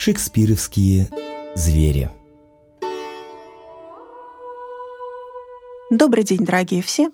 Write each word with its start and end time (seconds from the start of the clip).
Шекспировские 0.00 1.08
звери. 1.56 2.08
Добрый 5.90 6.22
день, 6.22 6.44
дорогие 6.44 6.82
все! 6.82 7.10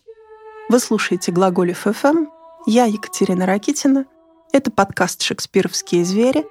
Вы 0.69 0.79
слушаете 0.79 1.33
«Глаголев 1.33 1.79
ФМ». 1.79 2.27
Я 2.67 2.85
Екатерина 2.85 3.47
Ракитина. 3.47 4.05
Это 4.53 4.71
подкаст 4.71 5.23
«Шекспировские 5.23 6.05
звери». 6.05 6.45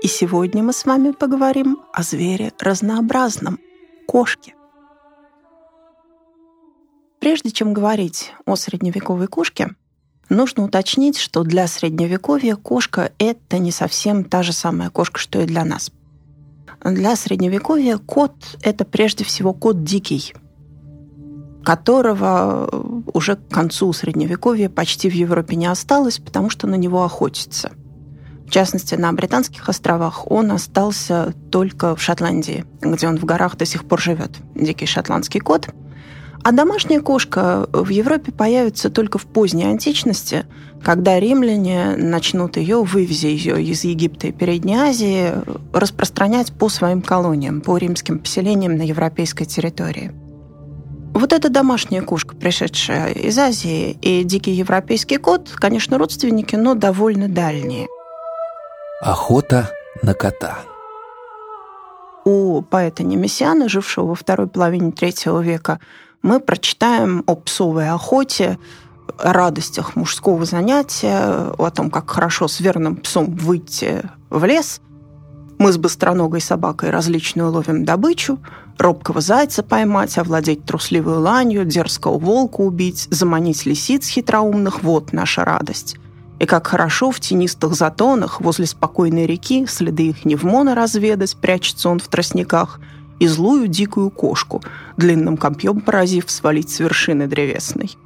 И 0.00 0.06
сегодня 0.06 0.62
мы 0.62 0.72
с 0.72 0.84
вами 0.84 1.10
поговорим 1.10 1.80
о 1.92 2.04
звере 2.04 2.52
разнообразном— 2.60 3.58
кошке. 4.06 4.54
Прежде 7.18 7.50
чем 7.50 7.74
говорить 7.74 8.32
о 8.46 8.54
средневековой 8.54 9.26
кошке, 9.26 9.74
нужно 10.30 10.64
уточнить, 10.64 11.18
что 11.18 11.42
для 11.42 11.66
средневековья 11.66 12.56
кошка— 12.56 13.12
это 13.18 13.58
не 13.58 13.72
совсем 13.72 14.24
та 14.24 14.42
же 14.42 14.52
самая 14.52 14.88
кошка, 14.88 15.18
что 15.18 15.40
и 15.40 15.46
для 15.46 15.64
нас. 15.64 15.90
Для 16.82 17.16
средневековья 17.16 17.98
кот— 17.98 18.32
это 18.62 18.84
прежде 18.84 19.24
всего 19.24 19.52
кот 19.52 19.84
дикий, 19.84 20.32
которого 21.62 23.04
уже 23.12 23.36
к 23.36 23.48
концу 23.48 23.92
средневековья 23.92 24.70
почти 24.70 25.10
в 25.10 25.14
Европе 25.14 25.56
не 25.56 25.66
осталось, 25.66 26.18
потому 26.18 26.48
что 26.48 26.66
на 26.66 26.76
него 26.76 27.04
охотятся. 27.04 27.72
В 28.46 28.50
частности, 28.50 28.94
на 28.94 29.12
Британских 29.12 29.68
островах 29.68 30.28
он 30.30 30.50
остался 30.50 31.34
только 31.50 31.94
в 31.94 32.02
Шотландии, 32.02 32.64
где 32.80 33.06
он 33.06 33.18
в 33.18 33.24
горах 33.24 33.56
до 33.56 33.66
сих 33.66 33.84
пор 33.84 34.00
живет. 34.00 34.38
Дикий 34.54 34.86
шотландский 34.86 35.40
кот— 35.40 35.68
а 36.42 36.52
домашняя 36.52 37.00
кошка 37.00 37.68
в 37.72 37.88
Европе 37.90 38.32
появится 38.32 38.90
только 38.90 39.18
в 39.18 39.26
поздней 39.26 39.66
античности, 39.66 40.46
когда 40.82 41.20
римляне 41.20 41.96
начнут 41.96 42.56
ее, 42.56 42.82
вывезя 42.82 43.28
ее 43.28 43.62
из 43.62 43.84
Египта 43.84 44.28
и 44.28 44.32
Передней 44.32 44.76
Азии, 44.76 45.32
распространять 45.72 46.52
по 46.52 46.68
своим 46.68 47.02
колониям, 47.02 47.60
по 47.60 47.76
римским 47.76 48.18
поселениям 48.18 48.76
на 48.76 48.82
европейской 48.82 49.44
территории. 49.44 50.12
Вот 51.12 51.32
эта 51.32 51.50
домашняя 51.50 52.02
кошка, 52.02 52.34
пришедшая 52.36 53.12
из 53.12 53.36
Азии, 53.36 53.98
и 54.00 54.24
дикий 54.24 54.52
европейский 54.52 55.18
кот, 55.18 55.50
конечно, 55.54 55.98
родственники, 55.98 56.56
но 56.56 56.74
довольно 56.74 57.28
дальние. 57.28 57.88
Охота 59.02 59.70
на 60.02 60.14
кота. 60.14 60.58
У 62.24 62.62
поэта 62.62 63.02
Немесиана, 63.02 63.68
жившего 63.68 64.06
во 64.06 64.14
второй 64.14 64.46
половине 64.46 64.92
третьего 64.92 65.40
века, 65.40 65.80
мы 66.22 66.40
прочитаем 66.40 67.24
о 67.26 67.34
псовой 67.34 67.88
охоте, 67.88 68.58
о 69.18 69.32
радостях 69.32 69.96
мужского 69.96 70.44
занятия, 70.44 71.52
о 71.56 71.70
том, 71.70 71.90
как 71.90 72.10
хорошо 72.10 72.48
с 72.48 72.60
верным 72.60 72.96
псом 72.96 73.34
выйти 73.34 74.02
в 74.28 74.44
лес. 74.44 74.80
Мы 75.58 75.72
с 75.72 75.76
быстроногой 75.76 76.40
собакой 76.40 76.90
различную 76.90 77.50
ловим 77.50 77.84
добычу, 77.84 78.38
робкого 78.78 79.20
зайца 79.20 79.62
поймать, 79.62 80.16
овладеть 80.16 80.64
трусливой 80.64 81.18
ланью, 81.18 81.64
дерзкого 81.64 82.18
волка 82.18 82.60
убить, 82.60 83.08
заманить 83.10 83.66
лисиц 83.66 84.08
хитроумных– 84.08 84.82
вот 84.82 85.12
наша 85.12 85.44
радость. 85.44 85.96
И 86.38 86.46
как 86.46 86.66
хорошо 86.66 87.10
в 87.10 87.20
тенистых 87.20 87.74
затонах 87.74 88.40
возле 88.40 88.64
спокойной 88.64 89.26
реки 89.26 89.66
следы 89.66 90.08
их 90.08 90.24
невмона 90.24 90.74
разведать, 90.74 91.36
прячется 91.36 91.90
он 91.90 91.98
в 91.98 92.08
тростниках– 92.08 92.80
и 93.20 93.28
злую 93.28 93.68
дикую 93.68 94.10
кошку, 94.10 94.62
длинным 94.96 95.36
копьем 95.36 95.80
поразив 95.80 96.28
свалить 96.30 96.70
с 96.70 96.80
вершины 96.80 97.28
древесной. 97.28 97.96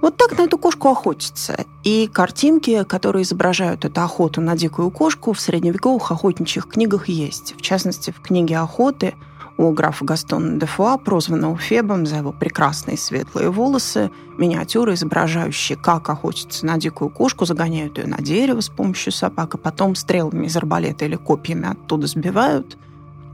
Вот 0.00 0.16
так 0.16 0.36
на 0.36 0.42
эту 0.42 0.58
кошку 0.58 0.88
охотятся. 0.88 1.64
И 1.84 2.08
картинки, 2.12 2.82
которые 2.82 3.22
изображают 3.22 3.84
эту 3.84 4.00
охоту 4.00 4.40
на 4.40 4.56
дикую 4.56 4.90
кошку, 4.90 5.32
в 5.32 5.40
средневековых 5.40 6.10
охотничьих 6.10 6.66
книгах 6.66 7.08
есть. 7.08 7.54
В 7.56 7.62
частности, 7.62 8.10
в 8.10 8.20
книге 8.20 8.58
«Охоты» 8.58 9.14
у 9.58 9.70
графа 9.70 10.04
Гастона 10.04 10.58
де 10.58 10.66
Фуа, 10.66 10.96
прозванного 10.96 11.56
Фебом 11.56 12.06
за 12.06 12.16
его 12.16 12.32
прекрасные 12.32 12.96
светлые 12.96 13.50
волосы, 13.50 14.10
миниатюры, 14.38 14.94
изображающие, 14.94 15.78
как 15.78 16.08
охотятся 16.08 16.66
на 16.66 16.78
дикую 16.78 17.10
кошку, 17.10 17.44
загоняют 17.44 17.98
ее 17.98 18.06
на 18.06 18.16
дерево 18.16 18.60
с 18.60 18.70
помощью 18.70 19.12
собак, 19.12 19.54
а 19.54 19.58
потом 19.58 19.94
стрелами 19.94 20.46
из 20.46 20.56
арбалета 20.56 21.04
или 21.04 21.16
копьями 21.16 21.68
оттуда 21.70 22.08
сбивают– 22.08 22.76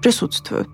присутствуют. 0.02 0.68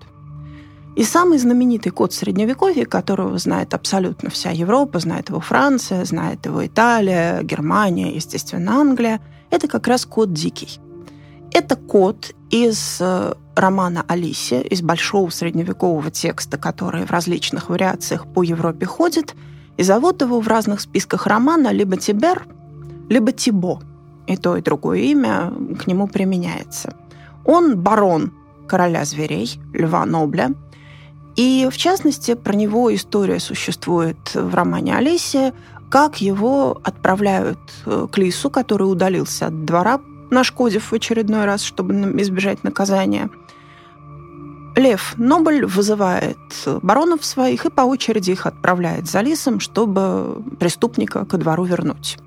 И 0.95 1.03
самый 1.03 1.37
знаменитый 1.39 1.91
код 1.91 2.13
Средневековья, 2.13 2.85
которого 2.85 3.37
знает 3.37 3.73
абсолютно 3.73 4.29
вся 4.29 4.51
Европа, 4.51 4.99
знает 4.99 5.29
его 5.29 5.41
Франция, 5.41 6.05
знает 6.05 6.45
его 6.45 6.65
Италия, 6.65 7.43
Германия, 7.43 8.15
естественно, 8.15 8.79
Англия, 8.79 9.19
это 9.51 9.67
как 9.67 9.87
раз 9.87 10.05
код 10.05 10.31
дикий. 10.31 10.79
Это 11.51 11.75
код 11.75 12.33
из 12.49 12.97
э, 13.01 13.33
романа 13.55 14.05
«Алисия», 14.07 14.61
из 14.61 14.81
большого 14.81 15.29
средневекового 15.29 16.11
текста, 16.11 16.57
который 16.57 17.05
в 17.05 17.11
различных 17.11 17.69
вариациях 17.69 18.25
по 18.27 18.43
Европе 18.43 18.85
ходит, 18.85 19.35
и 19.77 19.83
зовут 19.83 20.21
его 20.21 20.39
в 20.39 20.47
разных 20.47 20.79
списках 20.79 21.27
романа 21.27 21.71
либо 21.71 21.97
Тибер, 21.97 22.47
либо 23.09 23.33
Тибо. 23.33 23.81
И 24.27 24.37
то, 24.37 24.55
и 24.55 24.61
другое 24.61 24.99
имя 24.99 25.51
к 25.77 25.87
нему 25.87 26.07
применяется. 26.07 26.95
Он 27.45 27.77
барон 27.77 28.31
короля 28.67 29.05
зверей, 29.05 29.59
Льва 29.73 30.05
Нобля. 30.05 30.53
И, 31.35 31.67
в 31.71 31.77
частности, 31.77 32.33
про 32.33 32.55
него 32.55 32.93
история 32.93 33.39
существует 33.39 34.17
в 34.33 34.55
романе 34.55 34.95
«Олеся», 34.95 35.53
как 35.89 36.21
его 36.21 36.79
отправляют 36.83 37.59
э, 37.85 38.07
к 38.11 38.17
лису, 38.17 38.49
который 38.49 38.83
удалился 38.83 39.47
от 39.47 39.65
двора, 39.65 39.99
нашкодив 40.31 40.91
в 40.91 40.93
очередной 40.93 41.45
раз, 41.45 41.61
чтобы 41.61 41.93
избежать 42.21 42.63
наказания. 42.63 43.29
Лев 44.75 45.13
Нобль 45.17 45.65
вызывает 45.65 46.37
баронов 46.81 47.23
своих 47.23 47.65
и 47.65 47.69
по 47.69 47.81
очереди 47.81 48.31
их 48.31 48.45
отправляет 48.45 49.07
за 49.07 49.21
лисом, 49.21 49.59
чтобы 49.59 50.43
преступника 50.59 51.25
ко 51.25 51.37
двору 51.37 51.63
вернуть. 51.63 52.17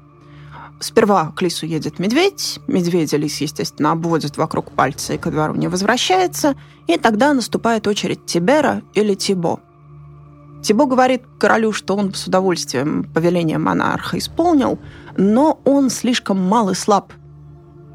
Сперва 0.81 1.33
к 1.34 1.43
лису 1.43 1.66
едет 1.66 1.99
медведь, 1.99 2.61
медведя 2.69 3.16
лис, 3.16 3.41
естественно, 3.41 3.93
обводит 3.93 4.37
вокруг 4.37 4.71
пальца 4.71 5.15
и 5.15 5.19
ко 5.19 5.31
двору 5.31 5.55
не 5.56 5.66
возвращается, 5.66 6.55
и 6.87 6.97
тогда 6.97 7.34
наступает 7.34 7.89
очередь 7.89 8.27
Тибера 8.27 8.83
или 8.94 9.15
Тибо. 9.15 9.61
Тибо 10.62 10.87
говорит 10.87 11.22
королю, 11.39 11.72
что 11.72 11.97
он 11.97 12.15
с 12.15 12.27
удовольствием 12.27 13.05
повеление 13.12 13.59
монарха 13.59 14.19
исполнил, 14.19 14.78
но 15.16 15.61
он 15.65 15.91
слишком 15.91 16.41
мал 16.41 16.71
и 16.71 16.75
слаб, 16.75 17.12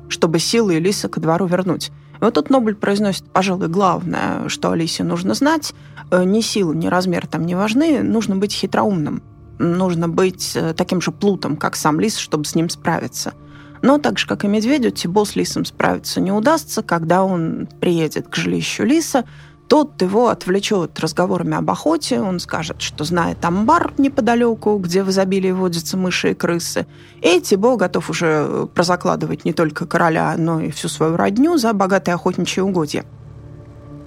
чтобы 0.09 0.39
силы 0.39 0.79
Лиса 0.79 1.07
ко 1.07 1.21
двору 1.21 1.45
вернуть. 1.45 1.91
И 2.19 2.23
вот 2.23 2.33
тут 2.33 2.49
Нобль 2.49 2.75
произносит, 2.75 3.29
пожалуй, 3.31 3.69
главное, 3.69 4.47
что 4.49 4.71
Алисе 4.71 5.03
нужно 5.03 5.33
знать. 5.33 5.73
Э, 6.11 6.23
ни 6.23 6.41
сила, 6.41 6.73
ни 6.73 6.87
размер 6.87 7.27
там 7.27 7.45
не 7.45 7.55
важны, 7.55 8.01
нужно 8.01 8.35
быть 8.35 8.53
хитроумным 8.53 9.23
нужно 9.59 10.09
быть 10.09 10.53
э, 10.55 10.73
таким 10.73 11.01
же 11.01 11.11
плутом, 11.11 11.57
как 11.57 11.75
сам 11.75 11.99
лис, 11.99 12.17
чтобы 12.17 12.45
с 12.45 12.55
ним 12.55 12.69
справиться. 12.69 13.33
Но 13.81 13.97
так 13.97 14.17
же, 14.17 14.27
как 14.27 14.45
и 14.45 14.47
медведю, 14.47 14.91
Тибо 14.91 15.25
с 15.25 15.35
лисом 15.35 15.65
справиться 15.65 16.21
не 16.21 16.31
удастся. 16.31 16.81
Когда 16.83 17.23
он 17.23 17.67
приедет 17.81 18.29
к 18.29 18.35
жилищу 18.35 18.83
лиса, 18.83 19.25
тот 19.67 20.01
его 20.01 20.29
отвлечет 20.29 20.99
разговорами 20.99 21.57
об 21.57 21.69
охоте, 21.69 22.21
он 22.21 22.39
скажет, 22.39 22.81
что 22.81 23.03
знает 23.03 23.43
амбар 23.43 23.93
неподалеку, 23.97 24.77
где 24.77 25.03
в 25.03 25.09
изобилии 25.09 25.51
водятся 25.51 25.97
мыши 25.97 26.31
и 26.31 26.33
крысы. 26.33 26.85
И 27.21 27.41
Тибо 27.41 27.75
готов 27.75 28.09
уже 28.09 28.67
прозакладывать 28.73 29.45
не 29.45 29.53
только 29.53 29.85
короля, 29.85 30.35
но 30.37 30.61
и 30.61 30.71
всю 30.71 30.87
свою 30.87 31.17
родню 31.17 31.57
за 31.57 31.73
богатые 31.73 32.15
охотничьи 32.15 32.61
угодья. 32.61 33.03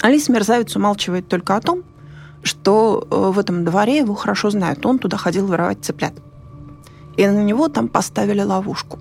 Алис 0.02 0.28
Мерзавец 0.28 0.76
умалчивает 0.76 1.28
только 1.28 1.56
о 1.56 1.60
том, 1.60 1.82
что 2.46 3.06
э, 3.10 3.30
в 3.30 3.38
этом 3.38 3.64
дворе 3.64 3.98
его 3.98 4.14
хорошо 4.14 4.50
знают. 4.50 4.84
Он 4.86 4.98
туда 4.98 5.16
ходил 5.16 5.46
воровать 5.46 5.84
цыплят. 5.84 6.14
И 7.16 7.26
на 7.26 7.42
него 7.42 7.68
там 7.68 7.88
поставили 7.88 8.42
ловушку. 8.42 8.98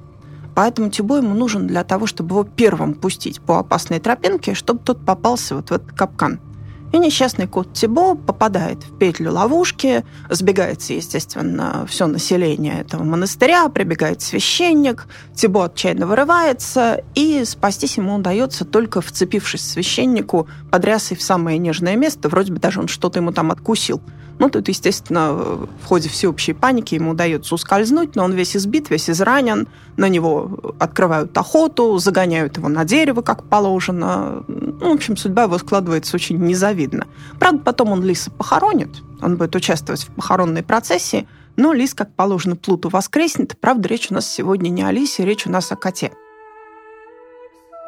Поэтому 0.56 0.90
Тибо 0.90 1.18
ему 1.18 1.34
нужен 1.34 1.68
для 1.68 1.84
того, 1.84 2.08
чтобы 2.08 2.36
его 2.36 2.44
первым 2.44 2.94
пустить 2.94 3.42
по 3.42 3.60
опасной 3.60 4.00
тропинке, 4.00 4.54
чтобы 4.54 4.80
тот 4.80 5.04
попался 5.06 5.56
вот 5.56 5.70
в 5.70 5.74
этот 5.74 5.92
капкан– 5.92 6.40
и 6.92 6.98
несчастный 6.98 7.48
кот 7.48 7.74
Тибо 7.74 8.16
попадает 8.16 8.84
в 8.84 8.98
петлю 8.98 9.32
ловушки, 9.32 10.06
сбегается, 10.30 10.94
естественно, 10.94 11.86
все 11.88 12.08
население 12.08 12.80
этого 12.80 13.04
монастыря, 13.04 13.70
прибегает 13.70 14.22
священник, 14.22 15.08
Тибо 15.34 15.66
отчаянно 15.66 16.08
вырывается, 16.08 17.04
и 17.16 17.44
спастись 17.46 17.98
ему 17.98 18.16
удается 18.16 18.66
только 18.66 19.02
вцепившись 19.02 19.68
священнику 19.68 20.48
под 20.72 20.86
рясой 20.86 21.18
в 21.18 21.22
самое 21.22 21.58
нежное 21.58 21.96
место, 21.96 22.30
вроде 22.30 22.54
бы 22.54 22.60
даже 22.60 22.80
он 22.80 22.88
что-то 22.88 23.20
ему 23.20 23.32
там 23.32 23.52
откусил– 23.52 24.02
ну, 24.38 24.50
тут, 24.50 24.68
естественно, 24.68 25.32
в 25.34 25.86
ходе 25.86 26.10
всеобщей 26.10 26.54
паники 26.54 26.96
ему 26.96 27.12
удается 27.12 27.56
ускользнуть, 27.56 28.16
но 28.16 28.26
он 28.26 28.34
весь 28.34 28.56
избит, 28.58 28.90
весь 28.90 29.10
изранен, 29.10 29.68
на 29.96 30.10
него 30.10 30.76
открывают 30.78 31.38
охоту, 31.38 31.98
загоняют 32.00 32.58
его 32.58 32.68
на 32.68 32.84
дерево, 32.84 33.22
как 33.22 33.44
положено. 33.44 34.44
Ну, 34.48 34.92
в 34.92 34.94
общем, 34.94 35.16
судьба 35.16 35.44
его 35.44 35.58
складывается 35.58 36.18
очень 36.18 36.38
незавидно. 36.76 37.08
Правда, 37.40 37.64
потом 37.64 37.92
он 37.92 38.04
Лиса 38.04 38.32
похоронит, 38.32 38.90
он 39.22 39.38
будет 39.38 39.56
участвовать 39.56 40.04
в 40.04 40.12
похоронной 40.14 40.64
процессии, 40.64 41.28
но 41.56 41.74
Лис, 41.74 41.94
как 41.94 42.14
положено, 42.16 42.56
Плуту 42.56 42.90
воскреснет. 42.90 43.58
Правда, 43.60 43.88
речь 43.88 44.12
у 44.12 44.14
нас 44.14 44.30
сегодня 44.30 44.70
не 44.70 44.84
о 44.84 44.92
Лисе, 44.92 45.26
речь 45.26 45.48
у 45.48 45.50
нас 45.52 45.72
о 45.72 45.76
коте. 45.76 46.12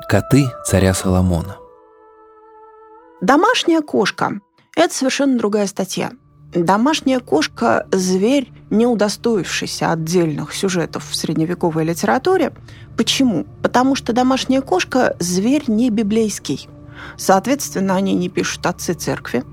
Коты 0.08 0.46
царя 0.66 0.94
Соломона. 0.94 1.58
Домашняя 3.20 3.82
кошка– 3.82 4.40
это 4.76 4.94
совершенно 4.94 5.38
другая 5.38 5.68
статья. 5.68 6.12
Домашняя 6.54 7.20
кошка– 7.20 7.88
зверь, 7.92 8.52
не 8.70 8.86
удостоившийся 8.86 9.92
отдельных 9.92 10.54
сюжетов 10.54 11.10
в 11.10 11.16
средневековой 11.16 11.84
литературе. 11.84 12.54
Почему? 12.96 13.46
Потому 13.62 13.96
что 13.96 14.14
домашняя 14.14 14.62
кошка– 14.62 15.18
зверь 15.20 15.66
не 15.68 15.90
библейский. 15.90 16.70
Соответственно, 17.18 17.96
они 17.96 18.14
не 18.14 18.30
пишут 18.30 18.66
отцы 18.66 18.94
церкви, 18.94 19.44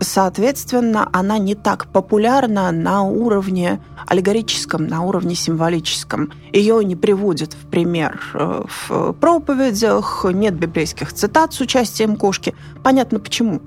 Соответственно, 0.00 1.08
она 1.12 1.38
не 1.38 1.54
так 1.56 1.88
популярна 1.88 2.70
на 2.70 3.02
уровне 3.02 3.80
аллегорическом, 4.06 4.86
на 4.86 5.02
уровне 5.02 5.34
символическом. 5.34 6.32
Ее 6.52 6.84
не 6.84 6.94
приводят 6.94 7.54
в 7.54 7.66
пример 7.66 8.20
э, 8.34 8.62
в 8.68 9.12
проповедях, 9.14 10.24
нет 10.32 10.54
библейских 10.54 11.12
цитат 11.12 11.52
с 11.52 11.60
участием 11.60 12.16
кошки. 12.16 12.54
Понятно 12.84 13.18
почему. 13.18 13.60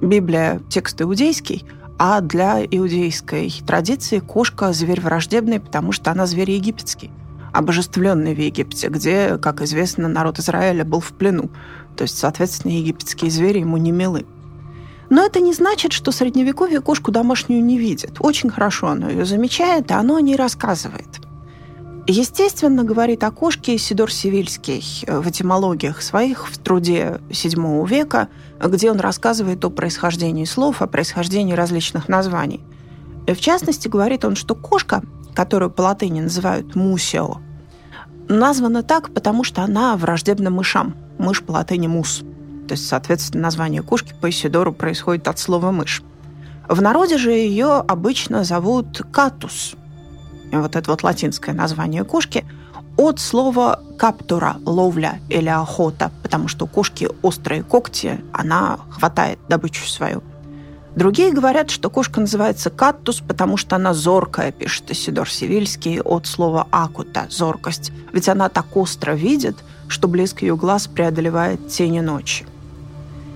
Библия– 0.00 0.60
текст 0.68 1.00
иудейский, 1.02 1.64
а 1.98 2.20
для 2.20 2.64
иудейской 2.64 3.52
традиции 3.66 4.20
кошка– 4.20 4.72
зверь 4.74 5.00
враждебный, 5.00 5.58
потому 5.58 5.90
что 5.90 6.12
она 6.12 6.26
зверь 6.26 6.52
египетский, 6.52 7.10
обожествленный 7.52 8.34
в 8.34 8.38
Египте, 8.38 8.88
где, 8.88 9.38
как 9.38 9.62
известно, 9.62 10.06
народ 10.06 10.38
Израиля 10.38 10.84
был 10.84 11.00
в 11.00 11.12
плену. 11.12 11.50
То 11.96 12.02
есть, 12.02 12.18
соответственно, 12.18 12.72
египетские 12.72 13.30
звери 13.30 13.60
ему 13.60 13.76
не 13.76 13.90
милы. 13.90 14.26
Но 15.08 15.24
это 15.24 15.40
не 15.40 15.52
значит, 15.52 15.92
что 15.92 16.12
средневековье 16.12 16.80
кошку 16.80 17.10
домашнюю 17.12 17.64
не 17.64 17.78
видит. 17.78 18.16
Очень 18.20 18.50
хорошо 18.50 18.88
оно 18.88 19.08
ее 19.08 19.24
замечает, 19.24 19.90
и 19.90 19.94
оно 19.94 20.16
о 20.16 20.20
ней 20.20 20.36
рассказывает. 20.36 21.20
Естественно, 22.08 22.84
говорит 22.84 23.24
о 23.24 23.32
кошке 23.32 23.78
Сидор 23.78 24.12
Сивильский 24.12 25.04
в 25.08 25.28
этимологиях 25.28 26.02
своих 26.02 26.48
в 26.48 26.58
труде 26.58 27.20
VII 27.30 27.86
века, 27.88 28.28
где 28.64 28.90
он 28.92 29.00
рассказывает 29.00 29.64
о 29.64 29.70
происхождении 29.70 30.44
слов, 30.44 30.82
о 30.82 30.86
происхождении 30.86 31.54
различных 31.54 32.08
названий. 32.08 32.60
В 33.26 33.36
частности, 33.36 33.88
говорит 33.88 34.24
он, 34.24 34.36
что 34.36 34.54
кошка, 34.54 35.02
которую 35.34 35.70
по 35.70 35.82
латыни 35.82 36.20
называют 36.20 36.76
мусио, 36.76 37.38
названа 38.28 38.84
так, 38.84 39.12
потому 39.12 39.42
что 39.42 39.62
она 39.62 39.96
враждебна 39.96 40.50
мышам. 40.50 40.94
Мышь 41.18 41.42
по 41.42 41.52
латыни 41.52 41.86
мус– 41.86 42.22
то 42.66 42.72
есть, 42.72 42.88
соответственно, 42.88 43.44
название 43.44 43.82
кошки 43.82 44.14
по 44.20 44.28
Исидору 44.28 44.72
происходит 44.72 45.28
от 45.28 45.38
слова 45.38 45.70
«мышь». 45.70 46.02
В 46.68 46.82
народе 46.82 47.16
же 47.16 47.30
ее 47.30 47.74
обычно 47.76 48.42
зовут 48.42 49.02
катус. 49.12 49.74
Вот 50.50 50.74
это 50.74 50.90
вот 50.90 51.04
латинское 51.04 51.54
название 51.54 52.02
кошки 52.02 52.44
от 52.96 53.20
слова 53.20 53.80
каптура, 53.98 54.56
ловля 54.64 55.20
или 55.28 55.48
охота, 55.48 56.10
потому 56.24 56.48
что 56.48 56.64
у 56.64 56.68
кошки 56.68 57.08
острые 57.22 57.62
когти, 57.62 58.20
она 58.32 58.80
хватает 58.90 59.38
добычу 59.48 59.86
свою. 59.86 60.24
Другие 60.96 61.32
говорят, 61.32 61.70
что 61.70 61.90
кошка 61.90 62.20
называется 62.20 62.70
каттус, 62.70 63.20
потому 63.20 63.56
что 63.58 63.76
она 63.76 63.92
зоркая, 63.92 64.50
пишет 64.50 64.90
Исидор 64.90 65.30
Сивильский, 65.30 66.00
от 66.00 66.26
слова 66.26 66.66
акута– 66.70 67.26
зоркость. 67.30 67.92
Ведь 68.12 68.28
она 68.28 68.48
так 68.48 68.76
остро 68.76 69.12
видит, 69.12 69.56
что 69.88 70.08
блеск 70.08 70.42
ее 70.42 70.56
глаз 70.56 70.86
преодолевает 70.86 71.68
тени 71.68 72.00
ночи. 72.00 72.46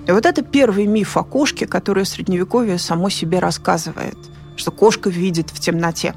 И 0.07 0.13
вот 0.13 0.27
это 0.27 0.43
первый 0.43 0.87
миф 0.87 1.17
о 1.17 1.23
кошке, 1.23 1.67
который 1.67 2.05
Средневековье 2.05 2.79
само 2.79 3.11
себе 3.11 3.39
рассказывает, 3.39 4.19
что 4.57 4.71
кошка 4.71 5.11
видит 5.11 5.51
в 5.51 5.61
темноте. 5.61 6.15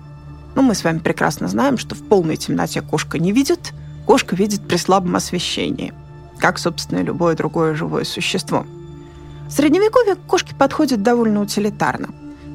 Ну, 0.55 0.61
мы 0.61 0.75
с 0.75 0.83
вами 0.83 0.99
прекрасно 0.99 1.47
знаем, 1.47 1.77
что 1.77 1.95
в 1.95 2.03
полной 2.03 2.37
темноте 2.37 2.81
кошка 2.81 3.19
не 3.19 3.31
видит, 3.31 3.73
кошка 4.05 4.35
видит 4.35 4.67
при 4.67 4.77
слабом 4.77 5.15
освещении, 5.15 5.93
как, 6.39 6.57
собственно, 6.59 6.99
и 6.99 7.03
любое 7.03 7.35
другое 7.35 7.75
живое 7.75 8.03
существо. 8.03 8.65
В 9.47 9.51
Средневековье 9.51 10.15
к 10.15 10.21
кошке 10.21 10.55
подходит 10.55 11.03
довольно 11.03 11.41
утилитарно, 11.41 12.09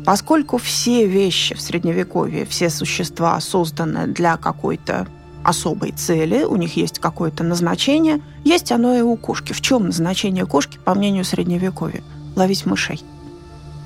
поскольку 0.04 0.58
все 0.58 1.06
вещи 1.06 1.54
в 1.54 1.60
Средневековье, 1.60 2.46
все 2.46 2.70
существа 2.70 3.38
созданы 3.40 4.06
для 4.06 4.36
какой-то 4.36 5.06
особой 5.48 5.92
цели, 5.92 6.44
у 6.44 6.56
них 6.56 6.76
есть 6.76 6.98
какое-то 6.98 7.42
назначение. 7.42 8.20
Есть 8.44 8.70
оно 8.70 8.94
и 8.94 9.00
у 9.00 9.16
кошки. 9.16 9.54
В 9.54 9.60
чем 9.62 9.86
назначение 9.86 10.44
кошки, 10.44 10.78
по 10.84 10.94
мнению 10.94 11.24
Средневековья? 11.24 12.02
Ловить 12.36 12.66
мышей. 12.66 13.02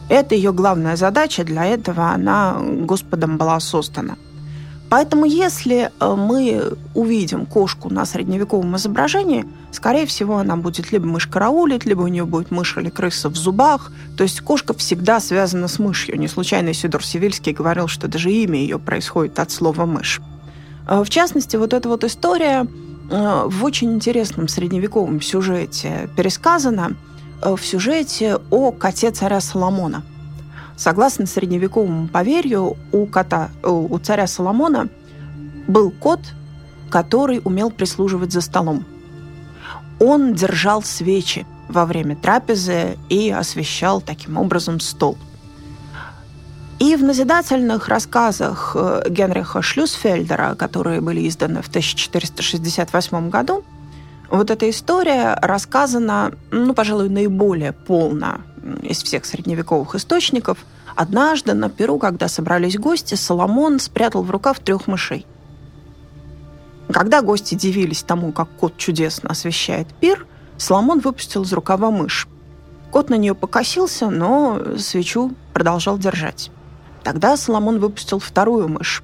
Это 0.09 0.35
ее 0.35 0.53
главная 0.53 0.97
задача, 0.97 1.44
для 1.44 1.64
этого 1.64 2.09
она 2.11 2.59
Господом 2.61 3.38
была 3.38 3.61
создана. 3.61 4.17
Поэтому 4.91 5.25
если 5.25 5.91
э, 6.00 6.14
мы 6.14 6.76
увидим 6.94 7.47
кошку 7.47 7.88
на 7.88 8.05
средневековом 8.05 8.76
изображении, 8.76 9.47
скорее 9.70 10.05
всего, 10.05 10.37
она 10.37 10.56
будет 10.56 10.93
либо 10.93 11.06
мышь 11.06 11.29
караулить, 11.29 11.87
либо 11.87 12.03
у 12.03 12.09
нее 12.09 12.26
будет 12.26 12.50
мышь 12.50 12.76
или 12.76 12.91
крыса 12.91 13.31
в 13.31 13.37
зубах. 13.37 13.91
То 14.19 14.25
есть 14.25 14.41
кошка 14.41 14.75
всегда 14.75 15.20
связана 15.20 15.69
с 15.69 15.79
мышью. 15.79 16.19
Не 16.19 16.29
случайно 16.29 16.75
Сидор 16.75 17.03
Сивильский 17.03 17.53
говорил, 17.53 17.88
что 17.88 18.09
даже 18.09 18.31
имя 18.31 18.59
ее 18.59 18.79
происходит 18.79 19.38
от 19.38 19.50
слова 19.50 19.87
«мышь». 19.87 20.20
Э, 20.87 21.02
в 21.02 21.11
частности, 21.11 21.56
вот 21.56 21.73
эта 21.73 21.88
вот 21.88 22.05
история 22.05 22.67
э, 23.11 23.43
в 23.46 23.64
очень 23.64 23.93
интересном 23.94 24.49
средневековом 24.49 25.20
сюжете 25.20 26.08
пересказана 26.17 26.96
э, 27.43 27.55
в 27.55 27.64
сюжете 27.64 28.38
о 28.50 28.73
коте 28.73 29.11
царя 29.11 29.40
Соломона. 29.40 30.02
Согласно 30.76 31.26
средневековому 31.26 32.08
поверью, 32.08 32.76
у, 32.93 33.06
кота, 33.06 33.50
у 33.62 33.99
царя 33.99 34.26
Соломона 34.26 34.88
был 35.69 35.90
кот, 35.90 36.20
который 36.90 37.40
умел 37.44 37.70
прислуживать 37.70 38.32
за 38.32 38.40
столом. 38.40 38.85
Он 40.00 40.35
держал 40.35 40.82
свечи 40.82 41.46
во 41.69 41.87
время 41.87 42.17
трапезы 42.17 42.96
и 43.08 43.31
освещал 43.31 44.00
таким 44.00 44.38
образом 44.38 44.81
стол– 44.81 45.17
и 46.82 46.96
в 46.96 47.05
назидательных 47.05 47.87
рассказах 47.87 48.73
э, 48.75 49.05
Генриха 49.08 49.62
Шлюсфельдера, 49.62 50.56
которые 50.56 51.00
были 51.00 51.29
изданы 51.29 51.62
в 51.62 51.69
1468 51.69 53.31
году, 53.31 53.62
вот 54.29 54.50
эта 54.50 54.69
история 54.69 55.38
рассказана, 55.40 56.32
ну, 56.50 56.75
пожалуй, 56.75 57.08
наиболее 57.08 57.70
полно 57.73 58.40
из 58.82 59.00
всех 59.00 59.26
средневековых 59.26 59.94
источников. 59.94 60.58
Однажды 60.96 61.55
на 61.55 61.70
Перу, 61.70 62.00
когда 62.00 62.26
собрались 62.26 62.76
гости, 62.76 63.14
Соломон 63.14 63.78
спрятал 63.78 64.25
в 64.25 64.31
рукав 64.32 64.58
трех 64.58 64.88
мышей. 64.88 65.25
Когда 66.90 67.23
гости 67.23 67.55
дивились 67.55 68.02
тому, 68.02 68.32
как 68.32 68.49
кот 68.58 68.76
чудесно 68.76 69.31
освещает 69.31 69.87
пир, 70.00 70.26
Соломон 70.56 70.99
выпустил 70.99 71.43
из 71.43 71.52
рукава 71.52 71.92
мышь. 71.92 72.26
Кот 72.90 73.09
на 73.09 73.14
нее 73.14 73.37
покосился, 73.37 74.11
но 74.11 74.76
свечу 74.78 75.30
продолжал 75.54 75.97
держать. 75.97 76.50
Тогда 77.02 77.37
Соломон 77.37 77.78
выпустил 77.78 78.18
вторую 78.18 78.68
мышь. 78.68 79.02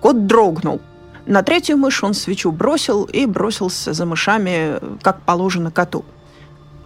Кот 0.00 0.26
дрогнул. 0.26 0.80
На 1.26 1.42
третью 1.42 1.76
мышь 1.76 2.02
он 2.02 2.14
свечу 2.14 2.50
бросил 2.52 3.04
и 3.04 3.26
бросился 3.26 3.92
за 3.92 4.06
мышами, 4.06 4.78
как 5.02 5.22
положено 5.22 5.70
коту. 5.70 6.04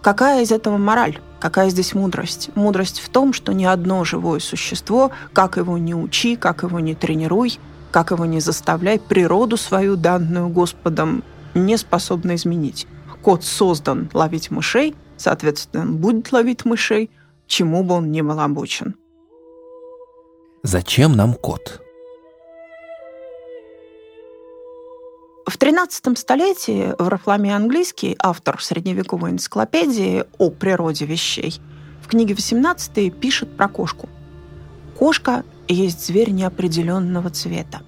Какая 0.01 0.43
из 0.43 0.51
этого 0.51 0.77
мораль? 0.77 1.19
Какая 1.39 1.69
здесь 1.69 1.93
мудрость? 1.93 2.49
Мудрость 2.55 2.99
в 2.99 3.09
том, 3.09 3.31
что 3.31 3.53
ни 3.53 3.63
одно 3.63 4.03
живое 4.03 4.39
существо, 4.39 5.11
как 5.31 5.57
его 5.57 5.77
не 5.77 5.95
учи, 5.95 6.35
как 6.35 6.63
его 6.63 6.79
не 6.81 6.93
тренируй, 6.93 7.57
как 7.91 8.11
его 8.11 8.25
не 8.25 8.41
заставляй, 8.41 8.99
природу 8.99 9.55
свою, 9.55 9.95
данную 9.95 10.49
Господом, 10.49 11.23
не 11.53 11.77
способна 11.77 12.35
изменить. 12.35 12.87
Кот 13.21 13.45
создан 13.45 14.09
ловить 14.13 14.51
мышей, 14.51 14.93
соответственно, 15.15 15.83
он 15.83 15.97
будет 15.97 16.33
ловить 16.33 16.65
мышей, 16.65 17.09
чему 17.47 17.83
бы 17.83 17.95
он 17.95 18.11
ни 18.11 18.19
был 18.21 18.39
обучен. 18.41 18.95
Зачем 20.65 21.11
нам 21.11 21.33
кот? 21.33 21.81
В 25.45 25.57
XIII 25.57 26.15
столетии 26.15 26.95
Варфоломей 26.97 27.53
Английский, 27.53 28.15
автор 28.17 28.63
средневековой 28.63 29.31
энциклопедии 29.31 30.23
о 30.37 30.51
природе 30.51 31.05
вещей, 31.05 31.59
в 32.01 32.07
книге 32.07 32.35
XVIII 32.35 33.09
пишет 33.09 33.57
про 33.57 33.67
кошку. 33.67 34.07
Кошка 34.97 35.43
есть 35.67 36.05
зверь 36.05 36.29
неопределенного 36.29 37.29
цвета. 37.29 37.81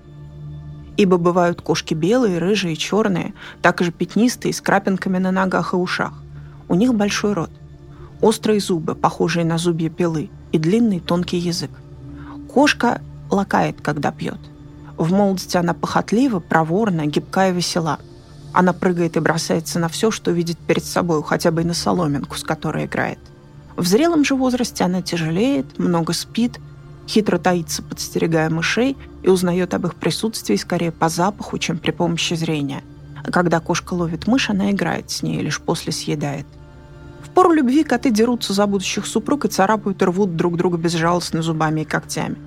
Ибо 0.98 1.16
бывают 1.18 1.62
кошки 1.62 1.94
белые, 1.94 2.40
рыжие, 2.40 2.76
черные, 2.76 3.34
так 3.62 3.82
же 3.82 3.94
пятнистые, 3.94 4.54
с 4.54 4.60
крапинками 4.60 5.18
на 5.18 5.32
ногах 5.32 5.72
и 5.72 5.78
ушах. 5.78 6.22
У 6.68 6.76
них 6.76 6.94
большой 6.94 7.32
рот, 7.32 7.52
острые 8.20 8.60
зубы, 8.60 8.96
похожие 8.96 9.46
на 9.46 9.58
зубья 9.58 9.90
пилы, 9.90 10.30
и 10.52 10.58
длинный 10.58 11.00
тонкий 11.00 11.38
язык. 11.38 11.72
Кошка 12.56 13.02
лакает, 13.30 13.82
когда 13.82 14.14
пьет. 14.14 14.40
В 14.96 15.12
молодости 15.12 15.58
она 15.58 15.74
похотлива, 15.74 16.40
проворна, 16.40 17.06
гибкая 17.06 17.52
и 17.52 17.54
весела. 17.54 18.00
Она 18.54 18.72
прыгает 18.72 19.18
и 19.18 19.20
бросается 19.20 19.78
на 19.78 19.90
все, 19.90 20.10
что 20.10 20.32
видит 20.32 20.58
перед 20.60 20.86
собой, 20.86 21.22
хотя 21.22 21.52
бы 21.52 21.64
и 21.64 21.66
на 21.66 21.74
соломинку, 21.74 22.38
с 22.38 22.44
которой 22.44 22.86
играет. 22.86 23.20
В 23.76 23.86
зрелом 23.86 24.24
же 24.24 24.36
возрасте 24.36 24.86
она 24.86 25.02
тяжелеет, 25.02 25.78
много 25.78 26.14
спит, 26.14 26.62
хитро 27.10 27.40
таится, 27.40 27.84
подстерегая 27.84 28.50
мышей, 28.50 28.96
и 29.22 29.28
узнает 29.28 29.74
об 29.74 29.88
их 29.88 29.96
присутствии 29.96 30.56
скорее 30.56 30.94
по 30.94 31.10
запаху, 31.10 31.58
чем 31.58 31.78
при 31.78 31.92
помощи 31.92 32.36
зрения. 32.36 32.84
Когда 33.34 33.60
кошка 33.60 33.96
ловит 33.96 34.28
мышь, 34.28 34.50
она 34.50 34.72
играет 34.72 35.12
с 35.12 35.24
ней, 35.24 35.42
лишь 35.42 35.60
после 35.60 35.92
съедает. 35.92 36.46
Пору 37.36 37.52
любви 37.52 37.84
коты 37.84 38.12
дерутся 38.12 38.54
за 38.54 38.66
будущих 38.66 39.06
супруг 39.06 39.44
и 39.44 39.50
царапают 39.50 40.02
и 40.02 40.06
рвут 40.06 40.38
друг 40.38 40.56
друга 40.56 40.78
безжалостно 40.78 41.42
зубами 41.42 41.82
и 41.82 41.86
когтями. 41.86 42.38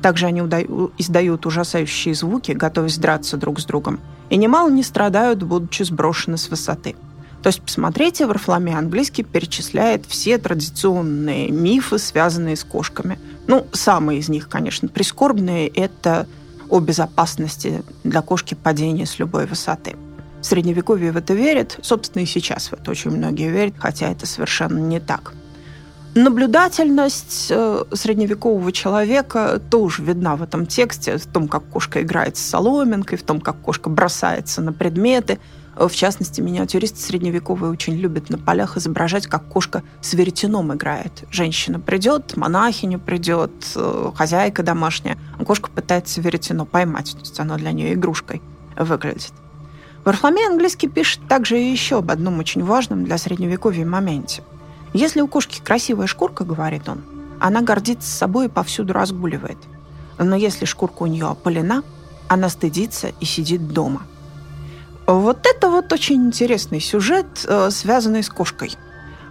Также 0.00 0.24
они 0.24 0.40
издают 0.40 1.44
ужасающие 1.44 2.14
звуки, 2.14 2.52
готовясь 2.52 2.96
драться 2.96 3.36
друг 3.36 3.60
с 3.60 3.66
другом. 3.66 4.00
И 4.30 4.38
немало 4.38 4.70
не 4.70 4.82
страдают, 4.82 5.42
будучи 5.42 5.82
сброшены 5.82 6.38
с 6.38 6.48
высоты. 6.48 6.96
То 7.42 7.48
есть, 7.48 7.60
посмотрите, 7.60 8.26
Варфоломей 8.26 8.74
Английский 8.74 9.22
перечисляет 9.22 10.06
все 10.06 10.38
традиционные 10.38 11.50
мифы, 11.50 11.98
связанные 11.98 12.56
с 12.56 12.64
кошками. 12.64 13.18
Ну, 13.46 13.66
самые 13.72 14.20
из 14.20 14.30
них, 14.30 14.48
конечно, 14.48 14.88
прискорбные– 14.88 15.68
это 15.74 16.26
о 16.70 16.80
безопасности 16.80 17.82
для 18.02 18.22
кошки 18.22 18.54
падения 18.54 19.04
с 19.04 19.18
любой 19.18 19.46
высоты. 19.46 19.94
В 20.40 20.44
Средневековье 20.44 21.12
в 21.12 21.16
это 21.16 21.34
верят, 21.34 21.78
собственно, 21.82 22.22
и 22.22 22.26
сейчас 22.26 22.68
в 22.68 22.74
это 22.74 22.90
очень 22.90 23.10
многие 23.10 23.50
верят, 23.50 23.74
хотя 23.78 24.10
это 24.10 24.26
совершенно 24.26 24.78
не 24.78 25.00
так. 25.00 25.32
Наблюдательность 26.14 27.48
э, 27.50 27.84
средневекового 27.92 28.72
человека 28.72 29.60
тоже 29.70 30.02
видна 30.02 30.36
в 30.36 30.42
этом 30.42 30.66
тексте, 30.66 31.18
в 31.18 31.26
том, 31.26 31.48
как 31.48 31.64
кошка 31.68 32.02
играет 32.02 32.36
с 32.36 32.40
соломинкой, 32.40 33.18
в 33.18 33.22
том, 33.22 33.40
как 33.40 33.60
кошка 33.60 33.90
бросается 33.90 34.62
на 34.62 34.72
предметы. 34.72 35.38
В 35.76 35.90
частности, 35.90 36.40
миниатюристы 36.40 36.98
средневековые 37.00 37.70
очень 37.70 37.94
любят 37.94 38.30
на 38.30 38.38
полях 38.38 38.76
изображать, 38.76 39.28
как 39.28 39.46
кошка 39.46 39.84
с 40.00 40.14
веретеном 40.14 40.74
играет. 40.74 41.24
Женщина 41.30 41.78
придет, 41.78 42.36
монахиня 42.36 42.98
придет, 42.98 43.52
э, 43.76 44.10
хозяйка 44.14 44.64
домашняя, 44.64 45.18
а 45.38 45.44
кошка 45.44 45.70
пытается 45.70 46.20
веретено 46.20 46.64
поймать, 46.64 47.12
то 47.12 47.20
есть 47.20 47.38
оно 47.38 47.56
для 47.56 47.70
нее 47.70 47.94
игрушкой 47.94 48.42
выглядит. 48.76 49.32
Варфоломей 50.08 50.46
английский 50.48 50.88
пишет 50.88 51.20
также 51.28 51.56
еще 51.56 51.98
об 51.98 52.10
одном 52.10 52.38
очень 52.38 52.64
важном 52.64 53.04
для 53.04 53.18
средневековья 53.18 53.86
моменте– 53.86 54.42
если 54.92 55.20
у 55.20 55.28
кошки 55.28 55.60
красивая 55.62 56.06
шкурка, 56.06 56.44
говорит 56.44 56.88
он, 56.88 57.02
она 57.40 57.60
гордится 57.60 58.10
собой 58.10 58.46
и 58.46 58.48
повсюду 58.48 58.92
разгуливает. 58.92 59.58
Но 60.18 60.34
если 60.34 60.64
шкурка 60.64 61.02
у 61.02 61.06
нее 61.06 61.26
опалена, 61.26 61.82
она 62.28 62.48
стыдится 62.48 63.12
и 63.20 63.24
сидит 63.24 63.68
дома. 63.68 64.02
Вот 65.06 65.46
это 65.46 65.70
вот 65.70 65.92
очень 65.92 66.26
интересный 66.26 66.80
сюжет, 66.80 67.26
э, 67.46 67.70
связанный 67.70 68.22
с 68.22 68.28
кошкой. 68.28 68.76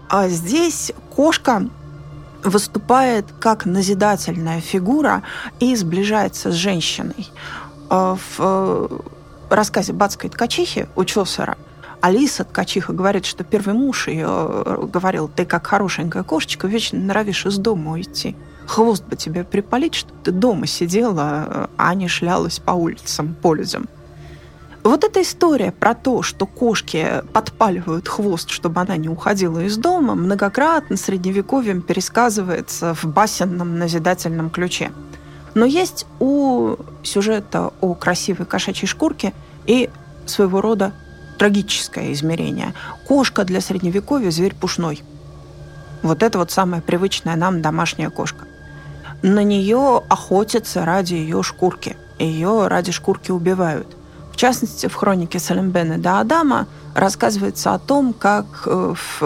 А 0.09 0.29
здесь 0.29 0.91
кошка 1.15 1.67
выступает 2.43 3.25
как 3.39 3.65
назидательная 3.65 4.61
фигура 4.61 5.23
и 5.59 5.75
сближается 5.75 6.51
с 6.51 6.55
женщиной. 6.55 7.29
В 7.89 8.17
э, 8.39 8.99
рассказе 9.53 9.93
«Бацкой 9.93 10.29
ткачихи» 10.29 10.87
у 10.95 11.03
Чосера 11.05 11.57
Алиса 12.01 12.43
Ткачиха 12.43 12.93
говорит, 12.93 13.25
что 13.25 13.43
первый 13.43 13.73
муж 13.73 14.07
ее 14.07 14.27
э, 14.29 14.87
говорил, 14.91 15.27
ты 15.27 15.45
как 15.45 15.65
хорошенькая 15.67 16.23
кошечка, 16.23 16.67
вечно 16.67 16.99
норовишь 16.99 17.45
из 17.45 17.57
дома 17.57 17.93
уйти. 17.93 18.35
Хвост 18.67 19.03
бы 19.05 19.15
тебе 19.15 19.43
припалить, 19.43 19.95
чтобы 19.95 20.13
ты 20.23 20.31
дома 20.31 20.67
сидела, 20.67 21.69
а 21.77 21.93
не 21.95 22.07
шлялась 22.07 22.59
по 22.59 22.71
улицам, 22.71 23.35
по 23.41 23.53
людям. 23.53 23.87
Вот 24.83 25.03
эта 25.03 25.21
история 25.21 25.71
про 25.71 25.95
то, 25.95 26.21
что 26.21 26.45
кошки 26.45 27.23
подпаливают 27.33 28.07
хвост, 28.07 28.49
чтобы 28.49 28.79
она 28.79 28.95
не 28.95 29.09
уходила 29.09 29.59
из 29.59 29.77
дома, 29.77 30.15
многократно 30.15 30.95
средневековьем 30.97 31.81
пересказывается 31.81 32.93
в 32.93 33.05
басенном 33.05 33.77
назидательном 33.79 34.49
ключе. 34.49 34.91
Но 35.55 35.65
есть 35.65 36.05
у 36.19 36.75
сюжета 37.03 37.71
о 37.81 37.93
красивой 37.93 38.45
кошачьей 38.45 38.87
шкурке 38.87 39.33
и 39.65 39.89
своего 40.25 40.61
рода 40.61 40.93
трагическое 41.37 42.13
измерение. 42.13 42.73
Кошка 43.07 43.43
для 43.43 43.61
средневековья– 43.61 44.29
зверь 44.31 44.55
пушной. 44.55 45.03
Вот 46.03 46.23
это 46.23 46.37
вот 46.37 46.51
самая 46.51 46.81
привычная 46.81 47.35
нам 47.35 47.61
домашняя 47.61 48.09
кошка. 48.09 48.45
На 49.21 49.43
нее 49.43 50.01
охотятся 50.09 50.85
ради 50.85 51.15
ее 51.15 51.41
шкурки. 51.43 51.97
Ее 52.19 52.67
ради 52.67 52.91
шкурки 52.91 53.31
убивают. 53.31 53.87
В 54.31 54.35
частности, 54.37 54.87
в 54.87 54.93
хронике 54.93 55.39
Салембена 55.39 55.97
до 55.97 56.19
Адама 56.19 56.67
рассказывается 56.93 57.73
о 57.73 57.79
том, 57.79 58.13
как 58.13 58.45
э, 58.67 58.93
в 58.95 59.23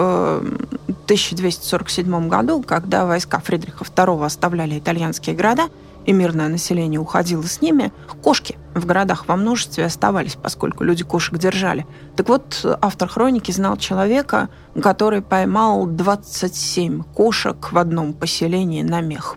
1247 0.86 2.14
э, 2.14 2.28
году, 2.28 2.62
когда 2.62 3.04
войска 3.04 3.38
Фридриха 3.40 3.84
II 3.84 4.24
оставляли 4.24 4.78
итальянские 4.78 5.36
города– 5.36 5.68
и 6.06 6.12
мирное 6.12 6.48
население 6.48 7.00
уходило 7.00 7.42
с 7.42 7.60
ними, 7.60 7.92
кошки 8.22 8.58
в 8.74 8.86
городах 8.86 9.28
во 9.28 9.36
множестве 9.36 9.84
оставались, 9.84 10.36
поскольку 10.36 10.84
люди 10.84 11.04
кошек 11.04 11.36
держали. 11.38 11.86
Так 12.16 12.28
вот, 12.28 12.64
автор 12.80 13.08
хроники 13.08 13.52
знал 13.52 13.76
человека, 13.76 14.48
который 14.80 15.22
поймал 15.22 15.86
27 15.86 17.02
кошек 17.02 17.72
в 17.72 17.78
одном 17.78 18.12
поселении 18.14 18.82
на 18.82 19.00
мех. 19.00 19.36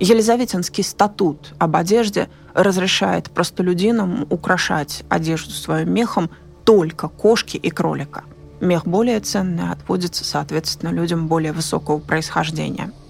Елизаветинский 0.00 0.82
статут 0.84 1.54
об 1.58 1.76
одежде 1.76 2.28
разрешает 2.52 3.30
простолюдинам 3.30 4.26
украшать 4.30 5.04
одежду 5.08 5.52
своим 5.52 5.92
мехом 5.92 6.30
только 6.64 7.08
кошки 7.08 7.56
и 7.56 7.70
кролика. 7.70 8.24
Мех 8.60 8.86
более 8.86 9.20
ценный 9.20 9.70
отводится, 9.70 10.24
соответственно, 10.24 10.90
людям 10.90 11.26
более 11.28 11.52
высокого 11.52 11.98
происхождения– 11.98 12.92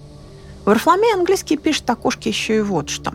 Варфоломей 0.65 1.13
английский 1.13 1.57
пишет 1.57 1.87
о 1.91 1.95
кошке 1.95 2.31
еще 2.31 2.57
и 2.57 2.61
вот 2.61 2.89
что. 2.89 3.13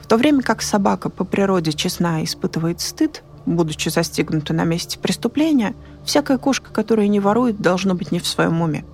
В 0.00 0.06
то 0.06 0.16
время 0.16 0.42
как 0.42 0.62
собака 0.62 1.10
по 1.10 1.24
природе 1.24 1.72
честна 1.72 2.20
и 2.20 2.24
испытывает 2.24 2.80
стыд, 2.80 3.24
будучи 3.44 3.88
застигнута 3.88 4.54
на 4.54 4.62
месте 4.62 4.96
преступления, 4.96 5.74
всякая 6.04 6.38
кошка, 6.38 6.70
которая 6.72 7.08
не 7.08 7.18
ворует, 7.18 7.60
должно 7.60 7.96
быть 7.96 8.12
не 8.12 8.20
в 8.20 8.26
своем 8.26 8.62
уме. 8.62 8.84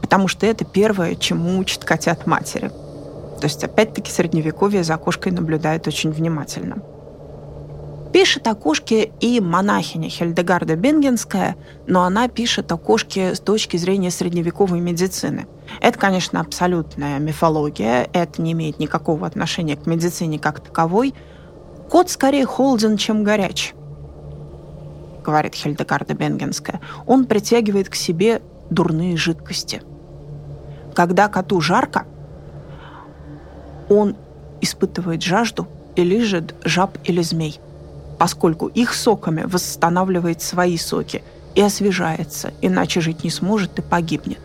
Потому 0.00 0.26
что 0.26 0.46
это 0.46 0.64
первое, 0.64 1.16
чему 1.16 1.58
учат 1.58 1.84
котят 1.84 2.26
матери. 2.26 2.68
То 2.68 3.44
есть, 3.44 3.62
опять-таки, 3.62 4.10
средневековье 4.10 4.82
за 4.82 4.96
кошкой 4.96 5.32
наблюдает 5.32 5.86
очень 5.86 6.12
внимательно. 6.12 6.78
Пишет 8.14 8.46
о 8.46 8.54
кошке 8.54 9.10
и 9.18 9.40
монахиня 9.40 10.08
Хельдегарда 10.08 10.76
Бенгенская, 10.76 11.56
но 11.88 12.04
она 12.04 12.28
пишет 12.28 12.70
о 12.70 12.76
кошке 12.76 13.34
с 13.34 13.40
точки 13.40 13.76
зрения 13.76 14.12
средневековой 14.12 14.78
медицины. 14.78 15.48
Это, 15.80 15.98
конечно, 15.98 16.38
абсолютная 16.38 17.18
мифология, 17.18 18.08
это 18.12 18.40
не 18.40 18.52
имеет 18.52 18.78
никакого 18.78 19.26
отношения 19.26 19.76
к 19.76 19.86
медицине 19.86 20.38
как 20.38 20.60
таковой. 20.60 21.12
Кот 21.90 22.08
скорее 22.08 22.46
холоден, 22.46 22.98
чем 22.98 23.24
горяч, 23.24 23.74
говорит 25.24 25.56
Хельдегарда 25.56 26.14
Бенгенская. 26.14 26.80
Он 27.06 27.24
притягивает 27.24 27.88
к 27.88 27.96
себе 27.96 28.42
дурные 28.70 29.16
жидкости. 29.16 29.82
Когда 30.94 31.26
коту 31.26 31.60
жарко, 31.60 32.06
он 33.88 34.14
испытывает 34.60 35.20
жажду 35.20 35.66
и 35.96 36.04
лежит 36.04 36.54
жаб 36.64 36.96
или 37.02 37.20
змей– 37.20 37.58
поскольку 38.14 38.68
их 38.68 38.94
соками 38.94 39.42
восстанавливает 39.44 40.42
свои 40.42 40.76
соки 40.76 41.22
и 41.54 41.60
освежается, 41.60 42.52
иначе 42.60 43.00
жить 43.00 43.24
не 43.24 43.30
сможет 43.30 43.78
и 43.78 43.82
погибнет. 43.82 44.40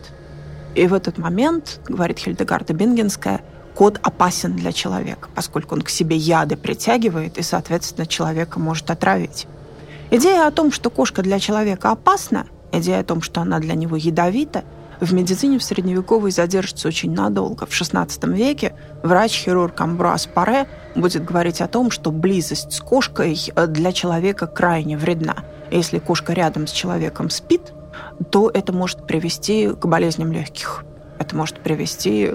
И 0.74 0.86
в 0.86 0.94
этот 0.94 1.18
момент, 1.18 1.80
говорит 1.88 2.18
Хильдегарда 2.18 2.74
Бингенская, 2.74 3.40
кот 3.74 3.98
опасен 4.02 4.56
для 4.56 4.72
человека, 4.72 5.28
поскольку 5.34 5.74
он 5.74 5.82
к 5.82 5.88
себе 5.88 6.16
яды 6.16 6.56
притягивает 6.56 7.38
и, 7.38 7.42
соответственно, 7.42 8.06
человека 8.06 8.60
может 8.60 8.90
отравить. 8.90 9.46
Идея 10.10 10.46
о 10.46 10.50
том, 10.50 10.72
что 10.72 10.90
кошка 10.90 11.22
для 11.22 11.38
человека 11.38 11.90
опасна, 11.90 12.46
идея 12.72 13.00
о 13.00 13.04
том, 13.04 13.22
что 13.22 13.40
она 13.40 13.58
для 13.58 13.74
него 13.74 13.96
ядовита– 13.96 14.64
в 15.00 15.14
медицине 15.14 15.58
в 15.58 15.64
средневековой 15.64 16.30
задержится 16.30 16.88
очень 16.88 17.12
надолго. 17.12 17.66
В 17.66 17.70
XVI 17.70 18.08
веке 18.34 18.74
врач-хирург 19.02 19.80
Амбрас 19.80 20.26
Паре 20.26 20.68
будет 20.94 21.24
говорить 21.24 21.60
о 21.62 21.68
том, 21.68 21.90
что 21.90 22.10
близость 22.10 22.72
с 22.72 22.80
кошкой 22.80 23.38
э, 23.54 23.66
для 23.66 23.92
человека 23.92 24.46
крайне 24.46 24.98
вредна. 24.98 25.36
Если 25.70 25.98
кошка 25.98 26.34
рядом 26.34 26.66
с 26.66 26.72
человеком 26.72 27.30
спит, 27.30 27.72
то 28.30 28.50
это 28.52 28.72
может 28.72 29.06
привести 29.06 29.68
к 29.68 29.86
болезням 29.86 30.32
легких. 30.32 30.84
Это 31.18 31.34
может 31.34 31.60
привести 31.60 32.32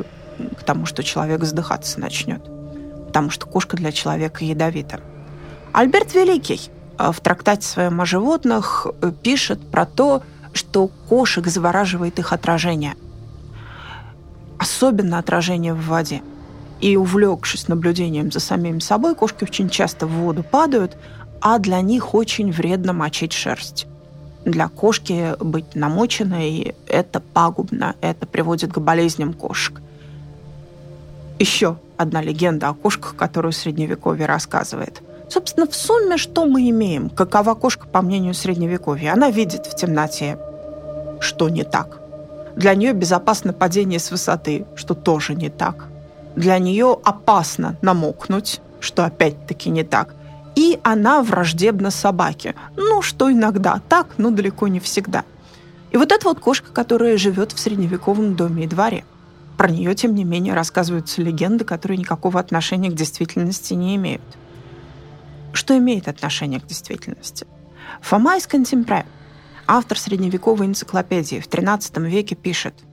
к 0.58 0.64
тому, 0.64 0.86
что 0.86 1.04
человек 1.04 1.44
задыхаться 1.44 2.00
начнет. 2.00 2.44
Потому 3.08 3.30
что 3.30 3.46
кошка 3.46 3.78
для 3.78 3.92
человека 3.92 4.44
ядовита. 4.44 5.02
Альберт 5.72 6.16
Великий 6.16 6.72
э, 6.98 7.12
в 7.12 7.20
трактате 7.20 7.68
своем 7.68 8.02
о 8.02 8.06
животных 8.06 8.88
э, 9.02 9.12
пишет 9.22 9.60
про 9.70 9.86
то, 9.86 10.24
что 10.56 10.90
кошек 11.10 11.46
завораживает 11.48 12.18
их 12.18 12.34
отражение. 12.34 12.96
Особенно 14.58 15.20
отражение 15.20 15.74
в 15.74 15.86
воде. 15.86 16.22
И 16.80 16.96
увлекшись 16.98 17.68
наблюдением 17.68 18.32
за 18.32 18.40
самим 18.40 18.80
собой, 18.80 19.16
кошки 19.16 19.44
очень 19.44 19.70
часто 19.70 20.08
в 20.08 20.12
воду 20.12 20.44
падают, 20.44 20.98
а 21.42 21.60
для 21.60 21.82
них 21.82 22.16
очень 22.16 22.52
вредно 22.52 22.94
мочить 22.94 23.34
шерсть. 23.34 23.86
Для 24.46 24.68
кошки 24.70 25.36
быть 25.44 25.76
намоченной– 25.76 26.76
это 26.88 27.20
пагубно, 27.20 27.96
это 28.02 28.26
приводит 28.26 28.72
к 28.72 28.80
болезням 28.80 29.34
кошек. 29.34 29.82
Еще 31.38 31.78
одна 31.98 32.22
легенда 32.22 32.70
о 32.70 32.74
кошках, 32.74 33.16
которую 33.16 33.52
Средневековье 33.52 34.26
рассказывает. 34.26 35.02
Собственно, 35.30 35.68
в 35.68 35.76
сумме 35.76 36.18
что 36.18 36.46
мы 36.46 36.70
имеем? 36.70 37.10
Какова 37.10 37.56
кошка, 37.56 37.88
по 37.88 38.02
мнению 38.02 38.34
Средневековья? 38.34 39.14
Она 39.14 39.32
видит 39.32 39.66
в 39.66 39.76
темноте, 39.76 40.38
что 41.26 41.50
не 41.50 41.64
так. 41.64 42.00
Для 42.56 42.74
нее 42.76 42.94
безопасно 42.94 43.52
падение 43.52 44.00
с 44.00 44.12
высоты, 44.12 44.66
что 44.76 44.94
тоже 44.94 45.36
не 45.36 45.50
так. 45.50 45.88
Для 46.36 46.58
нее 46.60 46.98
опасно 47.04 47.78
намокнуть, 47.82 48.62
что 48.80 49.04
опять-таки 49.04 49.70
не 49.70 49.84
так. 49.84 50.16
И 50.56 50.80
она 50.84 51.22
враждебна 51.22 51.92
собаке. 51.92 52.56
Ну, 52.78 53.02
что 53.02 53.32
иногда 53.32 53.82
так, 53.90 54.18
но 54.18 54.30
далеко 54.30 54.70
не 54.70 54.80
всегда. 54.80 55.26
И 55.92 55.98
вот 55.98 56.12
эта 56.12 56.28
вот 56.28 56.40
кошка, 56.40 56.72
которая 56.72 57.18
живет 57.18 57.52
в 57.52 57.60
средневековом 57.60 58.36
доме 58.36 58.64
и 58.64 58.68
дворе. 58.68 59.04
Про 59.58 59.70
нее, 59.70 59.96
тем 59.96 60.14
не 60.16 60.24
менее, 60.24 60.54
рассказываются 60.54 61.22
легенды, 61.22 61.66
которые 61.66 61.98
никакого 61.98 62.40
отношения 62.40 62.90
к 62.90 62.96
действительности 62.96 63.74
не 63.74 63.96
имеют. 63.96 64.22
Что 65.54 65.78
имеет 65.78 66.08
отношение 66.08 66.60
к 66.60 66.68
действительности? 66.68 67.48
Фома 68.02 68.38
из 68.38 68.46
Контемпре, 68.46 69.06
автор 69.68 69.98
средневековой 69.98 70.68
энциклопедии, 70.68 71.40
в 71.40 71.48
XIII 71.48 72.08
веке 72.08 72.36
пишет 72.36 72.84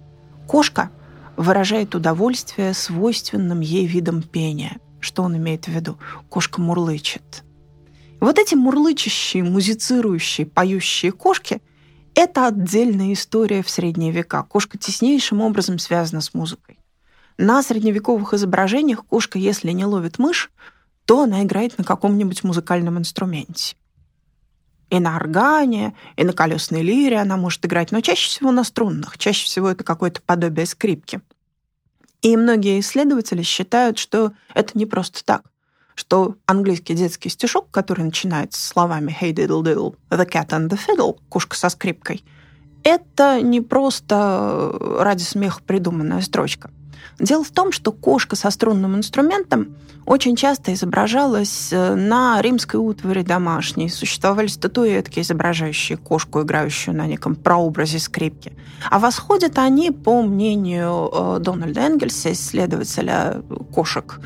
«Кошка 0.46 0.90
выражает 1.36 1.94
удовольствие 1.94 2.74
свойственным 2.74 3.60
ей 3.60 3.86
видом 3.86 4.22
пения». 4.22 4.78
Что 5.00 5.24
он 5.24 5.36
имеет 5.36 5.66
в 5.66 5.68
виду? 5.68 5.98
Кошка 6.28 6.60
мурлычет. 6.60 7.42
Вот 8.20 8.38
эти 8.38 8.54
мурлычащие, 8.54 9.42
музицирующие, 9.42 10.46
поющие 10.46 11.10
кошки– 11.10 11.60
это 12.14 12.46
отдельная 12.46 13.12
история 13.14 13.62
в 13.62 13.70
средние 13.70 14.12
века. 14.12 14.44
Кошка 14.44 14.78
теснейшим 14.78 15.40
образом 15.40 15.78
связана 15.78 16.20
с 16.20 16.32
музыкой. 16.34 16.78
На 17.38 17.62
средневековых 17.62 18.34
изображениях 18.34 19.04
кошка, 19.06 19.38
если 19.38 19.72
не 19.72 19.86
ловит 19.86 20.18
мышь, 20.18 20.50
то 21.04 21.22
она 21.22 21.42
играет 21.42 21.78
на 21.78 21.84
каком-нибудь 21.84 22.44
музыкальном 22.44 22.98
инструменте. 22.98 23.74
И 24.92 25.00
на 25.00 25.16
органе, 25.16 25.94
и 26.16 26.24
на 26.24 26.34
колесной 26.34 26.82
лире 26.82 27.16
она 27.16 27.38
может 27.38 27.64
играть, 27.64 27.92
но 27.92 28.02
чаще 28.02 28.28
всего 28.28 28.52
на 28.52 28.62
струнных. 28.62 29.16
Чаще 29.16 29.46
всего 29.46 29.70
это 29.70 29.84
какое-то 29.84 30.20
подобие 30.20 30.66
скрипки. 30.66 31.22
И 32.20 32.36
многие 32.36 32.78
исследователи 32.78 33.40
считают, 33.42 33.98
что 33.98 34.32
это 34.54 34.76
не 34.78 34.86
просто 34.86 35.24
так 35.24 35.42
что 35.94 36.36
английский 36.46 36.94
детский 36.94 37.28
стишок, 37.28 37.70
который 37.70 38.02
начинается 38.02 38.66
словами 38.66 39.14
«Hey 39.20 39.32
diddle 39.32 39.62
diddle, 39.62 39.94
the 40.10 40.26
cat 40.26 40.48
and 40.48 40.70
the 40.70 40.78
fiddle», 40.78 41.18
«Кушка 41.28 41.54
со 41.54 41.68
скрипкой», 41.68 42.24
это 42.82 43.40
не 43.40 43.60
просто 43.60 44.74
ради 44.98 45.22
смеха 45.22 45.60
придуманная 45.62 46.22
строчка. 46.22 46.70
Дело 47.18 47.44
в 47.44 47.50
том, 47.50 47.72
что 47.72 47.92
кошка 47.92 48.36
со 48.36 48.50
струнным 48.50 48.96
инструментом 48.96 49.76
очень 50.04 50.34
часто 50.34 50.74
изображалась 50.74 51.72
э, 51.72 51.94
на 51.94 52.40
римской 52.42 52.80
утвари 52.80 53.22
домашней. 53.22 53.88
Существовали 53.88 54.48
статуэтки, 54.48 55.20
изображающие 55.20 55.96
кошку, 55.96 56.42
играющую 56.42 56.96
на 56.96 57.06
неком 57.06 57.36
прообразе 57.36 57.98
скрипки. 57.98 58.52
А 58.90 58.98
восходят 58.98 59.58
они, 59.58 59.90
по 59.90 60.22
мнению 60.22 61.10
э, 61.12 61.38
Дональда 61.40 61.82
Энгельса, 61.82 62.32
исследователя 62.32 63.42
кошек 63.72 64.18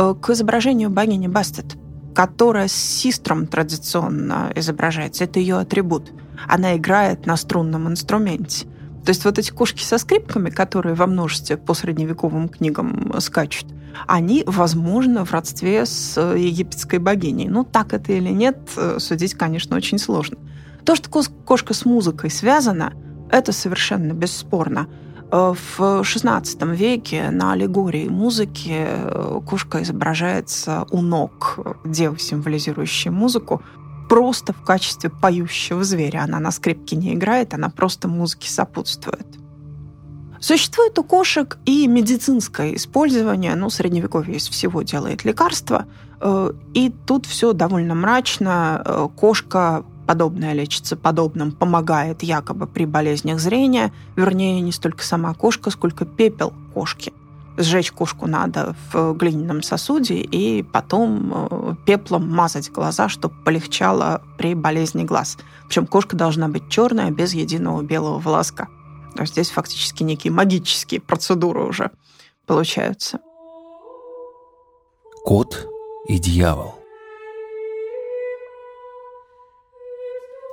Э, 0.00 0.14
к 0.14 0.30
изображению 0.30 0.88
богини 0.88 1.26
Бастет, 1.28 1.76
которая 2.14 2.68
с 2.68 2.72
систром 2.72 3.46
традиционно 3.46 4.50
изображается. 4.54 5.24
Это 5.24 5.40
ее 5.40 5.58
атрибут. 5.58 6.12
Она 6.48 6.76
играет 6.76 7.26
на 7.26 7.36
струнном 7.36 7.86
инструменте. 7.86 8.66
То 9.04 9.10
есть 9.10 9.24
вот 9.24 9.38
эти 9.38 9.50
кошки 9.50 9.82
со 9.82 9.98
скрипками, 9.98 10.50
которые 10.50 10.94
во 10.94 11.06
множестве 11.06 11.56
по 11.56 11.74
средневековым 11.74 12.48
книгам 12.48 13.14
скачут, 13.20 13.66
они, 14.06 14.44
возможно, 14.46 15.24
в 15.24 15.32
родстве 15.32 15.86
с 15.86 16.20
египетской 16.36 16.98
богиней. 16.98 17.48
Ну, 17.48 17.64
так 17.64 17.92
это 17.92 18.12
или 18.12 18.28
нет, 18.28 18.58
э, 18.76 18.98
судить, 18.98 19.34
конечно, 19.34 19.76
очень 19.76 19.98
сложно. 19.98 20.38
То, 20.84 20.94
что 20.94 21.10
кошка 21.44 21.74
с 21.74 21.84
музыкой 21.84 22.30
связана, 22.30 22.92
это 23.30 23.52
совершенно 23.52 24.12
бесспорно. 24.12 24.88
Э, 25.30 25.54
в 25.54 25.80
XVI 26.02 26.74
веке 26.74 27.30
на 27.30 27.52
аллегории 27.52 28.08
музыки 28.08 28.76
э, 28.76 29.40
кошка 29.46 29.82
изображается 29.82 30.86
у 30.90 31.00
ног 31.00 31.58
девы, 31.84 32.18
символизирующей 32.18 33.10
музыку, 33.10 33.62
просто 34.10 34.52
в 34.52 34.62
качестве 34.62 35.08
поющего 35.08 35.84
зверя. 35.84 36.24
Она 36.24 36.40
на 36.40 36.50
скрипке 36.50 36.96
не 36.96 37.14
играет, 37.14 37.54
она 37.54 37.68
просто 37.68 38.08
музыке 38.08 38.50
сопутствует. 38.50 39.26
Существует 40.40 40.98
у 40.98 41.04
кошек 41.04 41.58
и 41.64 41.86
медицинское 41.86 42.74
использование, 42.74 43.54
ну, 43.54 43.70
средневековье 43.70 44.36
из 44.36 44.48
всего 44.48 44.82
делает 44.82 45.24
лекарства, 45.24 45.86
э, 46.20 46.52
и 46.74 46.92
тут 47.06 47.26
все 47.26 47.52
довольно 47.52 47.94
мрачно. 47.94 49.10
Кошка 49.16 49.84
подобное 50.08 50.54
лечится 50.54 50.96
подобным, 50.96 51.52
помогает 51.52 52.24
якобы 52.24 52.66
при 52.66 52.86
болезнях 52.86 53.38
зрения, 53.38 53.92
вернее, 54.16 54.60
не 54.60 54.72
столько 54.72 55.04
сама 55.04 55.32
кошка, 55.34 55.70
сколько 55.70 56.04
пепел 56.04 56.52
кошки. 56.74 57.12
Сжечь 57.60 57.92
кошку 57.92 58.26
надо 58.26 58.74
в 58.90 59.12
глиняном 59.12 59.62
сосуде 59.62 60.14
и 60.14 60.62
потом 60.62 61.30
э, 61.34 61.74
пеплом 61.84 62.26
мазать 62.26 62.70
глаза, 62.70 63.10
чтобы 63.10 63.34
полегчало 63.44 64.22
при 64.38 64.54
болезни 64.54 65.04
глаз. 65.04 65.36
Причем 65.68 65.86
кошка 65.86 66.16
должна 66.16 66.48
быть 66.48 66.70
черная, 66.70 67.10
без 67.10 67.34
единого 67.34 67.82
белого 67.82 68.18
волоска. 68.18 68.68
То 69.14 69.20
есть 69.20 69.34
здесь 69.34 69.50
фактически 69.50 70.02
некие 70.02 70.32
магические 70.32 71.02
процедуры 71.02 71.64
уже 71.64 71.90
получаются. 72.46 73.20
Кот 75.22 75.68
и 76.08 76.18
дьявол. 76.18 76.76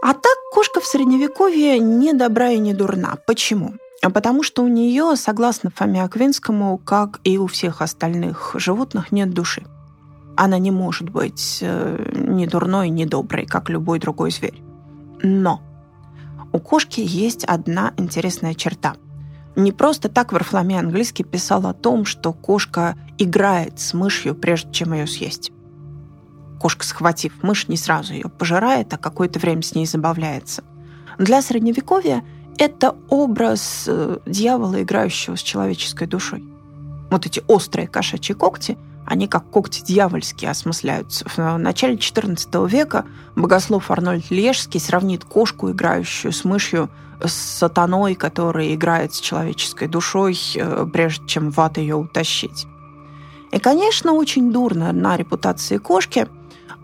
А 0.04 0.14
так 0.14 0.38
кошка 0.52 0.82
в 0.82 0.86
средневековье 0.86 1.80
не 1.80 2.12
добра 2.12 2.50
и 2.50 2.58
не 2.58 2.74
дурна. 2.74 3.16
Почему? 3.26 3.76
А 4.02 4.10
потому 4.10 4.44
что 4.44 4.64
у 4.64 4.68
нее, 4.68 5.16
согласно 5.16 5.72
Фоме 5.72 6.04
Аквинскому, 6.04 6.78
как 6.78 7.20
и 7.24 7.38
у 7.38 7.48
всех 7.48 7.82
остальных 7.82 8.56
животных, 8.56 9.12
нет 9.12 9.32
души. 9.34 9.64
Она 10.36 10.60
не 10.60 10.70
может 10.70 11.10
быть 11.10 11.60
э, 11.62 12.12
ни 12.16 12.46
дурной, 12.46 12.90
ни 12.90 13.06
доброй, 13.06 13.46
как 13.48 13.70
любой 13.70 14.00
другой 14.00 14.32
зверь. 14.32 14.62
Но 15.24 15.62
у 16.52 16.60
кошки 16.60 17.02
есть 17.02 17.44
одна 17.44 17.94
интересная 17.98 18.54
черта. 18.54 18.96
Не 19.56 19.72
просто 19.72 20.10
так 20.10 20.32
Варфоломей 20.32 20.80
Английский 20.80 21.24
писал 21.24 21.66
о 21.66 21.74
том, 21.74 22.06
что 22.06 22.34
кошка 22.34 22.96
играет 23.18 23.80
с 23.80 23.96
мышью, 23.96 24.36
прежде 24.36 24.72
чем 24.72 24.94
ее 24.94 25.08
съесть 25.08 25.52
кошка, 26.58 26.86
схватив 26.86 27.44
мышь, 27.44 27.68
не 27.68 27.78
сразу 27.78 28.14
ее 28.14 28.30
пожирает, 28.30 28.94
а 28.94 28.98
какое-то 28.98 29.40
время 29.40 29.62
с 29.62 29.76
ней 29.76 29.86
забавляется. 29.86 30.64
Для 31.18 31.42
Средневековья 31.42 32.24
это 32.58 32.96
образ 33.10 33.86
э, 33.88 34.18
дьявола, 34.26 34.82
играющего 34.82 35.36
с 35.36 35.42
человеческой 35.42 36.08
душой. 36.08 36.44
Вот 37.10 37.26
эти 37.26 37.42
острые 37.48 37.88
кошачьи 37.88 38.36
когти, 38.36 38.78
они 39.06 39.28
как 39.28 39.50
когти 39.50 39.82
дьявольские 39.82 40.52
осмысляются. 40.52 41.26
В 41.30 41.58
начале 41.58 41.96
XIV 41.96 42.70
века 42.70 43.06
богослов 43.36 43.90
Арнольд 43.90 44.30
Лежский 44.30 44.80
сравнит 44.80 45.24
кошку, 45.24 45.72
играющую 45.72 46.34
с 46.34 46.44
мышью, 46.44 46.90
с 47.24 47.32
сатаной, 47.32 48.16
который 48.16 48.76
играет 48.76 49.14
с 49.14 49.20
человеческой 49.20 49.88
душой, 49.88 50.38
э, 50.56 50.86
прежде 50.92 51.26
чем 51.28 51.52
в 51.52 51.60
ад 51.60 51.78
ее 51.78 51.96
утащить. 51.96 52.68
И, 53.52 53.60
конечно, 53.60 54.12
очень 54.12 54.52
дурно 54.52 54.92
на 54.92 55.16
репутации 55.16 55.78
кошки 55.78 56.28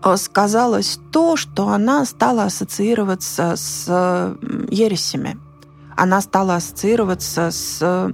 Э, 0.04 0.16
сказалось 0.16 1.00
то, 1.10 1.36
что 1.36 1.68
она 1.68 2.04
стала 2.04 2.44
ассоциироваться 2.44 3.54
с 3.56 4.36
ересями. 4.70 5.38
Она 5.96 6.20
стала 6.20 6.56
ассоциироваться 6.56 7.50
с 7.50 8.12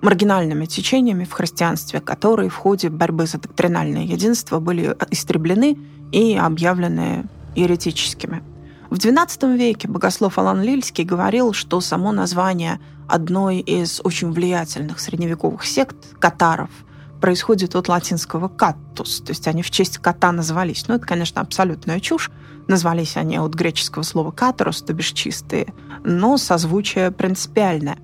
маргинальными 0.00 0.66
течениями 0.66 1.24
в 1.24 1.32
христианстве, 1.32 2.00
которые 2.00 2.48
в 2.48 2.56
ходе 2.56 2.88
борьбы 2.88 3.26
за 3.26 3.38
доктринальное 3.38 4.04
единство 4.04 4.58
были 4.58 4.96
истреблены 5.10 5.78
и 6.12 6.36
объявлены 6.36 7.26
еретическими. 7.54 8.42
В 8.88 8.94
XII 8.94 9.56
веке 9.56 9.88
богослов 9.88 10.38
Алан 10.38 10.62
Лильский 10.62 11.04
говорил, 11.04 11.52
что 11.52 11.80
само 11.80 12.12
название 12.12 12.80
одной 13.06 13.58
из 13.58 14.00
очень 14.02 14.32
влиятельных 14.32 14.98
средневековых 15.00 15.64
сект 15.64 16.18
катаров– 16.18 16.70
происходит 17.20 17.76
от 17.76 17.88
латинского 17.88 18.48
«каттус», 18.48 19.20
то 19.20 19.30
есть 19.30 19.46
они 19.46 19.62
в 19.62 19.70
честь 19.70 19.98
кота 19.98 20.32
назвались. 20.32 20.88
Ну, 20.88 20.94
это, 20.94 21.06
конечно, 21.06 21.40
абсолютная 21.40 22.00
чушь. 22.00 22.30
Назвались 22.70 23.16
они 23.16 23.36
от 23.36 23.54
греческого 23.54 24.04
слова 24.04 24.30
«каторус», 24.30 24.80
то 24.82 24.92
бишь 24.92 25.10
чистые, 25.10 25.74
но 26.04 26.36
созвучие 26.36 27.10
принципиальное. 27.10 27.98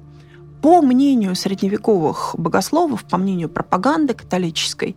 По 0.61 0.83
мнению 0.83 1.37
средневековых 1.37 2.35
богословов, 2.37 3.05
по 3.05 3.17
мнению 3.17 3.49
пропаганды 3.49 4.15
католической, 4.15 4.97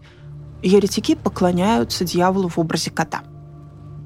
еретики 0.64 1.14
поклоняются 1.14 2.04
дьяволу 2.04 2.50
в 2.50 2.58
образе 2.58 2.90
кота. 2.90 3.22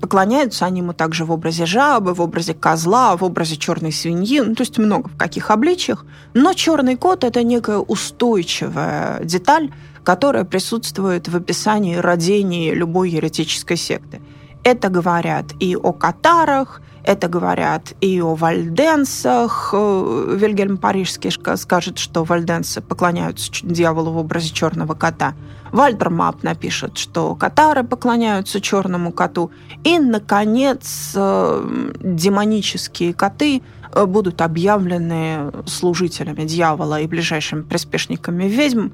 Поклоняются 0.02 0.65
они 0.65 0.82
ему 0.82 0.91
также 0.91 1.23
в 1.23 1.32
образе 1.32 1.65
жабы, 1.65 2.13
в 2.13 2.19
образе 2.19 2.54
козла, 2.54 3.15
в 3.15 3.23
образе 3.23 3.56
черной 3.56 3.93
свиньи, 3.93 4.41
ну, 4.41 4.56
то 4.56 4.63
есть 4.63 4.78
много 4.78 5.08
в 5.08 5.15
каких 5.15 5.49
обличиях. 5.49 6.06
Но 6.34 6.52
черный 6.52 6.97
кот– 6.97 7.23
это 7.23 7.41
некая 7.41 7.78
устойчивая 7.78 9.23
деталь, 9.23 9.71
которая 10.04 10.43
присутствует 10.43 11.30
в 11.30 11.38
описании 11.38 11.95
родения 11.95 12.73
любой 12.73 13.12
еретической 13.12 13.78
секты. 13.78 14.19
Это 14.63 14.89
говорят 14.89 15.54
и 15.60 15.76
о 15.76 15.91
катарах, 15.91 16.82
это 17.04 17.28
говорят 17.28 17.93
и 17.99 18.21
о 18.21 18.34
вальденсах. 18.34 19.71
Э, 19.73 20.36
Вильгельм 20.39 20.78
Парижский 20.78 21.32
скажет, 21.58 21.97
что 21.97 22.23
вальденсы 22.23 22.80
поклоняются 22.80 23.52
дьяволу 23.62 24.12
в 24.12 24.17
образе 24.17 24.54
черного 24.54 24.93
кота. 24.93 25.34
Вальтер 25.73 26.10
Мап 26.10 26.43
напишет, 26.43 26.97
что 26.97 27.36
катары 27.36 27.84
поклоняются 27.84 28.62
черному 28.62 29.12
коту. 29.12 29.52
И, 29.84 29.99
наконец, 29.99 31.12
э, 31.13 31.93
демонические 31.99 33.13
коты 33.13 33.63
э, 33.91 34.06
будут 34.06 34.41
объявлены 34.41 35.52
служителями 35.65 36.45
дьявола 36.45 37.02
и 37.02 37.08
ближайшими 37.08 37.63
приспешниками 37.63 38.45
ведьм, 38.45 38.91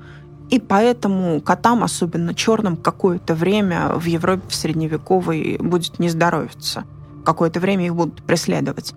и 0.49 0.59
поэтому 0.59 1.41
котам, 1.41 1.83
особенно 1.83 2.33
черным, 2.33 2.77
какое-то 2.77 3.35
время 3.35 3.93
в 3.95 4.05
Европе 4.05 4.43
в 4.47 4.55
средневековой 4.55 5.57
будет 5.59 5.99
не 5.99 6.09
здоровиться 6.09 6.85
какое-то 7.29 7.59
время 7.59 7.85
их 7.85 7.95
будут 7.95 8.23
преследовать. 8.23 8.93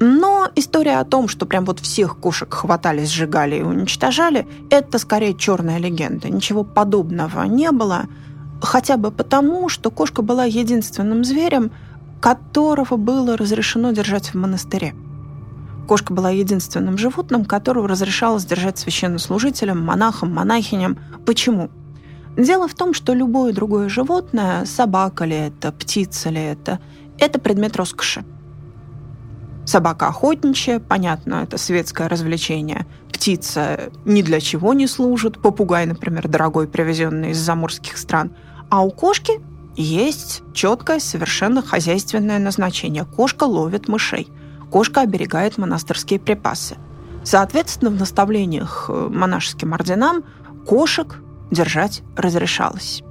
Но 0.00 0.48
история 0.56 0.98
о 0.98 1.04
том, 1.04 1.28
что 1.28 1.46
прям 1.46 1.64
вот 1.64 1.80
всех 1.80 2.18
кошек 2.18 2.52
хватали, 2.52 3.04
сжигали 3.04 3.56
и 3.56 3.62
уничтожали, 3.62 4.46
это 4.70 4.98
скорее 4.98 5.34
черная 5.34 5.78
легенда. 5.78 6.28
Ничего 6.28 6.64
подобного 6.64 7.44
не 7.44 7.70
было, 7.72 8.06
хотя 8.62 8.96
бы 8.96 9.10
потому, 9.10 9.68
что 9.68 9.90
кошка 9.90 10.22
была 10.22 10.44
единственным 10.44 11.24
зверем, 11.24 11.70
которого 12.20 12.96
было 12.96 13.36
разрешено 13.36 13.92
держать 13.92 14.28
в 14.28 14.34
монастыре. 14.34 14.94
Кошка 15.88 16.12
была 16.12 16.28
единственным 16.28 16.98
животным, 16.98 17.46
которого 17.46 17.88
разрешалось 17.88 18.44
держать 18.44 18.78
священнослужителям, 18.78 19.82
монахам, 19.82 20.34
монахиням. 20.34 20.98
Почему? 21.24 21.70
Дело 22.36 22.68
в 22.68 22.74
том, 22.74 22.92
что 22.92 23.14
любое 23.14 23.54
другое 23.54 23.88
животное, 23.88 24.66
собака 24.66 25.24
ли 25.24 25.34
это, 25.34 25.72
птица 25.72 26.28
ли 26.28 26.42
это, 26.42 26.78
это 27.18 27.40
предмет 27.40 27.74
роскоши. 27.76 28.22
Собака 29.64 30.08
охотничья, 30.08 30.78
понятно, 30.78 31.36
это 31.42 31.56
светское 31.56 32.06
развлечение. 32.06 32.86
Птица 33.10 33.90
ни 34.04 34.20
для 34.20 34.40
чего 34.40 34.74
не 34.74 34.86
служит, 34.86 35.40
попугай, 35.40 35.86
например, 35.86 36.28
дорогой, 36.28 36.68
привезенный 36.68 37.30
из 37.30 37.38
заморских 37.38 37.96
стран. 37.96 38.32
А 38.68 38.84
у 38.84 38.90
кошки 38.90 39.40
есть 39.74 40.42
четкое, 40.52 40.98
совершенно 40.98 41.62
хозяйственное 41.62 42.38
назначение. 42.38 43.06
Кошка 43.06 43.44
ловит 43.44 43.88
мышей. 43.88 44.28
Кошка 44.70 45.02
оберегает 45.02 45.58
монастырские 45.58 46.20
припасы. 46.20 46.76
Соответственно, 47.24 47.90
в 47.90 47.94
наставлениях 47.94 48.86
э, 48.88 49.08
монашеским 49.10 49.74
орденам 49.74 50.24
кошек 50.66 51.20
держать 51.50 52.02
разрешалось. 52.16 53.02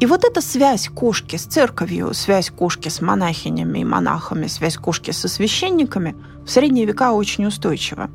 И 0.00 0.06
вот 0.06 0.24
эта 0.24 0.40
связь 0.40 0.88
кошки 0.88 1.36
с 1.36 1.44
церковью, 1.44 2.14
связь 2.14 2.50
кошки 2.50 2.88
с 2.88 3.02
монахинями 3.02 3.80
и 3.80 3.84
монахами, 3.84 4.46
связь 4.46 4.76
кошки 4.76 5.10
со 5.10 5.28
священниками 5.28 6.16
в 6.46 6.50
средние 6.50 6.86
века 6.86 7.12
очень 7.12 7.44
устойчива. 7.44 8.08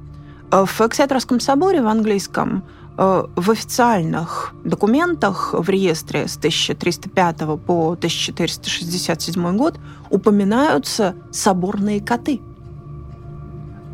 Э, 0.51 0.65
в 0.65 0.81
Эксетерском 0.81 1.39
соборе 1.39 1.83
в 1.83 1.87
английском 1.87 2.63
э, 2.97 3.23
в 3.35 3.51
официальных 3.51 4.53
документах 4.63 5.53
в 5.53 5.69
реестре 5.69 6.27
с 6.27 6.37
1305 6.37 7.37
по 7.65 7.91
1467 7.91 9.57
год 9.57 9.79
упоминаются 10.09 11.15
соборные 11.31 12.01
коты. 12.01 12.41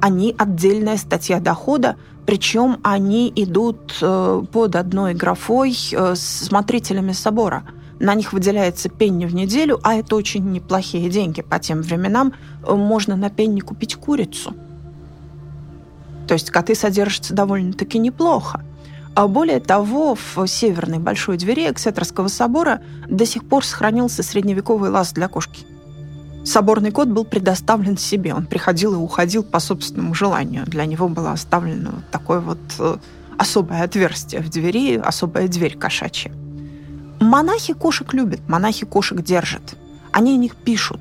Они 0.01 0.35
отдельная 0.37 0.97
статья 0.97 1.39
дохода, 1.39 1.95
причем 2.25 2.79
они 2.83 3.31
идут 3.35 3.97
э, 4.01 4.43
под 4.51 4.75
одной 4.75 5.13
графой 5.13 5.73
с 5.73 6.19
смотрителями 6.19 7.13
собора– 7.13 7.63
на 8.01 8.15
них 8.15 8.33
выделяется 8.33 8.89
пенни 8.89 9.27
в 9.27 9.35
неделю, 9.35 9.79
а 9.83 9.93
это 9.93 10.15
очень 10.15 10.43
неплохие 10.51 11.07
деньги 11.07 11.43
по 11.43 11.59
тем 11.59 11.83
временам. 11.83 12.33
Можно 12.67 13.15
на 13.15 13.29
пенни 13.29 13.59
купить 13.59 13.95
курицу. 13.95 14.55
То 16.27 16.33
есть 16.33 16.49
коты 16.49 16.73
содержатся 16.73 17.35
довольно-таки 17.35 17.99
неплохо. 17.99 18.65
А 19.13 19.27
более 19.27 19.59
того, 19.59 20.15
в 20.15 20.47
северной 20.47 20.97
большой 20.97 21.37
двери 21.37 21.69
Эксетерского 21.69 22.27
собора 22.27 22.81
до 23.07 23.27
сих 23.27 23.47
пор 23.47 23.63
сохранился 23.63 24.23
средневековый 24.23 24.89
лаз 24.89 25.13
для 25.13 25.27
кошки. 25.27 25.67
Соборный 26.43 26.91
кот 26.91 27.07
был 27.07 27.23
предоставлен 27.23 27.97
себе. 27.97 28.33
Он 28.33 28.45
приходил 28.45 28.93
и 28.93 28.97
уходил 28.97 29.43
по 29.43 29.59
собственному 29.59 30.13
желанию. 30.13 30.65
Для 30.65 30.85
него 30.85 31.07
было 31.07 31.31
оставлено 31.31 31.91
такое 32.11 32.39
вот 32.39 32.59
э, 32.79 32.97
особое 33.37 33.83
отверстие 33.83 34.41
в 34.41 34.49
двери, 34.49 34.97
особая 34.97 35.47
дверь 35.47 35.77
кошачья. 35.77 36.31
Монахи 37.19 37.73
кошек 37.73 38.11
любят, 38.13 38.41
монахи 38.47 38.85
кошек 38.85 39.21
держат. 39.21 39.75
Они 40.11 40.33
о 40.33 40.37
них 40.37 40.55
пишут. 40.55 40.99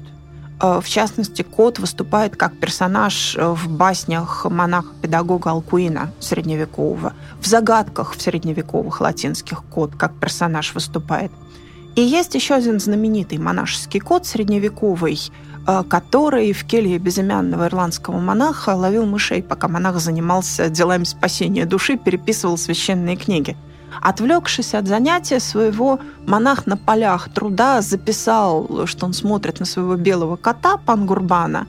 Э, 0.60 0.80
в 0.82 0.88
частности, 0.88 1.40
кот 1.40 1.78
выступает 1.78 2.36
как 2.36 2.58
персонаж 2.58 3.34
э, 3.36 3.48
в 3.48 3.70
баснях 3.70 4.44
монаха-педагога 4.44 5.52
Алкуина 5.52 6.12
средневекового. 6.20 7.14
В 7.40 7.46
загадках 7.46 8.14
в 8.14 8.20
средневековых 8.20 9.00
латинских 9.00 9.64
кот 9.64 9.92
как 9.96 10.12
персонаж 10.20 10.74
выступает. 10.74 11.32
И 11.96 12.02
есть 12.02 12.34
еще 12.34 12.54
один 12.54 12.80
знаменитый 12.80 13.38
монашеский 13.38 14.00
кот 14.00 14.26
средневековый, 14.26 15.18
э, 15.66 15.82
который 15.88 16.52
в 16.52 16.64
келье 16.64 16.98
безымянного 16.98 17.66
ирландского 17.66 18.18
монаха 18.18 18.70
ловил 18.76 19.06
мышей, 19.06 19.42
пока 19.42 19.68
монах 19.68 20.00
занимался 20.00 20.68
делами 20.68 21.04
спасения 21.04 21.66
души, 21.66 21.96
переписывал 21.96 22.56
священные 22.56 23.16
книги– 23.16 23.56
Отвлекшись 24.00 24.74
от 24.74 24.86
занятия 24.86 25.40
своего, 25.40 25.98
монах 26.26 26.66
на 26.66 26.76
полях 26.76 27.28
труда 27.28 27.82
записал, 27.82 28.86
что 28.86 29.06
он 29.06 29.12
смотрит 29.12 29.60
на 29.60 29.66
своего 29.66 29.96
белого 29.96 30.36
кота 30.36 30.78
Пангурбана 30.78 31.66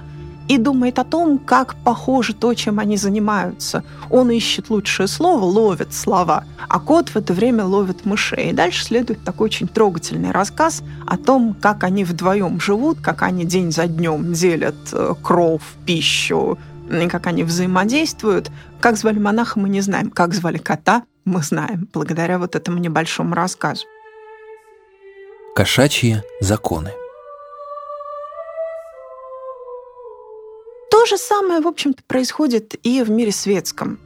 и 0.51 0.57
думает 0.57 0.99
о 0.99 1.05
том, 1.05 1.37
как 1.37 1.75
похоже 1.75 2.33
то, 2.33 2.53
чем 2.53 2.79
они 2.79 2.97
занимаются. 2.97 3.85
Он 4.09 4.29
ищет 4.31 4.69
лучшее 4.69 5.07
слово, 5.07 5.45
ловит 5.45 5.93
слова, 5.93 6.43
а 6.67 6.79
кот 6.81 7.07
в 7.07 7.15
это 7.15 7.33
время 7.33 7.63
ловит 7.63 8.05
мышей. 8.05 8.49
И 8.49 8.53
дальше 8.53 8.83
следует 8.83 9.23
такой 9.23 9.45
очень 9.45 9.69
трогательный 9.69 10.31
рассказ 10.31 10.83
о 11.07 11.17
том, 11.17 11.55
как 11.61 11.85
они 11.85 12.03
вдвоем 12.03 12.59
живут, 12.59 12.99
как 12.99 13.21
они 13.21 13.45
день 13.45 13.71
за 13.71 13.87
днем 13.87 14.33
делят 14.33 14.75
э, 14.91 15.15
кров, 15.23 15.61
пищу, 15.85 16.57
и 16.91 17.07
как 17.07 17.27
они 17.27 17.43
взаимодействуют. 17.43 18.51
Как 18.81 18.97
звали 18.97 19.19
монаха, 19.19 19.57
мы 19.57 19.69
не 19.69 19.79
знаем. 19.79 20.11
Как 20.11 20.33
звали 20.33 20.57
кота, 20.57 21.03
мы 21.23 21.43
знаем, 21.43 21.87
благодаря 21.93 22.37
вот 22.37 22.57
этому 22.57 22.77
небольшому 22.77 23.35
рассказу. 23.35 23.85
Кошачьи 25.55 26.21
законы. 26.41 26.91
То 31.01 31.07
же 31.07 31.17
самое, 31.17 31.61
в 31.61 31.67
общем-то, 31.67 32.03
происходит 32.03 32.75
и 32.83 33.01
в 33.01 33.09
мире 33.09 33.31
светском. 33.31 33.97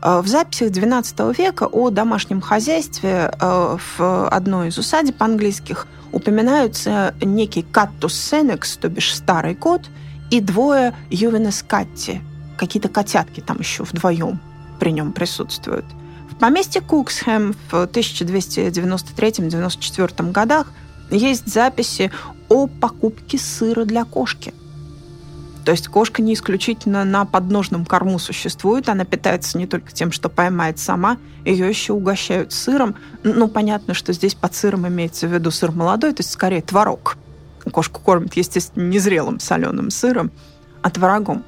Э, 0.00 0.20
в 0.20 0.28
записях 0.28 0.70
XII 0.70 1.34
века 1.36 1.64
о 1.64 1.90
домашнем 1.90 2.40
хозяйстве 2.40 3.32
э, 3.32 3.76
в 3.98 4.28
одной 4.28 4.68
из 4.68 4.78
усадеб 4.78 5.20
английских 5.20 5.88
упоминаются 6.12 7.16
некий 7.20 7.62
каттус 7.62 8.14
сенекс, 8.14 8.76
то 8.76 8.88
бишь 8.88 9.12
старый 9.12 9.56
кот, 9.56 9.90
и 10.30 10.40
двое 10.40 10.94
ювенес 11.10 11.64
катти, 11.66 12.20
какие-то 12.56 12.90
котятки 12.90 13.40
там 13.40 13.58
еще 13.58 13.82
вдвоем 13.82 14.38
при 14.78 14.92
нем 14.92 15.10
присутствуют– 15.10 15.84
в 16.30 16.36
поместье 16.38 16.80
Куксхэм 16.82 17.54
в 17.70 17.74
1293-94 17.74 20.32
годах 20.32 20.66
есть 21.10 21.46
записи 21.46 22.12
о 22.50 22.66
покупке 22.66 23.38
сыра 23.38 23.86
для 23.86 24.04
кошки. 24.04 24.52
То 25.66 25.72
есть 25.72 25.88
кошка 25.88 26.22
не 26.22 26.34
исключительно 26.34 27.02
на 27.02 27.24
подножном 27.24 27.84
корму 27.86 28.20
существует, 28.20 28.88
она 28.88 29.04
питается 29.04 29.58
не 29.58 29.66
только 29.66 29.90
тем, 29.90 30.12
что 30.12 30.28
поймает 30.28 30.78
сама, 30.78 31.18
ее 31.44 31.68
еще 31.68 31.92
угощают 31.92 32.52
сыром. 32.52 32.94
Ну, 33.24 33.48
понятно, 33.48 33.92
что 33.92 34.12
здесь 34.12 34.36
под 34.36 34.54
сыром 34.54 34.86
имеется 34.86 35.26
в 35.26 35.34
виду 35.34 35.50
сыр 35.50 35.72
молодой, 35.72 36.12
то 36.12 36.20
есть 36.20 36.30
скорее 36.30 36.62
творог. 36.62 37.16
Кошку 37.72 38.00
кормят, 38.00 38.34
естественно, 38.34 38.84
незрелым 38.84 39.40
соленым 39.40 39.90
сыром, 39.90 40.30
а 40.82 40.90
творогом. 40.90 41.42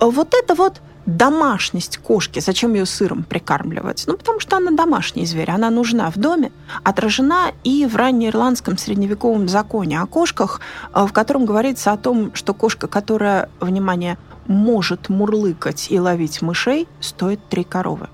Вот 0.00 0.32
это 0.32 0.54
вот 0.54 0.80
домашность 1.08 1.96
кошки, 1.98 2.38
зачем 2.38 2.74
ее 2.74 2.84
сыром 2.84 3.24
прикармливать? 3.24 4.04
Ну, 4.06 4.16
потому 4.16 4.40
что 4.40 4.58
она 4.58 4.70
домашний 4.72 5.24
зверь, 5.24 5.50
она 5.50 5.70
нужна 5.70 6.10
в 6.10 6.18
доме, 6.18 6.52
отражена 6.84 7.52
и 7.64 7.86
в 7.86 7.96
раннеирландском 7.96 8.76
средневековом 8.76 9.48
законе 9.48 10.00
о 10.00 10.06
кошках, 10.06 10.60
э, 10.94 11.06
в 11.06 11.12
котором 11.12 11.46
говорится 11.46 11.92
о 11.92 11.96
том, 11.96 12.34
что 12.34 12.52
кошка, 12.52 12.88
которая, 12.88 13.48
внимание, 13.58 14.18
может 14.46 15.08
мурлыкать 15.08 15.90
и 15.90 15.98
ловить 15.98 16.42
мышей, 16.42 16.86
стоит 17.00 17.40
три 17.48 17.64
коровы. 17.64 18.08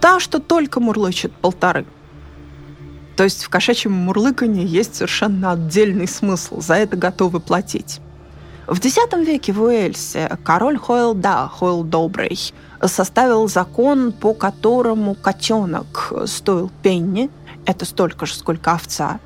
Та, 0.00 0.18
что 0.18 0.40
только 0.40 0.80
мурлычет 0.80 1.32
полторы. 1.32 1.86
То 3.16 3.22
есть 3.22 3.44
в 3.44 3.48
кошачьем 3.50 3.92
мурлыкании 3.92 4.66
есть 4.66 4.96
совершенно 4.96 5.52
отдельный 5.52 6.08
смысл, 6.08 6.60
за 6.60 6.74
это 6.74 6.96
готовы 6.96 7.38
платить. 7.38 8.00
В 8.70 8.78
X 8.78 8.98
веке 9.26 9.52
в 9.52 9.62
Уэльсе 9.62 10.38
король 10.44 10.78
Хойл 10.78 11.12
Да, 11.12 11.48
Хойл 11.48 11.82
Добрый, 11.82 12.38
составил 12.80 13.48
закон, 13.48 14.12
по 14.12 14.32
которому 14.32 15.16
котенок 15.16 16.12
стоил 16.26 16.70
пенни, 16.80 17.30
это 17.66 17.84
столько 17.84 18.26
же, 18.26 18.34
сколько 18.34 18.70
овца, 18.70 19.18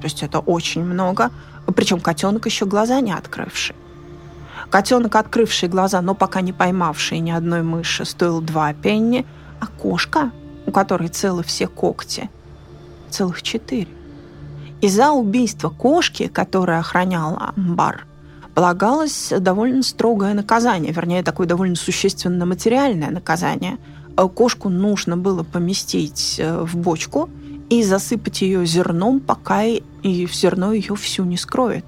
То 0.00 0.04
есть 0.06 0.24
это 0.24 0.40
очень 0.40 0.82
много. 0.82 1.30
Причем 1.76 2.00
котенок 2.00 2.46
еще 2.46 2.66
глаза 2.66 3.00
не 3.00 3.12
открывший. 3.12 3.76
Котенок, 4.68 5.14
открывший 5.14 5.68
глаза, 5.68 6.00
но 6.00 6.16
пока 6.16 6.40
не 6.40 6.52
поймавший 6.52 7.20
ни 7.20 7.30
одной 7.30 7.62
мыши, 7.62 8.04
стоил 8.04 8.40
два 8.40 8.74
пенни, 8.74 9.24
а 9.60 9.68
кошка, 9.68 10.32
у 10.66 10.72
которой 10.72 11.08
целы 11.08 11.44
все 11.44 11.68
когти, 11.68 12.28
целых 13.10 13.42
четыре. 13.42 13.86
И 14.80 14.88
за 14.88 15.12
убийство 15.12 15.68
кошки, 15.68 16.26
которая 16.26 16.80
охраняла 16.80 17.52
амбар, 17.56 18.06
полагалось 18.54 19.32
довольно 19.38 19.82
строгое 19.82 20.34
наказание, 20.34 20.92
вернее, 20.92 21.22
такое 21.22 21.46
довольно 21.46 21.76
существенно 21.76 22.46
материальное 22.46 23.10
наказание. 23.10 23.78
Э, 24.16 24.28
кошку 24.28 24.68
нужно 24.68 25.16
было 25.16 25.42
поместить 25.42 26.36
э, 26.38 26.62
в 26.62 26.76
бочку 26.76 27.30
и 27.68 27.82
засыпать 27.82 28.42
ее 28.42 28.66
зерном, 28.66 29.20
пока 29.20 29.62
и 29.64 29.82
зерно 30.02 30.72
ее 30.72 30.96
всю 30.96 31.24
не 31.24 31.36
скроет. 31.36 31.84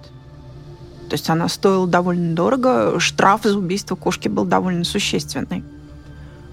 То 1.09 1.15
есть 1.15 1.29
она 1.29 1.49
стоила 1.49 1.87
довольно 1.87 2.35
дорого, 2.35 2.99
штраф 2.99 3.43
за 3.43 3.59
убийство 3.59 3.97
кошки 3.97 4.29
был 4.29 4.45
довольно 4.45 4.85
существенный. 4.85 5.65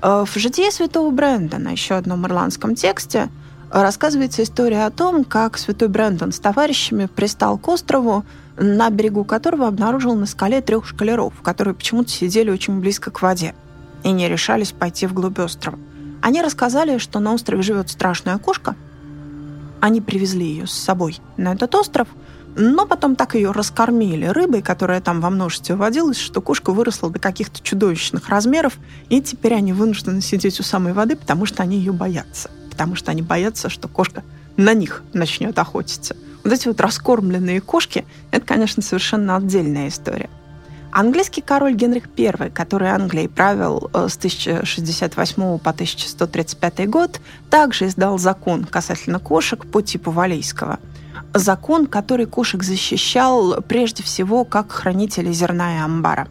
Э, 0.02 0.26
в 0.28 0.38
«Житие 0.38 0.72
святого 0.72 1.12
Брэндона», 1.12 1.70
еще 1.70 1.96
одном 1.96 2.26
ирландском 2.26 2.76
тексте, 2.76 3.30
рассказывается 3.72 4.44
история 4.44 4.86
о 4.86 4.92
том, 4.92 5.24
как 5.24 5.58
святой 5.58 5.88
Брэндон 5.88 6.32
с 6.32 6.40
товарищами 6.40 7.06
пристал 7.06 7.58
к 7.58 7.68
острову, 7.68 8.26
на 8.60 8.90
берегу 8.90 9.24
которого 9.24 9.68
обнаружил 9.68 10.16
на 10.16 10.26
скале 10.26 10.62
трех 10.62 10.86
шкалеров, 10.86 11.34
которые 11.42 11.74
почему-то 11.74 12.10
сидели 12.10 12.52
очень 12.52 12.80
близко 12.80 13.10
к 13.10 13.22
воде 13.22 13.56
и 14.04 14.12
не 14.12 14.28
решались 14.28 14.72
пойти 14.72 15.08
вглубь 15.08 15.40
острова. 15.40 15.80
Они 16.22 16.42
рассказали, 16.42 16.98
что 16.98 17.20
на 17.20 17.34
острове 17.34 17.62
живет 17.64 17.90
страшная 17.90 18.38
кошка. 18.38 18.76
Они 19.80 20.02
привезли 20.02 20.46
ее 20.46 20.68
с 20.68 20.74
собой 20.74 21.20
на 21.38 21.54
этот 21.54 21.74
остров, 21.74 22.10
но 22.58 22.86
потом 22.86 23.16
так 23.16 23.36
ее 23.36 23.52
раскормили 23.52 24.26
рыбой, 24.26 24.62
которая 24.62 25.00
там 25.00 25.22
во 25.22 25.30
множестве 25.30 25.76
водилась, 25.76 26.18
что 26.18 26.42
кошка 26.42 26.72
выросла 26.72 27.10
до 27.10 27.20
каких-то 27.20 27.62
чудовищных 27.62 28.28
размеров, 28.28 28.78
и 29.08 29.22
теперь 29.22 29.54
они 29.54 29.72
вынуждены 29.72 30.20
сидеть 30.20 30.60
у 30.60 30.64
самой 30.64 30.92
воды, 30.92 31.16
потому 31.16 31.46
что 31.46 31.64
они 31.64 31.78
ее 31.78 31.94
боятся. 31.94 32.52
Потому 32.70 32.96
что 32.96 33.12
они 33.12 33.22
боятся, 33.22 33.70
что 33.70 33.88
кошка 33.88 34.24
на 34.58 34.74
них 34.74 35.04
начнет 35.14 35.58
охотиться– 35.58 36.18
вот 36.44 36.54
эти 36.54 36.68
вот 36.68 36.80
раскормленные 36.82 37.62
кошки, 37.62 38.06
это, 38.32 38.46
конечно, 38.46 38.82
совершенно 38.82 39.36
отдельная 39.36 39.88
история. 39.88 40.30
Английский 40.92 41.42
король 41.42 41.76
Генрих 41.76 42.10
I, 42.18 42.50
который 42.50 42.90
Англией 42.90 43.30
правил 43.30 43.92
э, 43.94 44.08
с 44.10 44.18
1068 44.18 45.60
по 45.60 45.70
1135 45.70 46.90
год, 46.90 47.22
также 47.50 47.88
издал 47.88 48.18
закон 48.18 48.64
касательно 48.64 49.20
кошек 49.20 49.66
по 49.68 49.82
типу 49.82 50.10
Валейского. 50.10 50.80
Закон, 51.34 51.86
который 51.86 52.26
кошек 52.26 52.64
защищал 52.64 53.62
прежде 53.62 54.02
всего 54.02 54.46
как 54.46 54.72
хранители 54.72 55.32
зерна 55.32 55.76
и 55.76 55.80
амбара. 55.80 56.28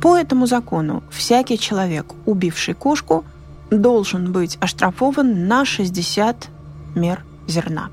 По 0.00 0.16
этому 0.16 0.46
закону 0.46 1.02
всякий 1.10 1.58
человек, 1.58 2.14
убивший 2.24 2.74
кошку, 2.74 3.24
должен 3.70 4.32
быть 4.32 4.56
оштрафован 4.60 5.48
на 5.48 5.66
60 5.66 6.48
мер 6.94 7.24
зерна. 7.46 7.90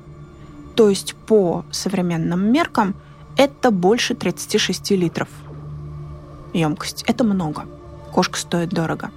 То 0.74 0.88
есть 0.88 1.14
по 1.14 1.64
современным 1.70 2.52
меркам 2.52 2.94
это 3.36 3.70
больше 3.70 4.14
36 4.14 4.90
литров 4.92 5.28
емкость. 6.52 7.04
Это 7.06 7.24
много. 7.24 7.64
Кошка 8.12 8.38
стоит 8.38 8.70
дорого. 8.70 9.10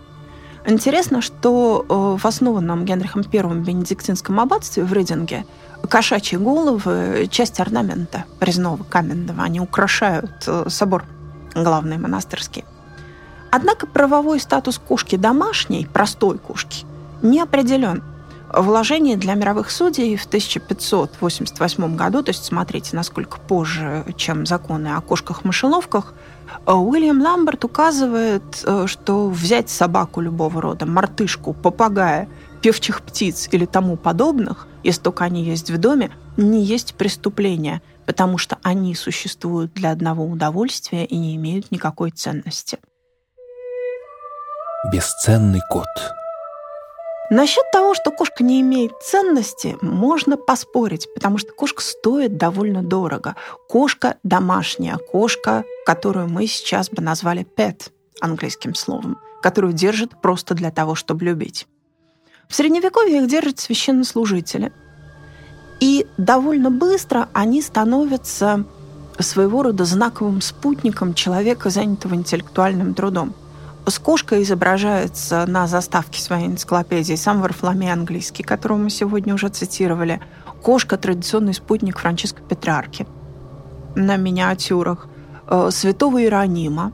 Интересно, 0.65 1.21
что 1.21 1.85
э, 1.87 2.21
в 2.21 2.25
основанном 2.25 2.83
Генрихом 2.83 3.23
I 3.31 3.41
бенедиктинском 3.61 4.39
аббатстве 4.39 4.83
в 4.83 4.91
Рейдинге 4.91 5.45
кошачьи 5.87 6.37
головы– 6.37 7.27
часть 7.31 7.59
орнамента 7.59 8.25
резного 8.41 8.83
каменного. 8.83 9.43
Они 9.43 9.61
украшают 9.61 10.31
э, 10.45 10.65
собор 10.67 11.05
главный 11.55 11.97
монастырский. 11.97 12.65
Однако 13.49 13.87
правовой 13.87 14.41
статус 14.41 14.77
кошки 14.77 15.15
домашней, 15.15 15.87
простой 15.91 16.37
кошки, 16.37 16.85
не 17.21 17.39
определен– 17.39 18.03
Вложение 18.53 19.17
для 19.17 19.33
мировых 19.33 19.69
судей 19.69 20.15
в 20.15 20.25
1588 20.25 21.95
году, 21.97 22.23
то 22.23 22.29
есть 22.29 22.45
смотрите, 22.45 22.95
насколько 22.95 23.39
позже, 23.39 24.05
чем 24.15 24.45
законы 24.45 24.95
о 24.95 25.01
кошках-мышеловках, 25.01 26.13
э, 26.65 26.71
Уильям 26.71 27.21
Ламберт 27.21 27.65
указывает, 27.65 28.63
э, 28.63 28.85
что 28.87 29.27
взять 29.27 29.69
собаку 29.69 30.21
любого 30.21 30.61
рода, 30.61 30.85
мартышку, 30.85 31.53
попугая, 31.53 32.29
певчих 32.61 33.01
птиц 33.01 33.49
или 33.51 33.65
тому 33.65 33.97
подобных, 33.97 34.67
если 34.81 35.01
только 35.01 35.25
они 35.25 35.43
есть 35.43 35.69
в 35.69 35.77
доме, 35.77 36.11
не 36.37 36.63
есть 36.63 36.95
преступление, 36.95 37.81
потому 38.05 38.37
что 38.37 38.57
они 38.63 38.95
существуют 38.95 39.73
для 39.73 39.91
одного 39.91 40.25
удовольствия 40.25 41.03
и 41.03 41.17
не 41.17 41.35
имеют 41.35 41.69
никакой 41.71 42.11
ценности. 42.11 42.79
Бесценный 44.89 45.61
кот– 45.69 45.87
Насчет 47.29 47.69
того, 47.71 47.93
что 47.93 48.11
кошка 48.11 48.41
не 48.43 48.61
имеет 48.61 48.93
ценности, 49.01 49.77
можно 49.81 50.37
поспорить, 50.37 51.07
потому 51.13 51.37
что 51.37 51.51
кошка 51.51 51.81
стоит 51.81 52.37
довольно 52.37 52.81
дорого. 52.81 53.35
Кошка 53.67 54.15
домашняя, 54.23 54.97
кошка, 54.97 55.65
которую 55.85 56.29
мы 56.29 56.47
сейчас 56.47 56.89
бы 56.89 57.01
назвали 57.01 57.45
pet 57.45 57.91
английским 58.21 58.75
словом, 58.75 59.19
которую 59.41 59.73
держат 59.73 60.21
просто 60.21 60.53
для 60.53 60.71
того, 60.71 60.95
чтобы 60.95 61.25
любить. 61.25 61.67
В 62.47 62.55
Средневековье 62.55 63.21
их 63.21 63.29
держат 63.29 63.59
священнослужители. 63.59 64.71
И 65.81 66.07
довольно 66.17 66.71
быстро 66.71 67.27
они 67.33 67.61
становятся 67.61 68.63
своего 69.19 69.63
рода 69.63 69.83
знаковым 69.83 70.39
спутником 70.39 71.13
человека, 71.13 71.69
занятого 71.69 72.15
интеллектуальным 72.15 72.93
трудом– 72.93 73.35
с 73.89 73.99
кошкой 73.99 74.43
изображается 74.43 75.45
на 75.47 75.67
заставке 75.67 76.21
своей 76.21 76.47
энциклопедии 76.47 77.15
сам 77.15 77.41
Варфоломей 77.41 77.91
английский, 77.91 78.43
которого 78.43 78.77
мы 78.77 78.89
сегодня 78.89 79.33
уже 79.33 79.47
цитировали. 79.49 80.21
Кошка– 80.61 80.97
традиционный 80.97 81.53
спутник 81.53 81.99
Франциска 81.99 82.41
Петрарки 82.41 83.07
на 83.95 84.17
миниатюрах. 84.17 85.07
Э, 85.47 85.69
святого 85.71 86.21
Иеронима. 86.21 86.91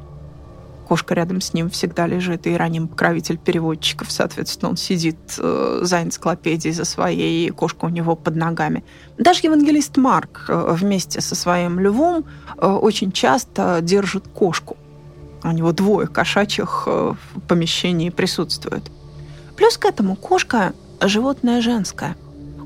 Кошка 0.88 1.16
рядом 1.16 1.42
с 1.42 1.54
ним 1.54 1.72
всегда 1.72 2.06
лежит. 2.06 2.46
Иероним– 2.46 2.88
покровитель 2.90 3.40
переводчиков. 3.40 4.12
Соответственно, 4.12 4.70
он 4.70 4.78
сидит 4.78 5.18
э, 5.40 5.80
за 5.82 6.04
энциклопедией, 6.04 6.76
за 6.76 6.86
своей, 6.86 7.48
и 7.48 7.50
кошка 7.50 7.86
у 7.86 7.90
него 7.90 8.16
под 8.16 8.36
ногами. 8.36 8.84
Даже 9.18 9.40
евангелист 9.44 9.98
Марк 9.98 10.46
э, 10.48 10.76
вместе 10.78 11.22
со 11.22 11.34
своим 11.34 11.80
львом 11.80 12.26
очень 12.58 13.12
часто 13.12 13.80
держит 13.82 14.28
кошку 14.28 14.78
у 15.44 15.52
него 15.52 15.72
двое 15.72 16.08
кошачьих 16.08 16.84
э, 16.86 17.14
в 17.34 17.40
помещении 17.42 18.10
присутствует. 18.10 18.84
Плюс 19.56 19.78
к 19.78 19.86
этому 19.86 20.16
кошка– 20.16 20.74
животное 21.02 21.62
женское. 21.62 22.16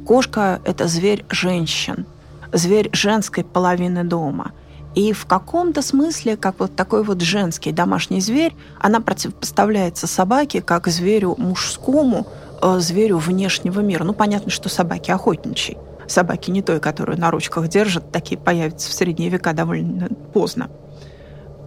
Кошка– 0.06 0.62
это 0.66 0.88
зверь 0.88 1.26
женщин, 1.30 2.06
зверь 2.54 2.90
женской 2.94 3.44
половины 3.44 4.04
дома. 4.04 4.52
И 4.96 5.14
в 5.14 5.26
каком-то 5.26 5.82
смысле, 5.82 6.38
как 6.38 6.60
вот 6.60 6.76
такой 6.76 7.04
вот 7.04 7.22
женский 7.22 7.72
домашний 7.72 8.22
зверь, 8.22 8.56
она 8.80 9.00
противопоставляется 9.00 10.08
собаке 10.08 10.62
как 10.62 10.88
зверю 10.88 11.36
мужскому, 11.38 12.26
э, 12.62 12.80
зверю 12.80 13.18
внешнего 13.18 13.82
мира. 13.82 14.04
Ну, 14.04 14.14
понятно, 14.14 14.50
что 14.50 14.70
собаки 14.70 15.12
охотничьи. 15.12 15.78
Собаки 16.08 16.52
не 16.52 16.62
той, 16.62 16.80
которую 16.80 17.20
на 17.20 17.30
ручках 17.32 17.68
держат, 17.68 18.12
такие 18.12 18.40
появятся 18.40 18.90
в 18.90 18.94
средние 18.94 19.30
века 19.30 19.54
довольно 19.54 20.08
поздно. 20.34 20.70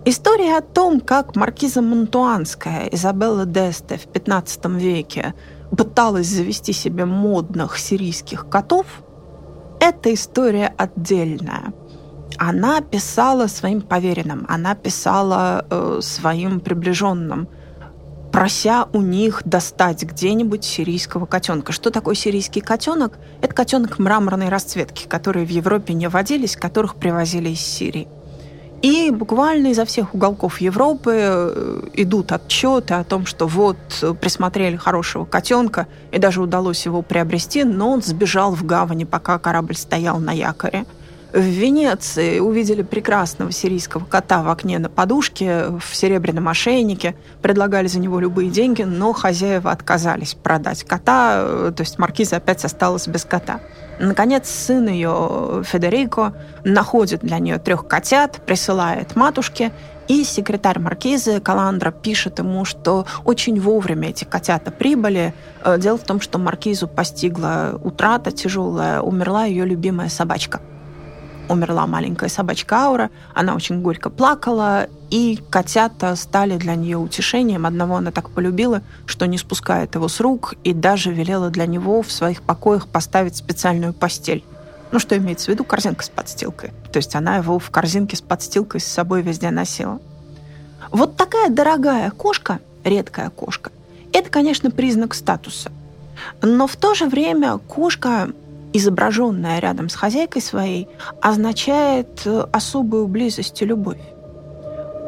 История 0.06 0.56
о 0.56 0.62
том, 0.62 1.00
как 1.00 1.36
маркиза 1.36 1.82
Монтуанская 1.82 2.86
Изабелла 2.86 3.44
Десте 3.44 3.98
в 3.98 4.06
XV 4.06 4.78
веке 4.78 5.34
пыталась 5.76 6.26
завести 6.26 6.72
себе 6.72 7.04
модных 7.04 7.78
сирийских 7.78 8.48
котов, 8.48 8.86
это 9.78 10.12
история 10.14 10.72
отдельная. 10.78 11.74
Она 12.38 12.80
писала 12.80 13.46
своим 13.46 13.82
поверенным, 13.82 14.46
она 14.48 14.74
писала 14.74 15.66
э, 15.68 15.98
своим 16.02 16.60
приближенным, 16.60 17.46
прося 18.32 18.88
у 18.94 19.02
них 19.02 19.42
достать 19.44 20.02
где-нибудь 20.04 20.64
сирийского 20.64 21.26
котенка. 21.26 21.72
Что 21.72 21.90
такое 21.90 22.14
сирийский 22.14 22.62
котенок? 22.62 23.18
Это 23.42 23.52
котенок 23.52 23.98
мраморной 23.98 24.48
расцветки, 24.48 25.06
которые 25.06 25.44
в 25.44 25.50
Европе 25.50 25.92
не 25.92 26.08
водились, 26.08 26.56
которых 26.56 26.94
привозили 26.94 27.50
из 27.50 27.60
Сирии. 27.60 28.08
И 28.82 29.10
буквально 29.10 29.68
изо 29.68 29.84
всех 29.84 30.14
уголков 30.14 30.60
Европы 30.60 31.12
э, 31.14 31.80
идут 31.94 32.32
отчеты 32.32 32.94
о 32.94 33.04
том, 33.04 33.26
что 33.26 33.46
вот 33.46 33.76
э, 34.00 34.14
присмотрели 34.14 34.76
хорошего 34.76 35.26
котенка, 35.26 35.86
и 36.12 36.18
даже 36.18 36.40
удалось 36.40 36.86
его 36.86 37.02
приобрести, 37.02 37.64
но 37.64 37.90
он 37.90 38.02
сбежал 38.02 38.54
в 38.54 38.64
гавани, 38.64 39.04
пока 39.04 39.38
корабль 39.38 39.76
стоял 39.76 40.18
на 40.18 40.32
якоре. 40.32 40.86
В 41.30 41.42
Венеции 41.42 42.40
увидели 42.40 42.82
прекрасного 42.82 43.52
сирийского 43.52 44.04
кота 44.04 44.42
в 44.42 44.48
окне 44.48 44.78
на 44.78 44.88
подушке, 44.88 45.66
в 45.68 45.94
серебряном 45.94 46.48
ошейнике, 46.48 47.14
предлагали 47.42 47.86
за 47.86 48.00
него 48.00 48.18
любые 48.18 48.50
деньги, 48.50 48.82
но 48.82 49.12
хозяева 49.12 49.70
отказались 49.70 50.34
продать 50.34 50.84
кота, 50.84 51.70
то 51.70 51.82
есть 51.82 51.98
маркиза 51.98 52.36
опять 52.36 52.64
осталась 52.64 53.06
без 53.06 53.24
кота. 53.24 53.60
Наконец, 54.00 54.48
сын 54.48 54.88
ее, 54.88 55.62
Федерико, 55.62 56.32
находит 56.64 57.20
для 57.20 57.38
нее 57.38 57.58
трех 57.58 57.86
котят, 57.86 58.40
присылает 58.46 59.14
матушке, 59.14 59.72
и 60.08 60.24
секретарь 60.24 60.78
маркизы 60.78 61.38
Каландра 61.38 61.90
пишет 61.90 62.38
ему, 62.38 62.64
что 62.64 63.06
очень 63.26 63.60
вовремя 63.60 64.08
эти 64.08 64.24
котята 64.24 64.70
прибыли. 64.70 65.34
Э, 65.62 65.78
дело 65.78 65.98
в 65.98 66.02
том, 66.02 66.20
что 66.20 66.38
маркизу 66.38 66.88
постигла 66.88 67.78
утрата 67.84 68.32
тяжелая, 68.32 69.02
умерла 69.02 69.44
ее 69.44 69.66
любимая 69.66 70.08
собачка 70.08 70.60
умерла 71.50 71.86
маленькая 71.86 72.28
собачка 72.28 72.76
Аура, 72.76 73.10
она 73.34 73.54
очень 73.54 73.82
горько 73.82 74.08
плакала, 74.08 74.86
и 75.10 75.38
котята 75.50 76.14
стали 76.16 76.56
для 76.56 76.74
нее 76.74 76.96
утешением. 76.96 77.66
Одного 77.66 77.96
она 77.96 78.10
так 78.10 78.30
полюбила, 78.30 78.82
что 79.06 79.26
не 79.26 79.38
спускает 79.38 79.94
его 79.94 80.08
с 80.08 80.20
рук, 80.20 80.54
и 80.64 80.72
даже 80.72 81.12
велела 81.12 81.50
для 81.50 81.66
него 81.66 82.02
в 82.02 82.12
своих 82.12 82.42
покоях 82.42 82.88
поставить 82.88 83.36
специальную 83.36 83.92
постель. 83.92 84.44
Ну, 84.92 84.98
что 84.98 85.16
имеется 85.16 85.46
в 85.46 85.48
виду? 85.48 85.64
Корзинка 85.64 86.04
с 86.04 86.08
подстилкой. 86.08 86.70
То 86.92 86.98
есть 86.98 87.14
она 87.14 87.36
его 87.36 87.58
в 87.58 87.70
корзинке 87.70 88.16
с 88.16 88.20
подстилкой 88.20 88.80
с 88.80 88.86
собой 88.86 89.22
везде 89.22 89.50
носила. 89.50 90.00
Вот 90.90 91.16
такая 91.16 91.50
дорогая 91.50 92.10
кошка, 92.10 92.60
редкая 92.84 93.30
кошка, 93.30 93.70
это, 94.12 94.28
конечно, 94.30 94.70
признак 94.70 95.14
статуса. 95.14 95.70
Но 96.42 96.66
в 96.66 96.76
то 96.76 96.94
же 96.94 97.06
время 97.06 97.58
кошка 97.58 98.30
изображенная 98.72 99.58
рядом 99.58 99.88
с 99.88 99.94
хозяйкой 99.94 100.42
своей, 100.42 100.88
означает 101.20 102.22
э, 102.24 102.46
особую 102.52 103.08
близость 103.08 103.60
и 103.62 103.64
любовь. 103.64 103.98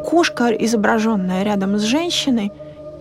Кошка, 0.05 0.49
изображенная 0.49 1.43
рядом 1.43 1.79
с 1.79 1.83
женщиной 1.83 2.53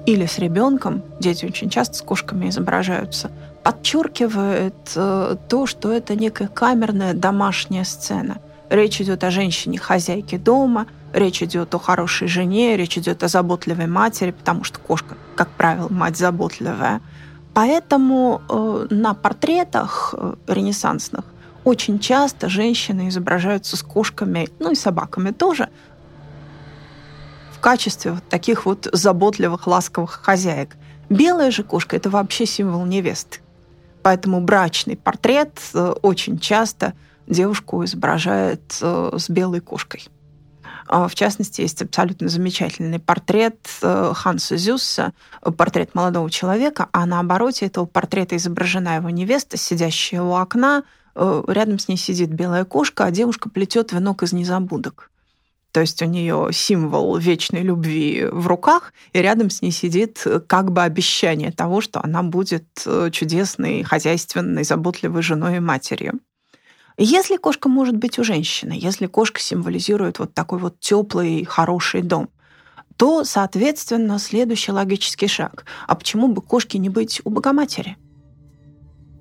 или 0.06 0.26
с 0.26 0.40
ребенком, 0.40 1.04
дети 1.20 1.46
очень 1.46 1.70
часто 1.70 1.96
с 1.96 2.02
кошками 2.02 2.50
изображаются, 2.50 3.32
подчеркивает 3.64 4.76
э, 4.96 5.36
то, 5.48 5.66
что 5.66 5.92
это 5.92 6.16
некая 6.16 6.48
камерная 6.48 7.14
домашняя 7.14 7.84
сцена. 7.84 8.38
Речь 8.70 9.02
идет 9.02 9.24
о 9.24 9.32
женщине-хозяйке 9.32 10.38
дома, 10.38 10.88
речь 11.14 11.44
идет 11.44 11.76
о 11.76 11.80
хорошей 11.80 12.28
жене, 12.28 12.78
речь 12.78 12.98
идет 12.98 13.24
о 13.24 13.28
заботливой 13.28 13.88
матери, 13.88 14.32
потому 14.32 14.64
что 14.64 14.80
кошка, 14.80 15.16
как 15.36 15.50
правило, 15.50 15.88
мать 15.90 16.18
заботливая– 16.18 17.02
Поэтому 17.54 18.42
э, 18.48 18.88
на 18.90 19.14
портретах 19.14 20.16
э, 20.18 20.36
ренессансных 20.48 21.26
очень 21.64 22.00
часто 22.00 22.50
женщины 22.50 23.10
изображаются 23.10 23.76
с 23.76 23.84
кошками, 23.84 24.50
ну 24.60 24.72
и 24.72 24.76
собаками 24.76 25.32
тоже, 25.32 25.70
качестве 27.62 28.12
вот 28.14 28.28
таких 28.28 28.66
вот 28.66 28.88
заботливых, 28.92 29.68
ласковых 29.68 30.12
хозяек. 30.24 30.76
Белая 31.10 31.52
же 31.52 31.64
кошка– 31.64 31.96
это 31.98 32.10
вообще 32.10 32.46
символ 32.46 32.86
невесты. 32.86 33.40
Поэтому 34.02 34.42
брачный 34.42 34.98
портрет 34.98 35.60
э, 35.74 35.94
очень 36.02 36.40
часто 36.40 36.94
девушку 37.28 37.84
изображает 37.84 38.78
э, 38.82 39.16
с 39.18 39.30
белой 39.30 39.60
кошкой. 39.60 40.08
А, 40.88 41.08
в 41.08 41.16
частности, 41.16 41.62
есть 41.62 41.82
абсолютно 41.82 42.28
замечательный 42.28 43.00
портрет 43.00 43.60
э, 43.82 44.14
Ханса 44.16 44.58
Зюсса, 44.58 45.14
портрет 45.42 45.94
молодого 45.94 46.30
человека, 46.32 46.90
а 46.92 47.06
на 47.06 47.20
обороте 47.20 47.68
этого 47.68 47.86
портрета 47.86 48.36
изображена 48.36 48.96
его 48.96 49.10
невеста, 49.10 49.58
сидящая 49.58 50.22
у 50.22 50.34
окна, 50.34 50.84
рядом 51.14 51.78
с 51.78 51.90
ней 51.90 51.98
сидит 51.98 52.30
белая 52.30 52.64
кошка, 52.64 53.04
а 53.04 53.12
девушка 53.12 53.50
плетет 53.50 53.92
венок 53.92 54.24
из 54.24 54.32
незабудок. 54.32 55.12
То 55.72 55.80
есть 55.80 56.02
у 56.02 56.06
нее 56.06 56.50
символ 56.52 57.18
вечной 57.18 57.62
любви 57.62 58.26
в 58.30 58.48
руках, 58.48 58.94
и 59.14 59.20
рядом 59.22 59.50
с 59.50 59.62
ней 59.62 59.72
сидит 59.72 60.26
как 60.48 60.72
бы 60.72 60.84
обещание 60.84 61.52
того, 61.52 61.80
что 61.80 62.04
она 62.04 62.24
будет 62.24 62.68
э, 62.86 63.10
чудесной, 63.12 63.84
хозяйственной, 63.84 64.64
заботливой 64.64 65.22
женой 65.22 65.58
и 65.58 65.60
матерью. 65.60 66.20
Если 66.98 67.38
кошка 67.38 67.70
может 67.70 67.96
быть 67.96 68.20
у 68.20 68.24
женщины, 68.24 68.74
если 68.78 69.08
кошка 69.08 69.40
символизирует 69.40 70.20
вот 70.20 70.34
такой 70.34 70.60
вот 70.60 70.80
теплый, 70.80 71.46
хороший 71.46 72.02
дом, 72.02 72.30
то, 72.98 73.24
соответственно, 73.24 74.20
следующий 74.20 74.72
логический 74.72 75.28
шаг. 75.28 75.66
А 75.88 75.96
почему 75.96 76.28
бы 76.28 76.42
кошке 76.42 76.78
не 76.78 76.90
быть 76.90 77.22
у 77.24 77.30
Богоматери? 77.30 77.98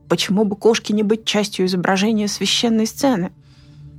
Почему 0.09 0.45
бы 0.45 0.57
кошке 0.57 0.93
не 0.93 1.05
быть 1.05 1.25
частью 1.25 1.67
изображения 1.67 2.27
священной 2.27 2.87
сцены? 2.87 3.33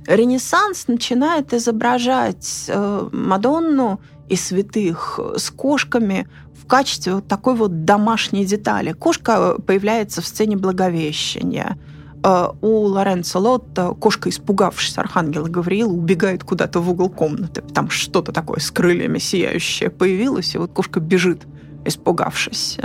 Ренессанс 0.06 0.88
начинает 0.88 1.52
изображать 1.54 2.64
э, 2.68 3.08
Мадонну 3.12 4.00
и 4.28 4.36
святых 4.36 5.20
с 5.36 5.50
кошками 5.50 6.28
в 6.54 6.66
качестве 6.66 7.14
вот 7.14 7.28
такой 7.28 7.54
вот 7.54 7.84
домашней 7.84 8.44
детали. 8.44 8.92
Кошка 8.92 9.56
появляется 9.66 10.22
в 10.22 10.26
сцене 10.26 10.56
Благовещения– 10.56 11.78
а, 12.22 12.54
у 12.60 12.84
Лоренцо 12.84 13.40
Лотта 13.40 13.94
кошка, 13.98 14.28
испугавшись 14.28 14.96
архангела 14.96 15.48
Гавриила, 15.48 15.92
убегает 15.92 16.44
куда-то 16.44 16.80
в 16.80 16.88
угол 16.88 17.10
комнаты. 17.10 17.62
Там 17.74 17.90
что-то 17.90 18.32
такое 18.32 18.60
с 18.60 18.70
крыльями 18.70 19.18
сияющее 19.18 19.90
появилось, 19.90 20.54
и 20.54 20.58
вот 20.58 20.72
кошка 20.72 21.00
бежит, 21.00 21.42
испугавшись. 21.84 22.78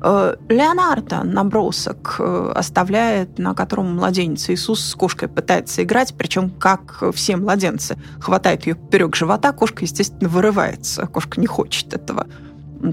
А, 0.00 0.36
Леонардо 0.48 1.22
набросок 1.24 2.16
э, 2.18 2.52
оставляет, 2.54 3.38
на 3.38 3.54
котором 3.54 3.96
младенец 3.96 4.48
Иисус 4.50 4.84
с 4.84 4.94
кошкой 4.94 5.28
пытается 5.28 5.82
играть, 5.82 6.14
причем 6.16 6.50
как 6.50 7.02
все 7.14 7.36
младенцы. 7.36 7.96
Хватает 8.20 8.66
ее 8.66 8.74
поперек 8.74 9.16
живота, 9.16 9.52
кошка, 9.52 9.84
естественно, 9.84 10.28
вырывается. 10.28 11.06
Кошка 11.06 11.40
не 11.40 11.46
хочет 11.46 11.94
этого. 11.94 12.26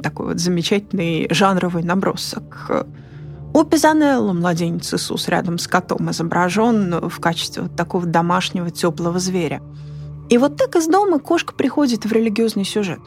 Такой 0.01 0.27
вот 0.27 0.39
замечательный 0.39 1.27
жанровый 1.29 1.84
набросок. 1.84 2.86
У 3.53 3.63
Пизанелло 3.63 4.34
младенец 4.34 4.93
Иисус 4.93 5.27
рядом 5.27 5.60
с 5.60 5.67
котом 5.67 6.10
изображен 6.10 7.08
в 7.10 7.19
качестве 7.19 7.63
вот 7.63 7.75
такого 7.75 8.06
домашнего 8.06 8.71
теплого 8.71 9.19
зверя. 9.19 9.62
И 10.29 10.38
вот 10.39 10.58
так 10.58 10.75
из 10.75 10.88
дома 10.88 11.19
кошка 11.19 11.53
приходит 11.53 12.06
в 12.06 12.12
религиозный 12.12 12.65
сюжет. 12.65 12.99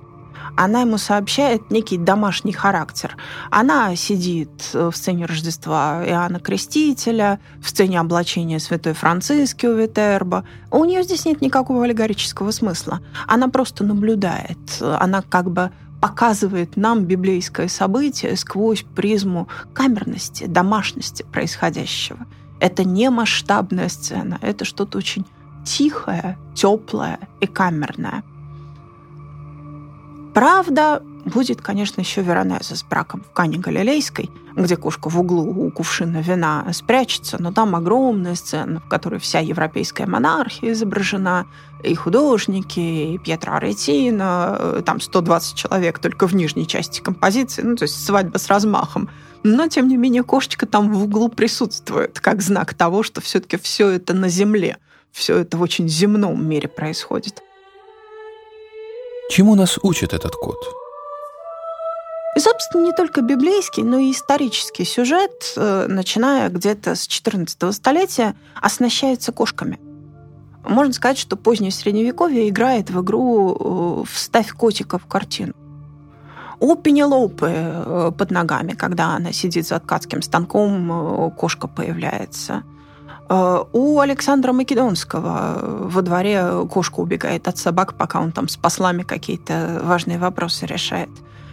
Она 0.57 0.83
ему 0.83 0.99
сообщает 0.99 1.71
некий 1.71 1.99
домашний 1.99 2.53
характер. 2.53 3.17
Она 3.51 3.95
сидит 3.97 4.71
в 4.73 4.93
сцене 4.93 5.27
Рождества 5.27 6.05
Иоанна 6.07 6.41
Крестителя, 6.41 7.41
в 7.61 7.69
сцене 7.69 8.01
облачения 8.01 8.59
Святой 8.59 8.93
Франциски 8.93 9.67
у 9.67 9.75
Витерба. 9.75 10.45
У 10.71 10.85
нее 10.85 11.03
здесь 11.03 11.25
нет 11.25 11.41
никакого 11.41 11.85
аллегорического 11.85 12.51
смысла. 12.51 13.01
Она 13.27 13.49
просто 13.49 13.85
наблюдает. 13.85 14.59
Она 14.81 15.23
как 15.23 15.51
бы 15.51 15.71
показывает 16.01 16.77
нам 16.77 17.05
библейское 17.05 17.69
событие 17.69 18.37
сквозь 18.37 18.85
призму 18.95 19.49
камерности, 19.73 20.45
домашности 20.45 21.23
происходящего. 21.23 22.27
Это 22.61 22.85
не 22.85 23.11
масштабная 23.11 23.89
сцена, 23.89 24.39
это 24.41 24.65
что-то 24.65 24.99
очень 24.99 25.25
тихое, 25.65 26.39
теплое 26.55 27.19
и 27.41 27.47
камерное. 27.47 28.23
Правда, 30.37 31.03
будет, 31.25 31.63
конечно, 31.63 32.03
еще 32.03 32.21
Веронеза 32.21 32.77
с 32.77 32.83
браком 32.83 33.23
в 33.23 33.33
Кане 33.33 33.57
Галилейской, 33.57 34.29
где 34.55 34.77
кошка 34.77 35.09
в 35.09 35.19
углу 35.19 35.45
у 35.45 35.71
кувшина 35.71 36.19
вина 36.19 36.67
спрячется, 36.75 37.41
но 37.41 37.55
там 37.55 37.75
огромная 37.75 38.35
сцена, 38.35 38.81
в 38.81 38.87
которой 38.87 39.19
вся 39.19 39.39
европейская 39.39 40.05
монархия 40.05 40.73
изображена, 40.73 41.47
и 41.83 41.95
художники, 41.95 42.81
и 43.15 43.17
Пьетро 43.17 43.55
Аретино, 43.55 44.83
там 44.85 45.01
120 45.01 45.55
человек 45.55 46.01
только 46.01 46.27
в 46.27 46.35
нижней 46.35 46.67
части 46.67 47.01
композиции, 47.01 47.63
ну, 47.63 47.75
то 47.75 47.85
есть 47.85 48.05
свадьба 48.05 48.37
с 48.37 48.49
размахом. 48.49 49.09
Но, 49.43 49.69
тем 49.69 49.89
не 49.89 49.97
менее, 49.97 50.23
кошечка 50.23 50.67
там 50.67 50.93
в 50.93 51.05
углу 51.05 51.31
присутствует, 51.31 52.21
как 52.21 52.43
знак 52.43 52.75
того, 52.75 53.03
что 53.03 53.23
все-таки 53.23 53.57
все 53.57 53.89
это 53.89 54.13
на 54.13 54.29
земле, 54.29 54.77
все 55.13 55.39
это 55.39 55.57
в 55.57 55.63
очень 55.63 55.89
земном 55.89 56.47
мире 56.47 56.69
происходит. 56.69 57.43
Чему 59.29 59.57
нас 59.57 59.79
учит 59.83 60.13
этот 60.15 60.37
кот? 60.37 60.57
И, 62.37 62.41
собственно, 62.41 62.85
не 62.85 62.93
только 62.93 63.23
библейский, 63.23 63.83
но 63.83 63.99
и 63.99 64.13
исторический 64.13 64.85
сюжет, 64.85 65.55
э, 65.57 65.87
начиная 65.89 66.49
где-то 66.49 66.95
с 66.95 67.09
XIV 67.09 67.73
столетия, 67.73 68.37
оснащается 68.61 69.33
кошками. 69.33 69.81
Можно 70.63 70.93
сказать, 70.93 71.19
что 71.19 71.37
позднее 71.37 71.73
Средневековье 71.73 72.49
играет 72.49 72.91
в 72.91 73.03
игру 73.03 74.05
э, 74.05 74.05
«Вставь 74.13 74.53
котика 74.53 74.99
в 74.99 75.07
картину». 75.07 75.55
У 76.61 76.77
Пенелопы 76.77 77.51
э, 77.51 78.13
под 78.17 78.31
ногами, 78.31 78.73
когда 78.73 79.17
она 79.17 79.33
сидит 79.33 79.67
за 79.67 79.81
ткацким 79.81 80.23
станком, 80.23 81.33
кошка 81.33 81.67
появляется. 81.67 82.63
У 83.29 83.99
Александра 83.99 84.53
Македонского 84.53 85.59
во 85.89 86.03
дворе 86.03 86.67
кошка 86.71 87.01
убегает 87.01 87.49
от 87.49 87.59
собак, 87.59 87.95
пока 87.95 88.21
он 88.21 88.31
там 88.31 88.49
с 88.49 88.57
послами 88.57 89.03
какие-то 89.03 89.81
важные 89.83 90.19
вопросы 90.19 90.67
решает. 90.67 91.11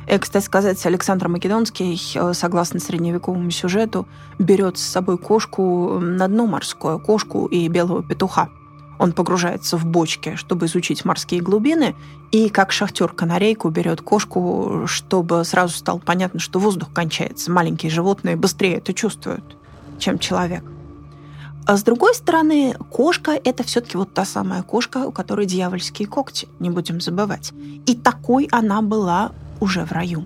И, 0.07 0.17
кстати 0.17 0.43
сказать, 0.43 0.85
Александр 0.85 1.29
Македонский, 1.29 1.99
э, 2.15 2.33
согласно 2.33 2.79
средневековому 2.79 3.49
сюжету, 3.51 4.05
берет 4.37 4.77
с 4.77 4.83
собой 4.83 5.17
кошку 5.17 5.99
на 5.99 6.27
дно 6.27 6.45
морское, 6.45 6.97
кошку 6.97 7.45
и 7.45 7.67
белого 7.69 8.03
петуха. 8.03 8.49
Он 8.99 9.13
погружается 9.13 9.77
в 9.77 9.85
бочки, 9.85 10.35
чтобы 10.35 10.65
изучить 10.65 11.05
морские 11.05 11.41
глубины, 11.41 11.95
и 12.31 12.49
как 12.49 12.71
шахтер 12.71 13.09
канарейку 13.09 13.69
берет 13.69 14.01
кошку, 14.01 14.83
чтобы 14.87 15.43
сразу 15.45 15.77
стало 15.77 15.99
понятно, 15.99 16.39
что 16.39 16.59
воздух 16.59 16.91
кончается. 16.93 17.51
Маленькие 17.51 17.91
животные 17.91 18.35
быстрее 18.35 18.77
это 18.77 18.93
чувствуют, 18.93 19.57
чем 19.99 20.19
человек. 20.19 20.63
А 21.65 21.77
с 21.77 21.83
другой 21.83 22.13
стороны, 22.13 22.75
кошка– 22.91 23.31
это 23.43 23.63
все-таки 23.63 23.97
вот 23.97 24.13
та 24.13 24.25
самая 24.25 24.63
кошка, 24.63 25.07
у 25.07 25.11
которой 25.11 25.45
дьявольские 25.45 26.07
когти, 26.07 26.47
не 26.59 26.69
будем 26.69 26.99
забывать. 26.99 27.53
И 27.85 27.95
такой 27.95 28.49
она 28.51 28.81
была 28.81 29.31
уже 29.61 29.85
в 29.85 29.91
раю. 29.93 30.25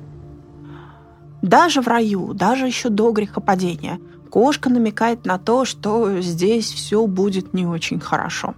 Даже 1.43 1.81
в 1.81 1.87
раю, 1.87 2.33
даже 2.33 2.65
еще 2.65 2.89
до 2.89 3.11
грехопадения, 3.11 3.99
кошка 4.31 4.71
намекает 4.71 5.25
на 5.25 5.37
то, 5.37 5.65
что 5.65 6.21
здесь 6.21 6.71
все 6.71 7.05
будет 7.05 7.53
не 7.53 7.67
очень 7.67 7.99
хорошо. 7.99 8.55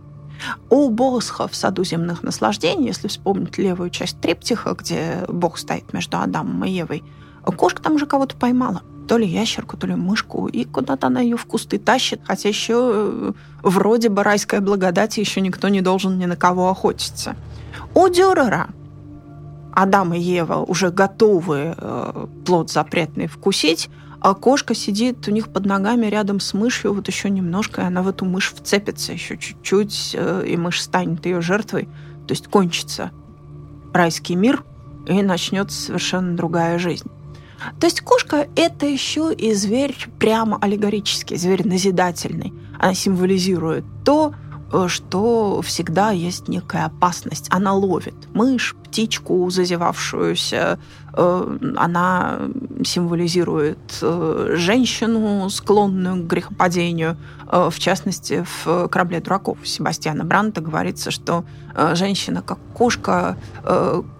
У 0.69 0.89
Босха 0.89 1.49
в 1.49 1.55
саду 1.55 1.83
земных 1.83 2.23
наслаждений, 2.23 2.87
если 2.87 3.09
вспомнить 3.09 3.57
левую 3.57 3.89
часть 3.89 4.21
триптиха, 4.21 4.73
где 4.73 5.25
Бог 5.27 5.57
стоит 5.57 5.91
между 5.91 6.17
Адамом 6.17 6.63
и 6.63 6.71
Евой, 6.71 7.03
кошка 7.51 7.81
там 7.81 7.95
уже 7.95 8.05
кого-то 8.05 8.35
поймала– 8.35 8.81
то 9.09 9.17
ли 9.17 9.25
ящерку, 9.25 9.75
то 9.75 9.87
ли 9.87 9.95
мышку, 9.95 10.47
и 10.47 10.65
куда-то 10.65 11.07
она 11.07 11.19
ее 11.19 11.35
в 11.35 11.45
кусты 11.45 11.79
тащит, 11.79 12.21
хотя 12.23 12.47
еще 12.47 12.75
э, 12.77 13.31
вроде 13.63 14.09
бы 14.09 14.21
райская 14.21 14.61
благодать, 14.61 15.17
еще 15.17 15.41
никто 15.41 15.67
не 15.67 15.81
должен 15.81 16.19
ни 16.19 16.25
на 16.25 16.35
кого 16.35 16.69
охотиться. 16.69 17.35
У 17.95 18.07
Дюрера 18.07 18.67
Адам 19.73 20.13
и 20.13 20.19
Ева 20.19 20.57
уже 20.57 20.91
готовы 20.91 21.73
э, 21.75 22.27
плод 22.45 22.69
запретный 22.69 23.25
вкусить, 23.25 23.89
а 24.21 24.35
кошка 24.35 24.75
сидит 24.75 25.27
у 25.27 25.31
них 25.31 25.47
под 25.47 25.65
ногами 25.65 26.05
рядом 26.05 26.39
с 26.39 26.53
мышью, 26.53 26.93
вот 26.93 27.07
еще 27.07 27.31
немножко, 27.31 27.81
и 27.81 27.85
она 27.85 28.03
в 28.03 28.09
эту 28.09 28.25
мышь 28.25 28.53
вцепится 28.55 29.11
еще 29.11 29.39
чуть-чуть, 29.39 30.11
э, 30.13 30.43
и 30.45 30.55
мышь 30.55 30.83
станет 30.83 31.25
ее 31.25 31.41
жертвой. 31.41 31.89
То 32.27 32.33
есть 32.33 32.47
кончится 32.47 33.09
райский 33.91 34.35
мир, 34.35 34.63
и 35.07 35.23
начнется 35.23 35.81
совершенно 35.81 36.37
другая 36.37 36.77
жизнь. 36.77 37.09
То 37.79 37.87
есть 37.87 38.01
кошка– 38.01 38.47
это 38.55 38.85
еще 38.85 39.33
и 39.33 39.53
зверь 39.53 39.95
прямо 40.19 40.57
аллегорический, 40.61 41.37
зверь 41.37 41.67
назидательный. 41.67 42.53
Она 42.77 42.93
символизирует 42.93 43.83
то, 44.05 44.33
э, 44.71 44.87
что 44.87 45.61
всегда 45.61 46.11
есть 46.11 46.47
некая 46.47 46.85
опасность. 46.85 47.47
Она 47.49 47.73
ловит 47.73 48.15
мышь, 48.33 48.75
птичку 48.83 49.49
зазевавшуюся, 49.49 50.79
э, 51.13 51.57
она 51.77 52.39
символизирует 52.83 53.99
э, 54.01 54.53
женщину, 54.55 55.49
склонную 55.49 56.23
к 56.23 56.27
грехопадению. 56.27 57.17
В 57.51 57.79
частности, 57.79 58.45
в 58.63 58.87
«Корабле 58.89 59.21
дураков» 59.21 59.57
Себастьяна 59.63 60.23
Бранта 60.23 60.61
говорится, 60.61 61.09
что 61.09 61.45
женщина, 61.95 62.43
как 62.43 62.59
кошка, 62.75 63.37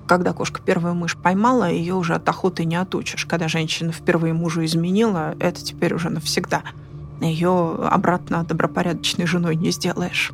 когда 0.10 0.34
кошка 0.34 0.60
первую 0.60 0.96
мышь 0.96 1.16
поймала, 1.16 1.70
ее 1.70 1.94
уже 1.94 2.16
от 2.16 2.28
охоты 2.28 2.66
не 2.66 2.76
отучишь. 2.76 3.28
Когда 3.28 3.48
женщина 3.48 3.92
впервые 3.92 4.34
мужу 4.34 4.66
изменила, 4.66 5.36
это 5.40 5.64
теперь 5.64 5.94
уже 5.94 6.10
навсегда. 6.10 6.64
Ее 7.22 7.76
обратно 7.92 8.44
добропорядочной 8.44 9.28
женой 9.28 9.56
не 9.56 9.70
сделаешь. 9.70 10.32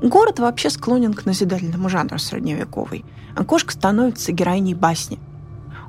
Город 0.00 0.38
вообще 0.38 0.70
склонен 0.70 1.12
к 1.12 1.26
назидательному 1.26 1.88
жанру 1.88 2.20
средневековый. 2.20 3.04
Кошка 3.48 3.72
становится 3.72 4.30
героиней 4.30 4.74
басни. 4.74 5.18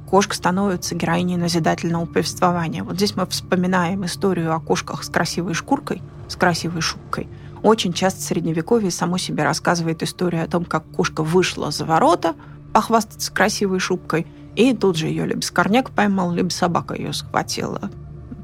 Кошка 0.09 0.33
становится 0.35 0.95
героиней 0.95 1.37
назидательного 1.37 2.07
повествования. 2.07 2.83
Вот 2.83 2.95
здесь 2.95 3.15
мы 3.15 3.27
вспоминаем 3.27 4.03
историю 4.05 4.55
о 4.55 4.59
кошках 4.59 5.03
с 5.03 5.09
красивой 5.09 5.53
шкуркой, 5.53 6.01
с 6.27 6.35
красивой 6.35 6.81
шубкой. 6.81 7.27
Очень 7.61 7.93
часто 7.93 8.21
средневековье 8.21 8.89
само 8.89 9.19
себе 9.19 9.43
рассказывает 9.43 10.01
историю 10.01 10.43
о 10.43 10.47
том, 10.47 10.65
как 10.65 10.83
кошка 10.85 11.21
вышла 11.21 11.69
за 11.69 11.85
ворота– 11.85 12.33
похвастаться 12.75 13.31
красивой 13.31 13.79
шубкой. 13.79 14.27
И 14.57 14.73
тут 14.73 14.97
же 14.97 15.07
ее 15.07 15.25
либо 15.25 15.39
скорняк 15.39 15.91
поймал, 15.91 16.33
либо 16.33 16.49
собака 16.49 16.93
ее 16.93 17.13
схватила. 17.13 17.89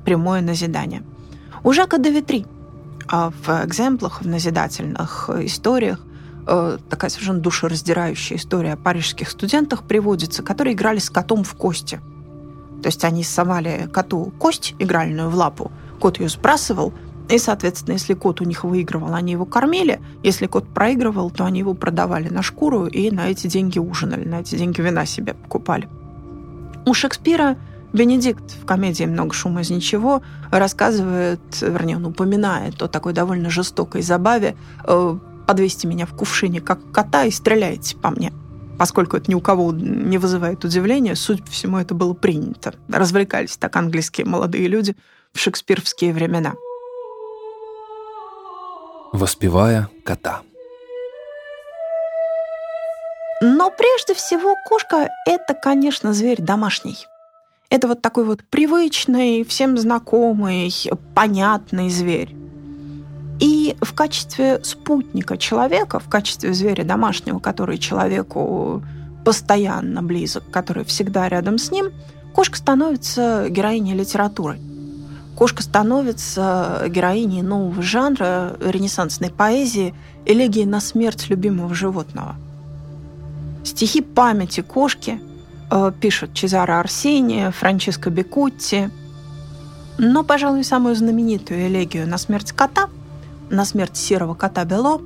Прямое 0.05 0.39
назидание. 0.41 1.03
У 1.65 1.73
Жака 1.73 1.97
де 1.97 2.23
а 3.07 3.29
в 3.31 3.49
экземплах, 3.65 4.21
в 4.21 4.27
назидательных 4.27 5.29
историях 5.41 5.99
э, 6.47 6.77
такая 6.89 7.09
совершенно 7.11 7.41
душераздирающая 7.41 8.37
история 8.37 8.73
о 8.73 8.77
парижских 8.77 9.29
студентах 9.29 9.83
приводится, 9.83 10.43
которые 10.43 10.75
играли 10.75 10.99
с 10.99 11.09
котом 11.09 11.43
в 11.43 11.53
кости. 11.55 11.99
То 12.81 12.87
есть 12.87 13.03
они 13.03 13.25
совали 13.25 13.89
коту 13.91 14.31
кость 14.39 14.75
игральную 14.79 15.29
в 15.29 15.35
лапу, 15.35 15.73
кот 15.99 16.21
ее 16.21 16.29
сбрасывал, 16.29 16.93
и, 17.31 17.37
соответственно, 17.37 17.93
если 17.93 18.13
кот 18.13 18.41
у 18.41 18.43
них 18.43 18.65
выигрывал, 18.65 19.13
они 19.13 19.31
его 19.31 19.45
кормили. 19.45 20.01
Если 20.21 20.47
кот 20.47 20.67
проигрывал, 20.67 21.31
то 21.31 21.45
они 21.45 21.59
его 21.59 21.73
продавали 21.73 22.27
на 22.27 22.41
шкуру 22.41 22.87
и 22.87 23.09
на 23.09 23.29
эти 23.29 23.47
деньги 23.47 23.79
ужинали, 23.79 24.25
на 24.25 24.41
эти 24.41 24.55
деньги 24.55 24.81
вина 24.81 25.05
себе 25.05 25.33
покупали. 25.33 25.87
У 26.85 26.93
Шекспира 26.93 27.57
Бенедикт 27.93 28.43
в 28.61 28.65
комедии 28.65 29.05
«Много 29.05 29.33
шума 29.33 29.61
из 29.61 29.69
ничего» 29.69 30.21
рассказывает, 30.49 31.41
вернее, 31.61 31.97
он 31.97 32.05
упоминает 32.05 32.81
о 32.81 32.87
такой 32.87 33.13
довольно 33.13 33.49
жестокой 33.49 34.01
забаве 34.01 34.55
э, 34.85 35.17
«Подвесьте 35.47 35.87
меня 35.87 36.05
в 36.05 36.13
кувшине, 36.13 36.59
как 36.61 36.79
кота, 36.91 37.25
и 37.25 37.31
стреляйте 37.31 37.95
по 37.97 38.09
мне». 38.09 38.33
Поскольку 38.77 39.17
это 39.17 39.29
ни 39.29 39.35
у 39.35 39.41
кого 39.41 39.71
не 39.71 40.17
вызывает 40.17 40.65
удивления, 40.65 41.15
судя 41.15 41.43
по 41.43 41.51
всему, 41.51 41.77
это 41.77 41.93
было 41.93 42.13
принято. 42.13 42.73
Развлекались 42.89 43.57
так 43.57 43.75
английские 43.75 44.25
молодые 44.25 44.67
люди 44.67 44.95
в 45.33 45.39
шекспировские 45.39 46.13
времена 46.13 46.53
воспевая 49.11 49.89
кота. 50.03 50.41
Но 53.41 53.71
прежде 53.71 54.13
всего 54.13 54.55
кошка– 54.67 55.09
это, 55.25 55.53
конечно, 55.53 56.13
зверь 56.13 56.41
домашний. 56.41 57.07
Это 57.69 57.87
вот 57.87 58.01
такой 58.01 58.25
вот 58.25 58.43
привычный, 58.43 59.43
всем 59.43 59.77
знакомый, 59.77 60.71
понятный 61.15 61.89
зверь. 61.89 62.35
И 63.39 63.75
в 63.81 63.95
качестве 63.95 64.63
спутника 64.63 65.37
человека, 65.37 65.99
в 65.99 66.07
качестве 66.07 66.53
зверя 66.53 66.83
домашнего, 66.83 67.39
который 67.39 67.79
человеку 67.79 68.83
постоянно 69.25 70.03
близок, 70.03 70.43
который 70.51 70.85
всегда 70.85 71.27
рядом 71.27 71.57
с 71.57 71.71
ним, 71.71 71.91
кошка 72.35 72.57
становится 72.57 73.47
героиней 73.49 73.95
литературы– 73.95 74.59
Кошка 75.35 75.63
становится 75.63 76.83
героиней 76.87 77.41
нового 77.41 77.81
жанра 77.81 78.55
ренессансной 78.59 79.31
поэзии 79.31 79.95
элегии 80.25 80.65
на 80.65 80.79
смерть 80.81 81.29
любимого 81.29 81.73
животного. 81.73 82.35
Стихи 83.63 84.01
памяти 84.01 84.61
кошки 84.61 85.21
э, 85.69 85.91
пишут 85.99 86.33
Чезаро 86.33 86.79
Арсения, 86.79 87.51
Франческо 87.51 88.09
Бекутти. 88.09 88.89
Но, 89.97 90.23
пожалуй, 90.23 90.63
самую 90.63 90.95
знаменитую 90.95 91.67
элегию 91.67 92.07
на 92.07 92.17
смерть 92.17 92.51
кота, 92.51 92.89
на 93.49 93.65
смерть 93.65 93.97
серого 93.97 94.33
кота 94.33 94.65
Бело, 94.65 95.01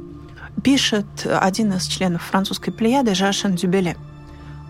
пишет 0.64 1.06
один 1.26 1.74
из 1.74 1.86
членов 1.86 2.24
французской 2.24 2.72
плеяды 2.72 3.14
Жашен 3.14 3.56
Дюбеле. 3.56 3.96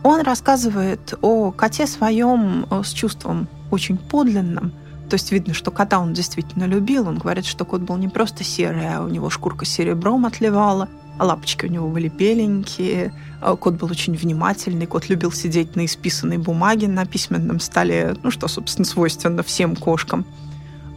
Он 0.03 0.21
рассказывает 0.21 1.15
о 1.21 1.51
коте 1.51 1.87
своем 1.87 2.67
э, 2.69 2.83
с 2.83 2.91
чувством 2.91 3.47
очень 3.71 3.97
подлинным– 3.97 4.73
то 5.09 5.15
есть 5.15 5.31
видно, 5.31 5.53
что 5.53 5.71
кота 5.71 5.99
он 5.99 6.13
действительно 6.13 6.65
любил. 6.65 7.07
Он 7.07 7.17
говорит, 7.17 7.45
что 7.45 7.65
кот 7.65 7.81
был 7.81 7.97
не 7.97 8.07
просто 8.07 8.43
серый, 8.43 8.95
а 8.95 9.01
у 9.01 9.07
него 9.07 9.29
шкурка 9.29 9.65
серебром 9.65 10.25
отливала, 10.25 10.89
а 11.17 11.25
лапочки 11.25 11.65
у 11.65 11.69
него 11.69 11.87
были 11.89 12.07
беленькие. 12.07 13.13
А 13.41 13.55
кот 13.55 13.75
был 13.75 13.89
очень 13.89 14.15
внимательный, 14.15 14.85
кот 14.85 15.09
любил 15.09 15.31
сидеть 15.31 15.75
на 15.75 15.85
исписанной 15.85 16.37
бумаге 16.37 16.87
на 16.87 17.05
письменном 17.05 17.59
столе, 17.59 18.15
ну 18.23 18.31
что, 18.31 18.47
собственно, 18.47 18.85
свойственно 18.85 19.43
всем 19.43 19.75
кошкам. 19.75 20.25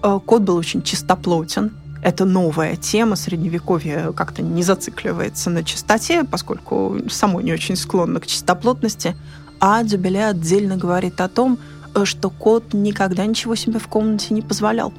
А 0.03 0.19
кот 0.19 0.43
был 0.43 0.57
очень 0.57 0.83
чистоплотен, 0.83 1.73
это 2.03 2.25
новая 2.25 2.77
тема, 2.77 3.17
средневековье 3.17 4.13
как-то 4.15 4.43
не 4.43 4.63
зацикливается 4.63 5.51
на 5.51 5.65
чистоте, 5.65 6.25
поскольку 6.25 6.97
само 7.11 7.41
не 7.41 7.53
очень 7.53 7.77
склонно 7.77 8.21
к 8.21 8.27
чистоплотности, 8.27 9.17
а 9.61 9.83
Дюбеле 9.83 10.27
отдельно 10.27 10.77
говорит 10.77 11.21
о 11.21 11.29
том, 11.29 11.59
что 12.05 12.31
кот 12.31 12.73
никогда 12.73 13.27
ничего 13.27 13.55
себе 13.55 13.79
в 13.79 13.89
комнате 13.89 14.35
не 14.35 14.43
позволял. 14.43 14.93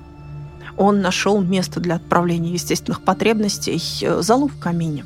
Он 0.77 1.01
нашел 1.01 1.41
место 1.41 1.79
для 1.79 1.95
отправления 1.95 2.53
естественных 2.53 3.01
потребностей 3.01 3.81
э, 4.01 4.21
залу 4.21 4.47
в 4.47 4.57
камине. 4.59 5.05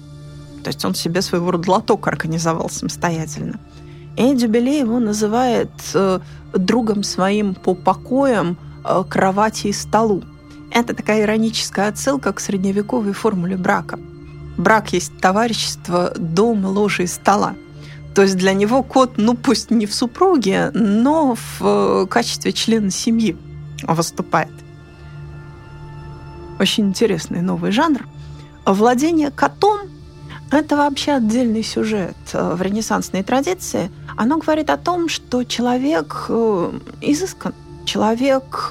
То 0.64 0.70
есть 0.70 0.84
он 0.86 0.96
себе 0.96 1.22
своего 1.22 1.52
рода 1.52 1.72
лоток 1.72 2.08
организовал 2.08 2.70
самостоятельно. 2.70 3.60
И 4.16 4.36
Дюбеле 4.36 4.80
его 4.80 5.00
называет 5.00 5.72
э, 5.94 6.20
другом 6.54 7.04
своим 7.04 7.56
по 7.56 7.74
покоям, 7.74 8.58
э, 8.86 9.04
кровати 9.10 9.68
и 9.68 9.74
столу. 9.74 10.24
Это 10.72 10.94
такая 10.96 11.24
ироническая 11.24 11.90
отсылка 11.90 12.34
к 12.34 12.40
средневековой 12.40 13.14
формуле 13.14 13.58
брака. 13.58 14.00
Брак 14.58 14.94
есть 14.94 15.18
товарищество 15.20 16.14
дома, 16.16 16.68
ложи 16.68 17.04
и 17.04 17.08
стола. 17.08 17.56
То 18.16 18.22
есть 18.22 18.38
для 18.38 18.54
него 18.54 18.84
кот, 18.84 19.14
ну 19.18 19.34
пусть 19.36 19.72
не 19.72 19.86
в 19.86 19.94
супруге, 19.94 20.70
но 20.74 21.36
в 21.36 21.62
э, 21.62 22.08
качестве 22.08 22.54
члена 22.54 22.92
семьи 22.92 23.36
выступает. 23.88 24.52
Очень 26.60 26.90
интересный 26.90 27.42
новый 27.42 27.72
жанр. 27.72 28.08
Владение 28.66 29.32
котом– 29.32 29.80
это 30.52 30.78
вообще 30.78 31.14
отдельный 31.14 31.64
сюжет 31.64 32.16
в 32.32 32.62
ренессансной 32.62 33.24
традиции. 33.24 33.92
Оно 34.16 34.38
говорит 34.38 34.70
о 34.70 34.78
том, 34.78 35.10
что 35.10 35.44
человек 35.44 36.30
изыскан, 37.02 37.56
человек 37.84 38.70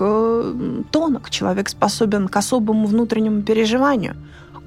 тонок, 0.90 1.30
человек 1.30 1.68
способен 1.68 2.28
к 2.28 2.36
особому 2.36 2.86
внутреннему 2.86 3.42
переживанию. 3.42 4.14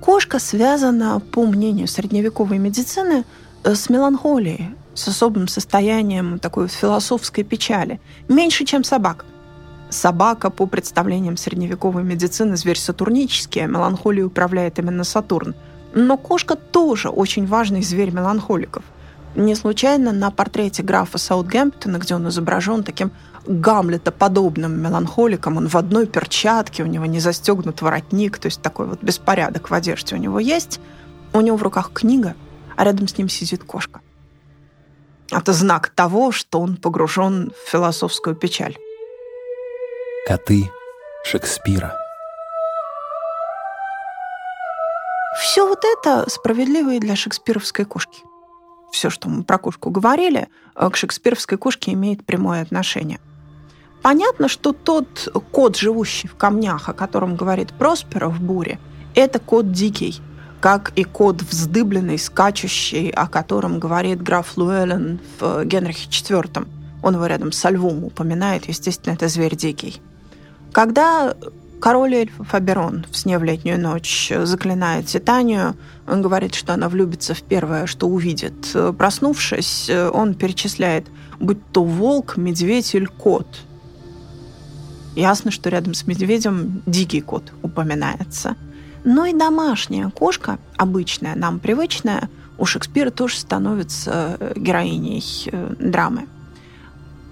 Кошка 0.01 0.37
связана, 0.37 1.19
по 1.19 1.45
мнению 1.45 1.87
средневековой 1.87 2.59
медицины, 2.59 3.23
с 3.73 3.89
меланхолией, 3.89 4.75
с 4.93 5.07
особым 5.07 5.47
состоянием 5.47 6.39
такой 6.39 6.67
философской 6.67 7.43
печали. 7.43 7.99
Меньше, 8.27 8.63
чем 8.63 8.83
собака. 8.83 9.25
Собака, 9.89 10.49
по 10.49 10.67
представлениям 10.67 11.37
средневековой 11.37 12.03
медицины, 12.03 12.57
зверь 12.57 12.77
сатурнический, 12.77 13.63
а 13.63 13.67
меланхолией 13.67 14.25
управляет 14.25 14.77
именно 14.79 15.03
Сатурн. 15.03 15.55
Но 15.93 16.17
кошка 16.17 16.55
тоже 16.55 17.09
очень 17.09 17.47
важный 17.47 17.81
зверь 17.81 18.11
меланхоликов. 18.11 18.83
Не 19.35 19.55
случайно 19.55 20.11
на 20.11 20.31
портрете 20.31 20.81
графа 20.81 21.17
Саутгемптона, 21.17 21.97
где 21.97 22.15
он 22.15 22.27
изображен 22.29 22.83
таким 22.83 23.11
Гамлета-подобным 23.47 24.81
меланхоликом, 24.81 25.57
он 25.57 25.67
в 25.67 25.75
одной 25.75 26.07
перчатке, 26.07 26.83
у 26.83 26.87
него 26.87 27.05
не 27.05 27.19
застегнут 27.19 27.81
воротник, 27.81 28.37
то 28.37 28.47
есть 28.47 28.61
такой 28.61 28.87
вот 28.87 29.03
беспорядок 29.03 29.69
в 29.69 29.73
одежде 29.73 30.15
у 30.15 30.17
него 30.17 30.39
есть. 30.39 30.79
У 31.33 31.41
него 31.41 31.57
в 31.57 31.63
руках 31.63 31.91
книга, 31.93 32.33
а 32.75 32.83
рядом 32.83 33.07
с 33.07 33.17
ним 33.17 33.29
сидит 33.29 33.63
кошка. 33.63 34.01
Это 35.31 35.53
знак 35.53 35.89
того, 35.89 36.31
что 36.31 36.59
он 36.59 36.77
погружен 36.77 37.51
в 37.51 37.69
философскую 37.69 38.35
печаль. 38.35 38.77
Коты 40.27 40.69
Шекспира. 41.23 41.95
Все 45.41 45.67
вот 45.67 45.83
это 45.83 46.29
справедливо 46.29 46.93
и 46.93 46.99
для 46.99 47.15
шекспировской 47.15 47.85
кошки. 47.85 48.21
Все, 48.91 49.09
что 49.09 49.27
мы 49.27 49.43
про 49.43 49.57
кошку 49.57 49.89
говорили, 49.89 50.47
э, 50.75 50.89
к 50.89 50.95
шекспировской 50.95 51.57
кошке 51.57 51.91
имеет 51.91 52.25
прямое 52.25 52.61
отношение. 52.61 53.19
Понятно, 54.01 54.47
что 54.47 54.71
тот 54.71 55.27
кот, 55.51 55.75
живущий 55.75 56.27
в 56.27 56.35
камнях, 56.35 56.87
о 56.87 56.93
котором 56.93 57.35
говорит 57.35 57.73
Проспера 57.73 58.29
в 58.29 58.39
«Буре», 58.39 58.79
это 59.15 59.39
кот 59.39 59.71
дикий– 59.71 60.21
как 60.59 60.91
и 60.95 61.03
кот 61.03 61.41
вздыбленный, 61.43 62.17
скачущий, 62.17 63.09
о 63.09 63.27
котором 63.27 63.79
говорит 63.79 64.21
граф 64.21 64.57
Луэлен 64.57 65.19
в 65.39 65.63
Генрихе 65.65 66.09
IV. 66.09 66.67
Он 67.03 67.13
его 67.13 67.25
рядом 67.27 67.51
со 67.51 67.69
львом 67.69 68.03
упоминает, 68.03 68.67
естественно, 68.67 69.13
это 69.13 69.27
зверь 69.27 69.55
дикий. 69.55 70.01
Когда 70.71 71.35
король 71.79 72.15
эльфов 72.15 72.53
Аберон 72.53 73.05
в 73.11 73.15
«Сне 73.15 73.37
в 73.37 73.43
летнюю 73.43 73.79
ночь» 73.79 74.31
заклинает 74.43 75.05
Титанию, 75.05 75.75
он 76.07 76.21
говорит, 76.21 76.55
что 76.55 76.73
она 76.73 76.89
влюбится 76.89 77.35
в 77.35 77.43
первое, 77.43 77.85
что 77.85 78.07
увидит. 78.07 78.75
Проснувшись, 78.97 79.89
он 79.89 80.33
перечисляет, 80.33 81.05
будь 81.39 81.59
то 81.71 81.83
волк, 81.83 82.37
медведь 82.37 82.95
или 82.95 83.05
кот. 83.05 83.47
Ясно, 85.15 85.51
что 85.51 85.69
рядом 85.69 85.93
с 85.93 86.07
медведем 86.07 86.81
дикий 86.87 87.21
кот 87.21 87.53
упоминается– 87.61 88.55
но 89.05 89.25
и 89.27 89.33
домашняя 89.33 90.09
кошка, 90.09 90.57
обычная, 90.75 91.35
нам 91.35 91.59
привычная, 91.59 92.27
у 92.57 92.65
Шекспира 92.65 93.11
тоже 93.11 93.37
становится 93.37 94.37
э, 94.39 94.53
героиней 94.55 95.23
э, 95.45 95.75
драмы. 95.79 96.27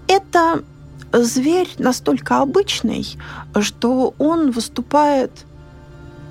Это 0.08 0.64
зверь 1.12 1.70
настолько 1.80 2.42
обычный, 2.42 3.18
что 3.62 4.14
он 4.20 4.52
выступает 4.52 5.32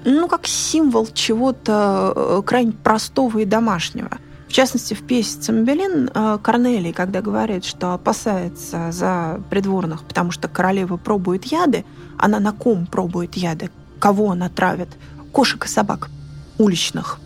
ну, 0.04 0.28
как 0.28 0.46
символ 0.46 1.08
чего-то 1.12 2.12
э, 2.14 2.42
крайне 2.46 2.72
простого 2.72 3.38
и 3.38 3.44
домашнего. 3.44 4.10
В 4.46 4.52
частности, 4.52 4.92
в 4.92 5.02
пьесе 5.02 5.40
«Цимбелин» 5.40 6.10
Корнелий, 6.42 6.92
когда 6.92 7.22
говорит, 7.22 7.64
что 7.64 7.94
опасается 7.94 8.92
за 8.92 9.40
придворных, 9.48 10.04
потому 10.04 10.30
что 10.30 10.46
королева 10.46 10.98
пробует 10.98 11.46
яды, 11.46 11.86
она 12.18 12.38
на 12.38 12.52
ком 12.52 12.84
пробует 12.84 13.34
яды, 13.34 13.70
кого 13.98 14.30
она 14.30 14.50
травит– 14.50 14.90
кошек 15.32 15.64
и 15.64 15.68
собак 15.68 16.10
уличных, 16.58 17.18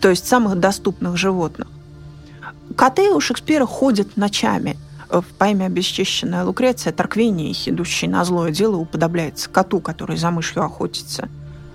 то 0.00 0.08
есть 0.08 0.26
самых 0.26 0.58
доступных 0.58 1.16
животных. 1.16 1.68
Коты 2.74 3.10
у 3.10 3.20
Шекспира 3.20 3.66
ходят 3.66 4.16
ночами. 4.16 4.76
В 5.10 5.24
поэме 5.38 5.66
«Обесчищенная 5.66 6.44
Лукреция» 6.44 6.92
Тарквиний, 6.92 7.52
идущий 7.66 8.08
на 8.08 8.24
злое 8.24 8.50
дело, 8.50 8.76
уподобляется 8.76 9.50
коту, 9.50 9.78
который 9.80 10.16
за 10.16 10.30
мышью 10.30 10.64
охотится. 10.64 11.28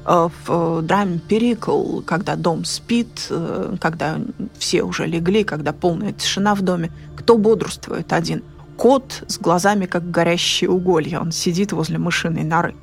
В 0.05 0.81
драме 0.81 1.19
«Перикл», 1.19 2.01
когда 2.01 2.35
дом 2.35 2.65
спит, 2.65 3.31
когда 3.79 4.17
все 4.57 4.81
уже 4.81 5.05
легли, 5.05 5.43
когда 5.43 5.71
полная 5.71 6.13
тишина 6.13 6.55
в 6.55 6.63
доме, 6.63 6.91
кто 7.15 7.37
бодрствует 7.37 8.11
один? 8.11 8.43
Кот 8.75 9.23
с 9.27 9.37
глазами, 9.37 9.85
как 9.85 10.09
горящие 10.09 10.69
уголья. 10.71 11.19
Он 11.19 11.31
сидит 11.31 11.73
возле 11.73 11.99
мышиной 11.99 12.43
норы. 12.43 12.73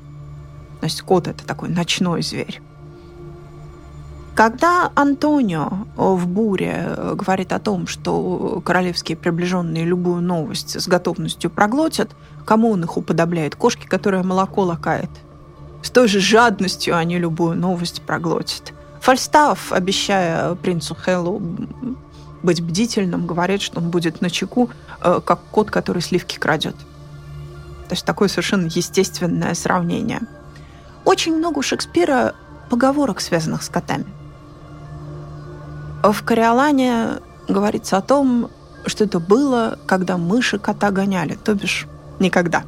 То 0.79 0.85
есть 0.85 1.01
кот– 1.01 1.27
это 1.29 1.45
такой 1.45 1.69
ночной 1.69 2.21
зверь. 2.21 2.61
Когда 4.35 4.91
Антонио 4.95 5.87
в 5.95 6.27
буре 6.27 6.93
говорит 7.13 7.53
о 7.53 7.59
том, 7.59 7.87
что 7.87 8.61
королевские 8.65 9.15
приближенные 9.15 9.85
любую 9.85 10.21
новость 10.21 10.79
с 10.79 10.89
готовностью 10.89 11.49
проглотят, 11.49 12.09
кому 12.43 12.71
он 12.71 12.83
их 12.83 12.97
уподобляет? 12.97 13.55
Кошки, 13.55 13.87
которая 13.87 14.23
молоко 14.23 14.63
лакает. 14.63 15.09
С 15.81 15.89
той 15.89 16.09
же 16.09 16.19
жадностью 16.19 16.97
они 16.97 17.17
любую 17.17 17.55
новость 17.55 18.01
проглотят. 18.01 18.73
Фальстаф, 18.99 19.71
обещая 19.71 20.55
принцу 20.55 20.95
Хеллу 20.95 21.41
быть 22.43 22.61
бдительным, 22.61 23.27
говорит, 23.27 23.61
что 23.61 23.79
он 23.79 23.89
будет 23.89 24.19
на 24.19 24.29
чеку, 24.29 24.69
э, 25.01 25.21
как 25.23 25.39
кот, 25.51 25.71
который 25.71 26.01
сливки 26.01 26.37
крадет. 26.37 26.75
То 27.87 27.93
есть 27.93 28.03
такое 28.03 28.27
совершенно 28.27 28.65
естественное 28.65 29.53
сравнение– 29.53 30.19
очень 31.05 31.37
много 31.37 31.59
у 31.59 31.61
Шекспира 31.61 32.33
поговорок, 32.69 33.21
связанных 33.21 33.63
с 33.63 33.69
котами. 33.69 34.05
В 36.03 36.23
«Кориолане» 36.23 37.19
говорится 37.47 37.97
о 37.97 38.01
том, 38.01 38.49
что 38.85 39.03
это 39.03 39.19
было, 39.19 39.79
когда 39.85 40.17
мыши 40.17 40.59
кота 40.59 40.91
гоняли, 40.91 41.35
то 41.35 41.53
бишь 41.53 41.87
никогда. 42.19 42.63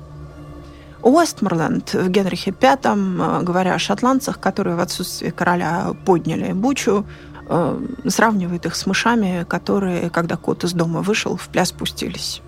Уэстморленд 1.01 1.93
в 1.93 2.09
Генрихе 2.09 2.51
V, 2.51 2.77
э, 2.83 3.43
говоря 3.43 3.75
о 3.75 3.79
шотландцах, 3.79 4.39
которые 4.39 4.75
в 4.75 4.79
отсутствие 4.79 5.31
короля 5.31 5.95
подняли 6.05 6.53
бучу, 6.53 7.05
э, 7.47 7.79
сравнивает 8.07 8.65
их 8.65 8.75
с 8.75 8.85
мышами, 8.87 9.45
которые, 9.47 10.09
когда 10.09 10.37
кот 10.37 10.63
из 10.63 10.73
дома 10.73 11.01
вышел, 11.01 11.37
в 11.37 11.47
пляс 11.49 11.69
спустились. 11.69 12.41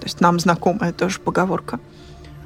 То 0.00 0.06
есть 0.06 0.20
нам 0.20 0.38
знакомая 0.38 0.92
тоже 0.92 1.18
поговорка– 1.18 1.80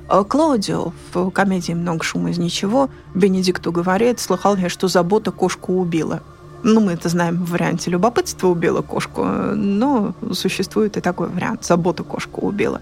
Клаудио 0.08 0.92
в 1.12 1.30
комедии 1.30 1.72
«Много 1.72 2.02
шума 2.02 2.30
из 2.30 2.38
ничего» 2.38 2.88
Бенедикту 3.14 3.72
говорит, 3.72 4.20
слыхал 4.20 4.56
я, 4.56 4.68
что 4.68 4.88
забота 4.88 5.32
кошку 5.32 5.74
убила. 5.74 6.22
Ну, 6.62 6.80
мы 6.80 6.92
это 6.92 7.08
знаем 7.08 7.44
в 7.44 7.50
варианте 7.50 7.90
любопытства 7.90 8.48
убила 8.48 8.82
кошку, 8.82 9.24
но 9.24 10.14
существует 10.32 10.96
и 10.96 11.00
такой 11.00 11.28
вариант 11.28 11.64
забота 11.64 12.02
кошку 12.02 12.46
убила. 12.46 12.80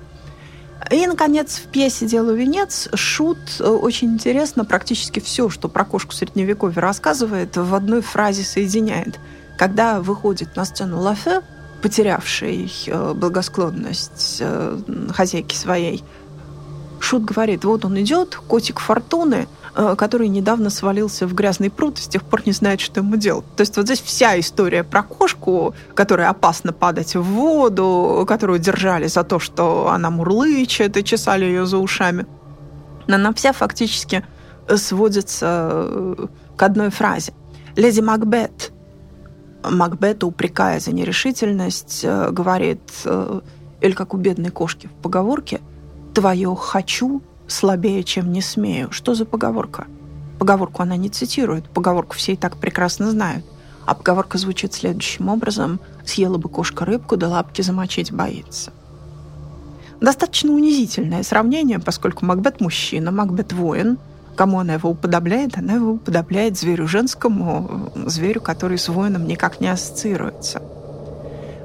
И, 0.91 1.07
наконец, 1.07 1.57
в 1.57 1.71
пьесе 1.71 2.07
«Делу 2.07 2.33
венец» 2.33 2.89
Шут 2.95 3.61
очень 3.61 4.15
интересно 4.15 4.65
практически 4.65 5.21
все, 5.21 5.51
что 5.51 5.69
про 5.69 5.85
кошку 5.85 6.13
Средневековья 6.13 6.81
рассказывает, 6.81 7.57
в 7.57 7.75
одной 7.75 8.03
фразе 8.03 8.45
соединяет. 8.45 9.19
Когда 9.59 10.01
выходит 10.01 10.55
на 10.55 10.65
сцену 10.65 11.01
Лафе, 11.01 11.43
потерявший 11.83 12.73
э, 12.87 13.15
благосклонность 13.15 14.39
э, 14.41 14.79
хозяйки 15.11 15.55
своей, 15.55 16.05
Шут 17.01 17.25
говорит, 17.25 17.65
вот 17.65 17.85
он 17.85 18.01
идет, 18.01 18.37
котик 18.37 18.81
Фортуны, 18.81 19.49
э, 19.75 19.95
который 19.97 20.29
недавно 20.29 20.71
свалился 20.71 21.27
в 21.27 21.35
грязный 21.35 21.71
пруд 21.71 21.99
и 21.99 22.03
с 22.03 22.07
тех 22.07 22.25
пор 22.25 22.43
не 22.47 22.53
знает, 22.53 22.81
что 22.81 23.01
ему 23.01 23.17
делать. 23.17 23.45
То 23.57 23.63
есть 23.63 23.77
вот 23.77 23.87
здесь 23.87 24.01
вся 24.01 24.39
история 24.41 24.83
про 24.83 25.03
кошку, 25.03 25.75
которая 25.95 26.31
опасно 26.31 26.73
падать 26.73 27.15
в 27.15 27.23
воду, 27.23 28.25
которую 28.27 28.59
держали 28.59 29.07
за 29.07 29.25
то, 29.25 29.39
что 29.39 29.89
она 29.89 30.11
мурлычет 30.11 30.97
и 30.97 31.05
чесали 31.05 31.45
ее 31.45 31.67
за 31.67 31.79
ушами. 31.79 32.27
Она 33.07 33.33
вся 33.33 33.53
фактически 33.53 34.25
сводится 34.75 35.71
э, 35.85 36.27
к 36.57 36.63
одной 36.63 36.91
фразе. 36.91 37.33
Леди 37.77 38.01
Макбет, 38.01 38.73
Макбета, 39.63 40.27
упрекая 40.27 40.81
за 40.81 40.93
нерешительность, 40.93 42.01
э, 42.03 42.31
говорит, 42.31 42.81
или 43.83 43.93
как 43.93 44.15
у 44.15 44.17
бедной 44.17 44.51
кошки 44.51 44.87
в 44.87 45.03
поговорке– 45.03 45.61
«Твое 46.17 46.57
«хочу» 46.57 47.21
слабее, 47.47 48.03
чем 48.03 48.33
«не 48.33 48.41
смею». 48.41 48.91
Что 48.91 49.15
за 49.15 49.27
поговорка? 49.27 49.87
Поговорку 50.39 50.81
она 50.83 50.97
не 50.97 51.11
цитирует, 51.11 51.69
поговорку 51.69 52.15
все 52.17 52.33
и 52.33 52.37
так 52.37 52.57
прекрасно 52.57 53.11
знают. 53.11 53.45
А 53.85 53.95
поговорка 53.95 54.39
звучит 54.39 54.73
следующим 54.73 55.29
образом 55.29 55.79
«Съела 56.07 56.39
бы 56.39 56.49
кошка 56.49 56.87
рыбку, 56.87 57.19
да 57.19 57.29
лапки 57.29 57.61
замочить 57.61 58.13
боится». 58.13 58.73
Достаточно 60.01 60.55
унизительное 60.55 61.23
сравнение, 61.23 61.81
поскольку 61.81 62.25
Макбет 62.25 62.63
мужчина, 62.63 63.11
Макбет 63.11 63.53
воин, 63.53 63.99
Кому 64.37 64.61
она 64.61 64.75
его 64.75 64.91
уподобляет? 64.91 65.57
Она 65.57 65.75
его 65.75 65.93
уподобляет 65.93 66.59
зверю 66.59 66.87
женскому, 66.87 67.91
зверю, 68.07 68.43
который 68.43 68.77
с 68.77 68.89
воином 68.89 69.27
никак 69.27 69.61
не 69.61 69.69
ассоциируется. 69.69 70.63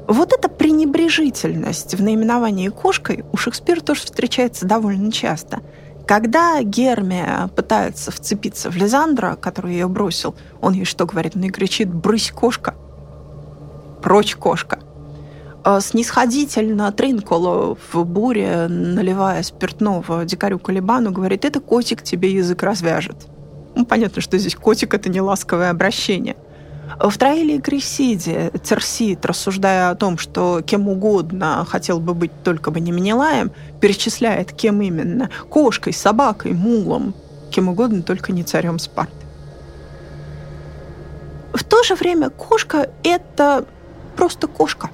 Вот 0.08 0.34
эта 0.34 0.50
пренебрежительность 0.50 1.96
в 1.96 2.02
наименовании 2.02 2.70
кошкой 2.70 3.24
у 3.32 3.38
Шекспира 3.38 3.82
тоже 3.82 4.02
встречается 4.02 4.66
довольно 4.66 5.12
часто. 5.12 5.60
Когда 6.08 6.62
Гермия 6.64 7.50
пытается 7.56 8.12
вцепиться 8.12 8.70
в 8.70 8.76
Лизандра, 8.76 9.36
который 9.36 9.74
ее 9.74 9.88
бросил, 9.88 10.36
он 10.60 10.74
ей 10.74 10.86
что 10.86 11.06
говорит? 11.06 11.36
Он 11.36 11.44
ей 11.44 11.52
кричит 11.52 11.94
«брысь, 11.94 12.32
кошка!» 12.32 12.76
«Прочь, 14.02 14.36
кошка!» 14.36 14.80
а 15.64 15.80
Снисходительно 15.80 16.92
Тринколо 16.92 17.78
в 17.94 18.04
буре, 18.04 18.68
наливая 18.68 19.44
спиртного 19.44 20.26
дикарю 20.26 20.58
Калибану, 20.58 21.12
говорит 21.12 21.46
«это 21.46 21.60
котик 21.60 22.02
тебе 22.02 22.34
язык 22.34 22.64
развяжет». 22.64 23.28
Ну, 23.76 23.86
понятно, 23.86 24.22
что 24.22 24.38
здесь 24.38 24.56
котик— 24.56 24.94
это 24.96 25.08
не 25.10 25.22
ласковое 25.22 25.70
обращение– 25.70 26.36
в 27.00 27.18
Троиле 27.18 27.56
и 27.56 27.62
Крисиде 27.62 28.52
Терсит, 28.64 29.26
рассуждая 29.26 29.90
о 29.90 29.96
том, 29.96 30.18
что 30.18 30.62
кем 30.62 30.88
угодно 30.88 31.66
хотел 31.70 32.00
бы 32.00 32.14
быть 32.14 32.32
только 32.44 32.72
бы 32.72 32.80
не 32.80 32.92
Менелаем, 32.92 33.52
перечисляет, 33.80 34.52
кем 34.52 34.82
именно– 34.82 35.30
кошкой, 35.50 35.94
собакой, 35.94 36.54
мулом, 36.54 37.14
кем 37.52 37.70
угодно, 37.70 38.02
только 38.02 38.32
не 38.32 38.44
царем 38.44 38.80
Спарты. 38.80 39.14
В 41.54 41.64
то 41.64 41.84
же 41.84 41.96
время 41.96 42.30
кошка– 42.30 42.90
это 43.04 43.66
просто 44.16 44.48
кошка. 44.48 44.90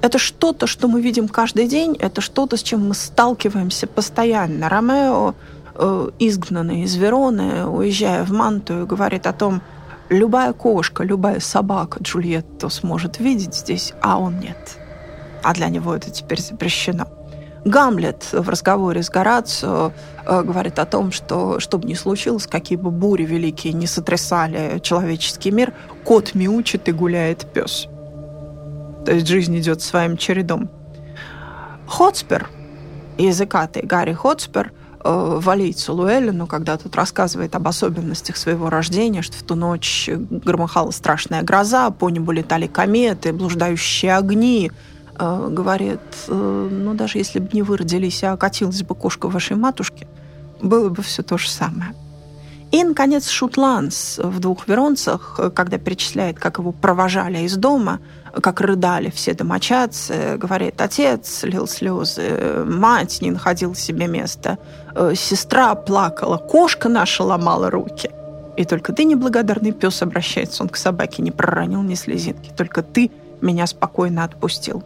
Это 0.00 0.18
что-то, 0.18 0.66
что 0.66 0.86
мы 0.86 1.00
видим 1.00 1.28
каждый 1.28 1.66
день, 1.66 1.96
это 1.98 2.20
что-то, 2.20 2.56
с 2.56 2.62
чем 2.62 2.88
мы 2.88 2.94
сталкиваемся 2.94 3.86
постоянно. 3.86 4.68
Ромео, 4.68 5.34
э, 5.74 6.10
изгнанный 6.18 6.82
из 6.82 6.94
Вероны, 6.94 7.66
уезжая 7.66 8.24
в 8.24 8.30
Мантую, 8.30 8.86
говорит 8.86 9.26
о 9.26 9.32
том, 9.32 9.60
Любая 10.08 10.54
кошка, 10.54 11.04
любая 11.04 11.38
собака 11.38 12.02
Джульетту 12.02 12.70
сможет 12.70 13.18
видеть 13.18 13.54
здесь, 13.54 13.92
а 14.00 14.18
он 14.18 14.40
нет. 14.40 14.78
А 15.42 15.52
для 15.52 15.68
него 15.68 15.94
это 15.94 16.10
теперь 16.10 16.40
запрещено. 16.40 17.06
Гамлет 17.64 18.32
в 18.32 18.48
разговоре 18.48 19.02
с 19.02 19.10
Горацио 19.10 19.92
э, 20.24 20.42
говорит 20.42 20.78
о 20.78 20.86
том, 20.86 21.12
что 21.12 21.60
что 21.60 21.76
бы 21.76 21.86
ни 21.86 21.94
случилось, 21.94 22.46
какие 22.46 22.78
бы 22.78 22.90
бури 22.90 23.24
великие 23.24 23.74
не 23.74 23.86
сотрясали 23.86 24.78
человеческий 24.78 25.50
мир, 25.50 25.74
кот 26.04 26.34
мяучит 26.34 26.88
и 26.88 26.92
гуляет 26.92 27.46
пес. 27.52 27.86
То 29.04 29.12
есть 29.12 29.26
жизнь 29.26 29.58
идет 29.58 29.82
своим 29.82 30.16
чередом. 30.16 30.70
Хотспер, 31.86 32.48
языкатый 33.18 33.82
Гарри 33.82 34.14
Хотспер, 34.14 34.72
э, 35.08 35.38
валийцу 35.40 35.94
Луэлину, 35.94 36.46
когда 36.46 36.76
тот 36.76 36.94
рассказывает 36.94 37.54
об 37.54 37.66
особенностях 37.66 38.36
своего 38.36 38.68
рождения, 38.68 39.22
что 39.22 39.36
в 39.36 39.42
ту 39.42 39.54
ночь 39.54 40.08
громыхала 40.08 40.90
страшная 40.90 41.42
гроза, 41.42 41.90
по 41.90 42.10
небу 42.10 42.32
летали 42.32 42.66
кометы, 42.66 43.32
блуждающие 43.32 44.16
огни, 44.16 44.70
э, 45.18 45.48
говорит, 45.50 46.00
э, 46.28 46.68
ну 46.70 46.94
даже 46.94 47.18
если 47.18 47.38
бы 47.38 47.48
не 47.52 47.62
вы 47.62 47.78
родились, 47.78 48.22
а 48.22 48.32
окатилась 48.32 48.82
бы 48.82 48.94
кошка 48.94 49.28
вашей 49.28 49.56
матушки, 49.56 50.06
было 50.60 50.88
бы 50.90 51.02
все 51.02 51.22
то 51.22 51.38
же 51.38 51.48
самое. 51.48 51.94
И, 52.70 52.84
наконец, 52.84 53.30
Шутланс 53.30 54.20
в 54.22 54.40
«Двух 54.40 54.68
веронцах», 54.68 55.40
когда 55.54 55.78
перечисляет, 55.78 56.38
как 56.38 56.58
его 56.58 56.72
провожали 56.72 57.38
из 57.38 57.56
дома, 57.56 58.00
как 58.40 58.60
рыдали 58.60 59.10
все 59.10 59.34
домочадцы, 59.34 60.36
говорит, 60.36 60.80
отец 60.80 61.42
лил 61.42 61.66
слезы, 61.66 62.64
мать 62.64 63.20
не 63.20 63.30
находила 63.30 63.74
себе 63.74 64.06
места, 64.06 64.58
э, 64.94 65.14
сестра 65.14 65.74
плакала, 65.74 66.36
кошка 66.36 66.88
наша 66.88 67.24
ломала 67.24 67.70
руки. 67.70 68.10
И 68.56 68.64
только 68.64 68.92
ты, 68.92 69.04
неблагодарный 69.04 69.72
пес, 69.72 70.02
обращается 70.02 70.62
он 70.62 70.68
к 70.68 70.76
собаке, 70.76 71.22
не 71.22 71.30
проронил 71.30 71.82
ни 71.82 71.94
слезинки. 71.94 72.50
Только 72.56 72.82
ты 72.82 73.10
меня 73.40 73.66
спокойно 73.66 74.24
отпустил. 74.24 74.82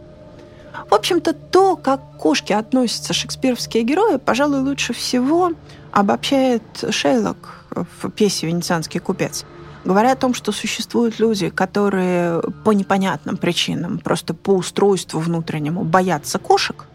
В 0.89 0.93
общем-то, 0.93 1.33
то, 1.33 1.75
как 1.75 1.99
к 1.99 2.17
кошке 2.17 2.55
относятся 2.55 3.13
шекспировские 3.13 3.83
герои, 3.83 4.17
пожалуй, 4.17 4.59
лучше 4.59 4.93
всего 4.93 5.53
обобщает 5.91 6.61
Шейлок 6.89 7.65
в 7.71 8.09
пьесе 8.11 8.47
«Венецианский 8.47 8.99
купец». 8.99 9.45
Говоря 9.85 10.13
о 10.13 10.15
том, 10.15 10.33
что 10.33 10.51
существуют 10.51 11.19
люди, 11.19 11.49
которые 11.49 12.41
по 12.63 12.71
непонятным 12.71 13.37
причинам, 13.37 13.99
просто 13.99 14.33
по 14.33 14.51
устройству 14.51 15.19
внутреннему 15.19 15.83
боятся 15.83 16.39
кошек, 16.39 16.85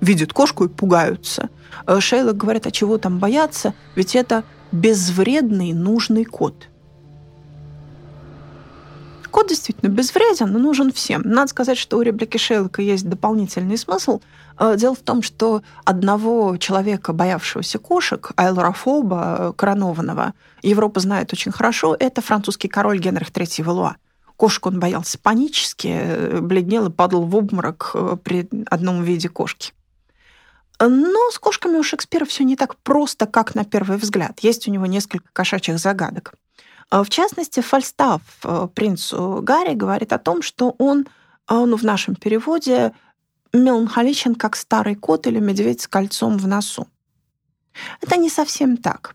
видят 0.00 0.32
кошку 0.32 0.64
и 0.64 0.68
пугаются. 0.68 1.48
Э, 1.86 1.98
Шейлок 2.00 2.36
говорит, 2.36 2.66
а 2.66 2.70
чего 2.70 2.98
там 2.98 3.18
бояться? 3.18 3.74
Ведь 3.94 4.14
это 4.14 4.44
безвредный 4.70 5.72
нужный 5.72 6.24
кот– 6.24 6.68
Код 9.36 9.48
действительно 9.48 9.90
безвреден, 9.90 10.50
но 10.50 10.58
нужен 10.58 10.90
всем. 10.90 11.20
Надо 11.26 11.50
сказать, 11.50 11.76
что 11.76 11.98
у 11.98 12.00
реплики 12.00 12.38
Шейлока 12.38 12.80
есть 12.80 13.06
дополнительный 13.06 13.76
смысл. 13.76 14.22
Э, 14.58 14.76
дело 14.76 14.94
в 14.94 15.00
том, 15.00 15.22
что 15.22 15.62
одного 15.84 16.56
человека, 16.56 17.12
боявшегося 17.12 17.78
кошек, 17.78 18.32
айлорофоба, 18.36 19.54
коронованного, 19.56 20.34
Европа 20.62 21.00
знает 21.00 21.32
очень 21.32 21.52
хорошо, 21.52 21.96
это 21.98 22.22
французский 22.22 22.68
король 22.68 22.98
Генрих 22.98 23.30
III 23.30 23.62
Валуа. 23.64 23.96
Кошку 24.36 24.68
он 24.68 24.80
боялся 24.80 25.18
панически, 25.18 25.88
э, 25.88 26.40
бледнел 26.40 26.86
и 26.86 26.92
падал 26.92 27.24
в 27.24 27.36
обморок 27.36 27.90
э, 27.94 28.16
при 28.22 28.48
одном 28.70 29.02
виде 29.02 29.28
кошки. 29.28 29.72
Но 30.78 31.30
с 31.30 31.38
кошками 31.38 31.78
у 31.78 31.82
Шекспира 31.82 32.26
все 32.26 32.44
не 32.44 32.54
так 32.54 32.76
просто, 32.76 33.24
как 33.26 33.54
на 33.54 33.64
первый 33.64 33.96
взгляд. 33.96 34.40
Есть 34.40 34.68
у 34.68 34.70
него 34.70 34.84
несколько 34.84 35.24
кошачьих 35.32 35.78
загадок. 35.78 36.34
В 36.90 37.08
частности, 37.08 37.60
Фальстаф 37.60 38.20
э, 38.44 38.68
принцу 38.74 39.40
Гарри 39.42 39.74
говорит 39.74 40.12
о 40.12 40.18
том, 40.18 40.42
что 40.42 40.74
он, 40.78 41.06
ну, 41.48 41.76
в 41.76 41.82
нашем 41.82 42.14
переводе, 42.14 42.92
меланхоличен, 43.64 44.34
как 44.34 44.56
старый 44.56 44.94
кот 44.94 45.26
или 45.26 45.38
медведь 45.38 45.82
с 45.82 45.88
кольцом 45.88 46.38
в 46.38 46.46
носу. 46.46 46.86
Это 48.00 48.16
не 48.16 48.30
совсем 48.30 48.76
так. 48.76 49.14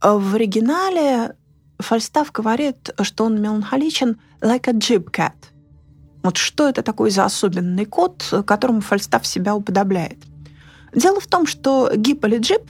В 0.00 0.34
оригинале 0.34 1.36
Фальстаф 1.78 2.32
говорит, 2.32 2.90
что 3.02 3.24
он 3.24 3.40
меланхоличен 3.40 4.20
like 4.40 4.68
a 4.68 4.72
jib 4.72 5.10
cat. 5.10 5.34
Вот 6.22 6.36
что 6.36 6.68
это 6.68 6.82
такой 6.82 7.10
за 7.10 7.24
особенный 7.24 7.86
кот, 7.86 8.44
которому 8.46 8.80
Фальстаф 8.80 9.26
себя 9.26 9.54
уподобляет? 9.54 10.18
Дело 10.94 11.20
в 11.20 11.26
том, 11.26 11.46
что 11.46 11.90
Гип 11.94 12.24
или 12.24 12.38
Джип, 12.38 12.62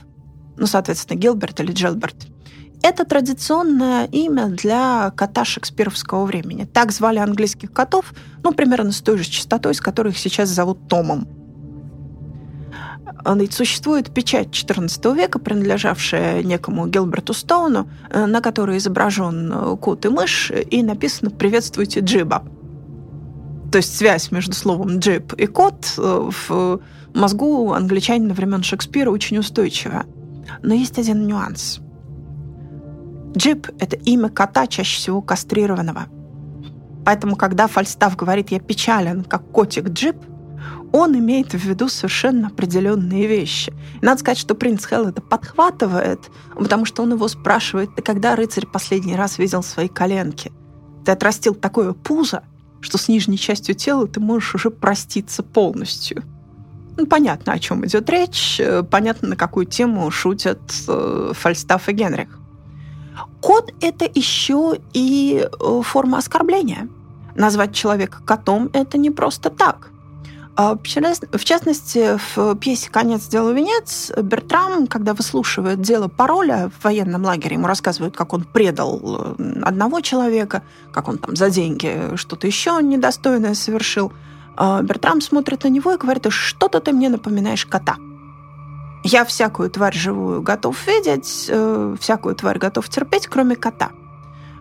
ну, 0.57 0.67
соответственно, 0.67 1.17
Гилберт 1.17 1.59
или 1.59 1.71
Джелберт, 1.71 2.15
это 2.83 3.05
традиционное 3.05 4.05
имя 4.05 4.47
для 4.47 5.11
кота 5.15 5.45
шекспировского 5.45 6.25
времени. 6.25 6.65
Так 6.65 6.91
звали 6.91 7.19
английских 7.19 7.71
котов, 7.71 8.13
ну, 8.43 8.53
примерно 8.53 8.91
с 8.91 9.01
той 9.01 9.17
же 9.17 9.25
частотой, 9.25 9.73
с 9.73 9.81
которой 9.81 10.09
их 10.09 10.17
сейчас 10.17 10.49
зовут 10.49 10.87
Томом. 10.87 11.27
Существует 13.51 14.11
печать 14.11 14.47
XIV 14.47 15.15
века, 15.15 15.37
принадлежавшая 15.37 16.41
некому 16.41 16.87
Гилберту 16.87 17.33
Стоуну, 17.33 17.87
э, 18.09 18.25
на 18.25 18.41
которой 18.41 18.77
изображен 18.77 19.51
э, 19.53 19.77
кот 19.77 20.05
и 20.05 20.09
мышь, 20.09 20.51
и 20.51 20.81
написано 20.81 21.29
«Приветствуйте 21.29 21.99
Джиба». 21.99 22.43
То 23.71 23.77
есть 23.77 23.95
связь 23.95 24.31
между 24.31 24.53
словом 24.53 24.97
«джиб» 24.97 25.33
и 25.33 25.45
«кот» 25.45 25.93
э, 25.97 26.29
в 26.47 26.79
мозгу 27.13 27.73
англичанина 27.73 28.33
времен 28.33 28.63
Шекспира 28.63 29.11
очень 29.11 29.37
устойчива. 29.37 30.05
Но 30.63 30.73
есть 30.73 30.97
один 30.97 31.27
нюанс– 31.27 31.79
Джип– 33.35 33.67
это 33.79 33.95
имя 33.97 34.29
кота, 34.29 34.67
чаще 34.67 34.97
всего 34.97 35.21
кастрированного. 35.21 36.07
Поэтому, 37.05 37.35
когда 37.35 37.67
Фальстаф 37.67 38.15
говорит 38.15 38.51
«я 38.51 38.59
печален, 38.59 39.23
как 39.23 39.43
котик 39.51 39.89
Джип», 39.89 40.17
он 40.91 41.17
имеет 41.17 41.53
в 41.53 41.57
виду 41.57 41.87
совершенно 41.87 42.47
определенные 42.47 43.25
вещи. 43.25 43.73
И 44.01 44.05
надо 44.05 44.19
сказать, 44.19 44.37
что 44.37 44.55
принц 44.55 44.85
Хелл 44.85 45.07
это 45.07 45.21
подхватывает, 45.21 46.19
потому 46.53 46.85
что 46.85 47.03
он 47.03 47.13
его 47.13 47.27
спрашивает, 47.27 47.95
ты 47.95 48.01
когда, 48.01 48.35
рыцарь, 48.35 48.67
последний 48.67 49.15
раз 49.15 49.37
видел 49.37 49.63
свои 49.63 49.87
коленки? 49.87 50.51
Ты 51.05 51.13
отрастил 51.13 51.55
такое 51.55 51.93
пузо, 51.93 52.43
что 52.81 52.97
с 52.97 53.07
нижней 53.07 53.37
частью 53.37 53.73
тела 53.73 54.07
ты 54.07 54.19
можешь 54.19 54.55
уже 54.55 54.69
проститься 54.69 55.43
полностью. 55.43 56.23
Ну, 56.97 57.07
понятно, 57.07 57.53
о 57.53 57.59
чем 57.59 57.85
идет 57.85 58.09
речь, 58.09 58.59
э, 58.59 58.83
понятно, 58.83 59.29
на 59.29 59.35
какую 59.37 59.65
тему 59.65 60.11
шутят 60.11 60.59
э, 60.87 61.31
Фальстаф 61.33 61.87
и 61.87 61.93
Генрих. 61.93 62.40
Кот– 63.41 63.73
это 63.81 64.09
еще 64.13 64.79
и 64.93 65.45
э, 65.45 65.81
форма 65.83 66.19
оскорбления. 66.19 66.87
Назвать 67.35 67.73
человека 67.73 68.21
котом– 68.25 68.69
это 68.73 68.97
не 68.97 69.09
просто 69.09 69.49
так. 69.49 69.91
А, 70.55 70.75
в 70.75 70.83
частности, 70.83 72.19
в 72.35 72.55
пьесе 72.55 72.89
«Конец 72.89 73.27
дела 73.27 73.51
венец» 73.51 74.11
Бертрам, 74.21 74.85
когда 74.87 75.13
выслушивает 75.13 75.81
дело 75.81 76.07
пароля 76.07 76.69
в 76.77 76.83
военном 76.83 77.23
лагере, 77.23 77.55
ему 77.55 77.67
рассказывают, 77.67 78.15
как 78.15 78.33
он 78.33 78.43
предал 78.43 79.35
э, 79.37 79.61
одного 79.63 80.01
человека, 80.01 80.61
как 80.91 81.07
он 81.07 81.17
там 81.17 81.35
за 81.35 81.49
деньги 81.49 82.15
что-то 82.15 82.47
еще 82.47 82.79
недостойное 82.81 83.53
совершил. 83.53 84.11
А, 84.57 84.81
Бертрам 84.81 85.21
смотрит 85.21 85.63
на 85.63 85.69
него 85.69 85.93
и 85.93 85.97
говорит, 85.97 86.27
что-то 86.29 86.81
ты 86.81 86.91
мне 86.91 87.09
напоминаешь 87.09 87.65
кота. 87.65 87.95
Я 89.03 89.25
всякую 89.25 89.69
тварь 89.69 89.95
живую 89.95 90.41
готов 90.41 90.77
видеть, 90.87 91.45
э, 91.49 91.95
всякую 91.99 92.35
тварь 92.35 92.59
готов 92.59 92.87
терпеть, 92.89 93.27
кроме 93.27 93.55
кота. 93.55 93.91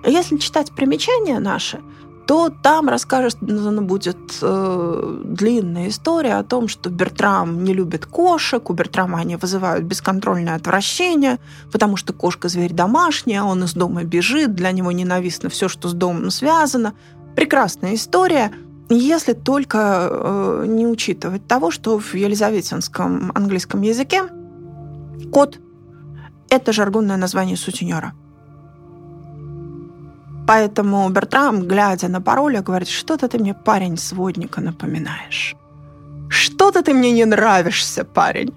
Если 0.04 0.38
читать 0.38 0.72
примечания 0.72 1.40
наши, 1.40 1.80
то 2.26 2.48
там 2.48 2.88
рассказана 2.88 3.82
будет 3.82 4.38
э, 4.40 5.20
длинная 5.24 5.88
история 5.88 6.36
о 6.36 6.44
том, 6.44 6.68
что 6.68 6.88
Бертрам 6.88 7.64
не 7.64 7.74
любит 7.74 8.06
кошек, 8.06 8.70
у 8.70 8.72
Бертрама 8.72 9.18
они 9.18 9.36
вызывают 9.36 9.84
бесконтрольное 9.84 10.54
отвращение, 10.54 11.38
потому 11.72 11.96
что 11.96 12.12
кошка 12.12 12.48
зверь 12.48 12.72
домашняя, 12.72 13.42
он 13.42 13.64
из 13.64 13.74
дома 13.74 14.04
бежит, 14.04 14.54
для 14.54 14.70
него 14.70 14.92
ненавистно 14.92 15.50
все, 15.50 15.68
что 15.68 15.88
с 15.88 15.92
домом 15.92 16.30
связано. 16.30 16.94
Прекрасная 17.34 17.94
история, 17.94 18.52
если 18.94 19.34
только 19.34 20.08
э, 20.10 20.64
не 20.66 20.86
учитывать 20.86 21.46
того, 21.46 21.70
что 21.70 21.98
в 21.98 22.14
елизаветинском 22.14 23.30
английском 23.34 23.82
языке 23.82 24.22
кот– 25.32 25.58
это 26.50 26.72
жаргонное 26.72 27.16
название 27.16 27.56
сутенера. 27.56 28.12
Поэтому 30.46 31.08
Бертрам, 31.10 31.62
глядя 31.68 32.08
на 32.08 32.20
пароля, 32.20 32.62
говорит, 32.62 32.88
что-то 32.88 33.28
ты 33.28 33.38
мне, 33.38 33.54
парень, 33.54 33.96
сводника 33.96 34.60
напоминаешь. 34.60 35.54
Что-то 36.28 36.82
ты 36.82 36.92
мне 36.92 37.12
не 37.12 37.24
нравишься, 37.24 38.04
парень. 38.04 38.52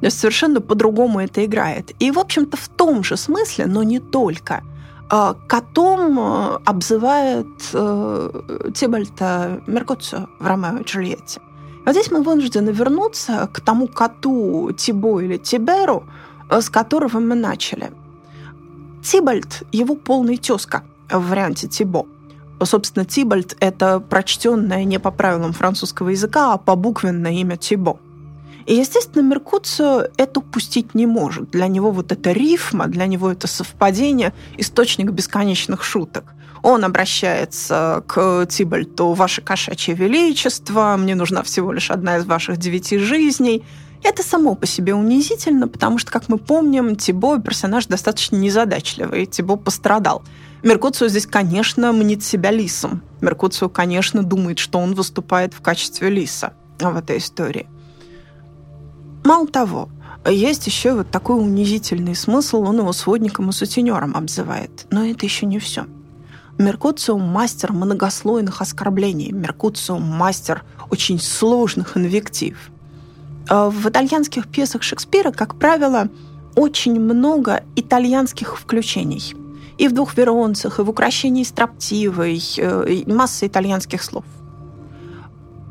То 0.00 0.10
совершенно 0.10 0.60
по-другому 0.60 1.20
это 1.20 1.44
играет. 1.44 1.92
И, 1.98 2.10
в 2.10 2.18
общем-то, 2.18 2.56
в 2.56 2.68
том 2.68 3.04
же 3.04 3.16
смысле, 3.16 3.66
но 3.66 3.82
не 3.82 4.00
только– 4.00 4.62
котом 5.08 6.18
э, 6.18 6.58
обзывает 6.64 7.46
э, 7.72 8.70
Тибальта 8.74 9.62
Меркуцио 9.66 10.26
в 10.38 10.46
«Ромео 10.46 10.78
и 10.78 10.84
Джульетте». 10.84 11.40
Вот 11.84 11.92
здесь 11.92 12.10
мы 12.10 12.22
вынуждены 12.22 12.70
вернуться 12.70 13.48
к 13.52 13.60
тому 13.60 13.86
коту 13.86 14.72
Тибо 14.72 15.20
или 15.20 15.36
Тиберу, 15.36 16.04
э, 16.50 16.60
с 16.60 16.68
которого 16.68 17.20
мы 17.20 17.36
начали. 17.36 17.92
Тибальт– 19.02 19.62
его 19.72 19.94
полный 19.94 20.36
тезка 20.36 20.82
в 21.08 21.28
варианте 21.30 21.68
Тибо. 21.68 22.06
Собственно, 22.62 23.04
Тибальт– 23.04 23.56
это 23.60 24.00
прочтенное 24.00 24.84
не 24.84 24.98
по 24.98 25.12
правилам 25.12 25.52
французского 25.52 26.08
языка, 26.08 26.54
а 26.54 26.56
по 26.58 26.74
буквенное 26.74 27.32
имя 27.32 27.56
Тибо. 27.56 27.98
И, 28.66 28.74
естественно, 28.74 29.22
Меркуцио 29.22 30.08
это 30.16 30.40
упустить 30.40 30.94
не 30.94 31.06
может. 31.06 31.50
Для 31.50 31.68
него 31.68 31.92
вот 31.92 32.10
эта 32.10 32.32
рифма, 32.32 32.88
для 32.88 33.06
него 33.06 33.30
это 33.30 33.46
совпадение, 33.46 34.34
источник 34.58 35.10
бесконечных 35.10 35.84
шуток. 35.84 36.34
Он 36.62 36.84
обращается 36.84 38.02
к 38.08 38.46
Тибальту 38.46 39.12
«Ваше 39.12 39.40
кошачье 39.40 39.94
величество, 39.94 40.96
мне 40.98 41.14
нужна 41.14 41.44
всего 41.44 41.70
лишь 41.70 41.92
одна 41.92 42.16
из 42.16 42.24
ваших 42.24 42.56
девяти 42.56 42.98
жизней». 42.98 43.64
Это 44.02 44.22
само 44.22 44.54
по 44.56 44.66
себе 44.66 44.94
унизительно, 44.94 45.68
потому 45.68 45.98
что, 45.98 46.10
как 46.10 46.28
мы 46.28 46.38
помним, 46.38 46.96
Тибо 46.96 47.40
персонаж 47.40 47.86
достаточно 47.86 48.36
незадачливый, 48.36 49.26
Тибо 49.26 49.56
пострадал. 49.56 50.22
Меркуцио 50.62 51.06
здесь, 51.06 51.26
конечно, 51.26 51.92
мнит 51.92 52.24
себя 52.24 52.50
лисом. 52.50 53.02
Меркуцио, 53.20 53.68
конечно, 53.68 54.24
думает, 54.24 54.58
что 54.58 54.80
он 54.80 54.94
выступает 54.94 55.54
в 55.54 55.60
качестве 55.60 56.10
лиса 56.10 56.52
в 56.80 56.96
этой 56.96 57.18
истории. 57.18 57.68
Мало 59.26 59.48
того, 59.48 59.88
есть 60.24 60.68
еще 60.68 60.94
вот 60.94 61.10
такой 61.10 61.40
унизительный 61.40 62.14
смысл, 62.14 62.62
он 62.62 62.78
его 62.78 62.92
сводником 62.92 63.50
и 63.50 63.52
сутенером 63.52 64.16
обзывает. 64.16 64.86
Но 64.92 65.04
это 65.04 65.26
еще 65.26 65.46
не 65.46 65.58
все. 65.58 65.86
Меркуциум– 66.58 67.22
мастер 67.22 67.72
многослойных 67.72 68.62
оскорблений. 68.62 69.32
Меркуциум– 69.32 70.02
мастер 70.04 70.62
очень 70.90 71.18
сложных 71.18 71.96
инвектив. 71.96 72.56
А 73.48 73.68
в 73.68 73.88
итальянских 73.88 74.46
пьесах 74.46 74.84
Шекспира, 74.84 75.32
как 75.32 75.56
правило, 75.56 76.08
очень 76.54 77.00
много 77.00 77.64
итальянских 77.74 78.56
включений. 78.56 79.34
И 79.76 79.88
в 79.88 79.92
«Двух 79.92 80.16
веронцах», 80.16 80.78
и 80.78 80.82
в 80.82 80.88
«Укращении 80.88 81.42
строптивой», 81.42 82.40
и 82.56 83.04
масса 83.08 83.48
итальянских 83.48 84.04
слов. 84.04 84.24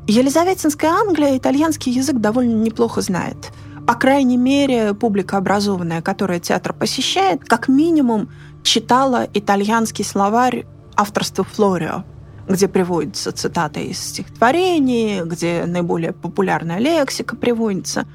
Елизаветинская 0.08 0.91
Англия 0.91 1.36
итальянский 1.36 1.91
язык 1.91 2.18
довольно 2.18 2.62
неплохо 2.62 3.01
знает. 3.01 3.51
По 3.88 3.95
крайней 3.95 4.38
мере, 4.38 4.93
публика 4.93 5.38
образованная, 5.38 6.03
которая 6.03 6.39
театр 6.39 6.74
посещает, 6.74 7.43
как 7.43 7.68
минимум 7.68 8.30
читала 8.62 9.28
итальянский 9.34 10.06
словарь 10.06 10.66
авторства 10.95 11.43
Флорио, 11.43 12.03
где 12.47 12.68
приводятся 12.68 13.32
цитаты 13.32 13.82
из 13.86 13.99
стихотворений, 13.99 15.24
где 15.24 15.66
наиболее 15.66 16.14
популярная 16.14 16.78
лексика 16.78 17.36
приводится. 17.36 18.06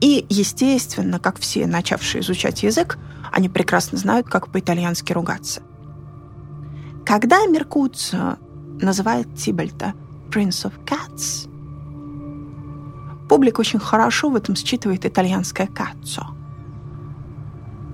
И, 0.00 0.24
естественно, 0.30 1.18
как 1.18 1.38
все 1.38 1.66
начавшие 1.66 2.22
изучать 2.22 2.62
язык, 2.62 2.98
они 3.32 3.50
прекрасно 3.50 3.98
знают, 3.98 4.28
как 4.28 4.48
по-итальянски 4.48 5.12
ругаться. 5.12 5.60
Когда 7.04 7.44
Меркуцио 7.46 8.38
называет 8.80 9.34
Тибальта 9.36 9.92
Prince 10.30 10.64
of 10.64 10.72
Cats. 10.84 11.48
Публика 13.28 13.60
очень 13.60 13.78
хорошо 13.78 14.28
в 14.28 14.36
этом 14.36 14.54
считывает 14.54 15.06
итальянское 15.06 15.66
«каццо». 15.66 16.26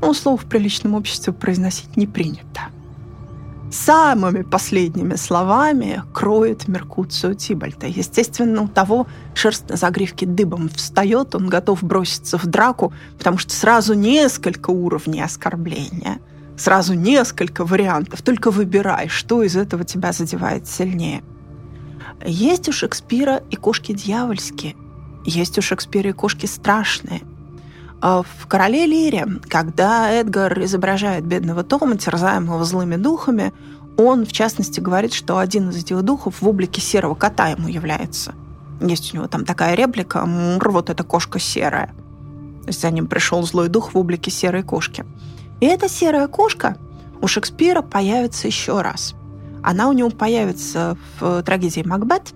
Но 0.02 0.14
слово 0.14 0.36
в 0.36 0.44
приличном 0.46 0.94
обществе 0.94 1.32
произносить 1.32 1.96
не 1.96 2.06
принято. 2.06 2.62
Самыми 3.70 4.42
последними 4.42 5.14
словами 5.14 6.02
кроет 6.12 6.66
Меркуцио 6.66 7.34
Тибальта. 7.34 7.86
Естественно, 7.86 8.62
у 8.62 8.68
того 8.68 9.06
шерсть 9.34 9.68
на 9.68 9.76
загривке 9.76 10.26
дыбом 10.26 10.68
встает, 10.68 11.36
он 11.36 11.48
готов 11.48 11.84
броситься 11.84 12.36
в 12.36 12.46
драку, 12.46 12.92
потому 13.16 13.38
что 13.38 13.52
сразу 13.54 13.94
несколько 13.94 14.70
уровней 14.70 15.22
оскорбления, 15.22 16.18
сразу 16.56 16.94
несколько 16.94 17.64
вариантов. 17.64 18.22
Только 18.22 18.50
выбирай, 18.50 19.06
что 19.06 19.42
из 19.42 19.54
этого 19.54 19.84
тебя 19.84 20.12
задевает 20.12 20.66
сильнее– 20.66 21.22
есть 22.24 22.68
у 22.68 22.72
Шекспира 22.72 23.42
и 23.50 23.56
кошки 23.56 23.92
дьявольские, 23.92 24.76
есть 25.24 25.58
у 25.58 25.62
Шекспира 25.62 26.10
и 26.10 26.12
кошки 26.12 26.46
страшные. 26.46 27.22
А 28.02 28.22
в 28.22 28.46
«Короле 28.46 28.86
Лире», 28.86 29.26
когда 29.48 30.10
Эдгар 30.10 30.62
изображает 30.64 31.24
бедного 31.24 31.62
Тома, 31.62 31.96
терзаемого 31.96 32.64
злыми 32.64 32.96
духами, 32.96 33.52
он, 33.98 34.24
в 34.24 34.32
частности, 34.32 34.80
говорит, 34.80 35.12
что 35.12 35.36
один 35.36 35.68
из 35.68 35.76
этих 35.76 36.00
духов 36.02 36.40
в 36.40 36.48
облике 36.48 36.80
серого 36.80 37.14
кота 37.14 37.48
ему 37.48 37.68
является. 37.68 38.34
Есть 38.80 39.12
у 39.12 39.18
него 39.18 39.28
там 39.28 39.44
такая 39.44 39.74
реплика 39.74 40.24
«Мур, 40.24 40.70
вот 40.70 40.88
эта 40.88 41.04
кошка 41.04 41.38
серая». 41.38 41.88
То 42.62 42.68
есть 42.68 42.80
за 42.80 42.90
ним 42.90 43.06
пришел 43.06 43.42
злой 43.42 43.68
дух 43.68 43.92
в 43.92 43.98
облике 43.98 44.30
серой 44.30 44.62
кошки. 44.62 45.04
И 45.60 45.66
эта 45.66 45.88
серая 45.88 46.28
кошка 46.28 46.78
у 47.20 47.26
Шекспира 47.26 47.82
появится 47.82 48.46
еще 48.46 48.80
раз– 48.80 49.14
она 49.62 49.88
у 49.88 49.92
него 49.92 50.10
появится 50.10 50.96
в 51.18 51.42
трагедии 51.42 51.82
«Макбет», 51.82 52.34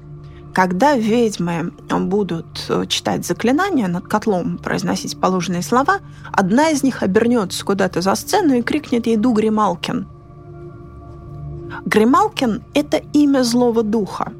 когда 0.54 0.94
ведьмы 0.94 1.72
будут 1.90 2.70
читать 2.88 3.26
заклинания 3.26 3.88
над 3.88 4.06
котлом, 4.06 4.58
произносить 4.58 5.18
положенные 5.18 5.62
слова, 5.62 5.98
одна 6.32 6.70
из 6.70 6.84
них 6.84 7.02
обернется 7.02 7.64
куда-то 7.64 8.00
за 8.00 8.14
сцену 8.14 8.54
и 8.54 8.62
крикнет 8.62 9.06
ей 9.08 9.16
«Ду 9.16 9.32
Грималкин». 9.32 10.06
Грималкин– 11.86 12.62
это 12.74 12.98
имя 13.12 13.42
злого 13.42 13.82
духа, 13.82 14.32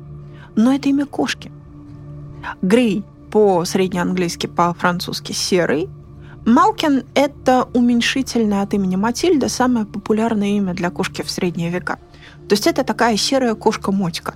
но 0.55 0.72
это 0.72 0.89
имя 0.89 1.05
кошки. 1.05 1.51
Гри 2.62 3.03
по-среднеанглийски, 3.32 4.47
по-французски 4.47 5.32
«серый», 5.32 5.89
Малкин– 6.47 7.05
это 7.14 7.66
уменьшительное 7.72 8.62
от 8.62 8.74
имени 8.74 8.97
Матильда, 8.97 9.49
самое 9.49 9.87
популярное 9.87 10.59
имя 10.59 10.74
для 10.74 10.91
кошки 10.91 11.22
в 11.22 11.30
средние 11.30 11.70
века– 11.70 11.99
то 12.49 12.55
есть 12.55 12.66
это 12.66 12.84
такая 12.84 13.16
серая 13.16 13.55
кошка-мотька. 13.55 14.34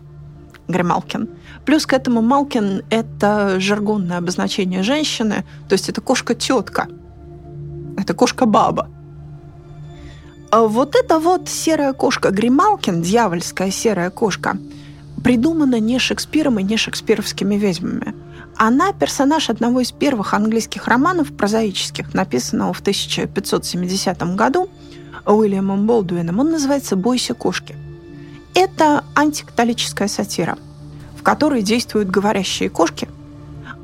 Грималкин. 0.69 1.29
Плюс 1.65 1.87
к 1.87 1.93
этому 1.93 2.23
Малкин– 2.23 2.83
это 2.91 3.59
жаргонное 3.59 4.19
обозначение 4.19 4.83
женщины, 4.83 5.45
то 5.69 5.73
есть 5.73 5.89
это 5.89 6.01
кошка-тетка, 6.01 6.89
это 7.97 8.15
кошка-баба. 8.15 8.89
А 10.51 10.63
вот 10.63 10.95
эта 10.95 11.19
вот 11.19 11.49
серая 11.49 11.93
кошка 11.93 12.31
Грималкин, 12.31 13.03
дьявольская 13.03 13.71
серая 13.71 14.11
кошка, 14.11 14.57
придумана 15.23 15.79
не 15.81 15.99
Шекспиром 15.99 16.59
и 16.59 16.63
не 16.63 16.77
шекспировскими 16.77 17.57
ведьмами. 17.57 18.15
Она 18.57 18.93
персонаж 18.93 19.51
одного 19.51 19.81
из 19.81 19.93
первых 19.93 20.35
английских 20.35 20.89
романов 20.89 21.37
прозаических, 21.37 22.15
написанного 22.15 22.73
в 22.73 22.81
1570 22.81 24.35
году 24.35 24.69
Уильямом 25.27 25.87
Болдуином. 25.87 26.41
Он 26.41 26.51
называется 26.51 26.97
«Бойся 26.97 27.35
кошки». 27.35 27.77
Это 28.59 29.05
антикатолическая 29.15 30.09
сатира, 30.09 30.59
в 31.17 31.23
которой 31.23 31.63
действуют 31.63 32.11
говорящие 32.11 32.69
кошки. 32.69 33.09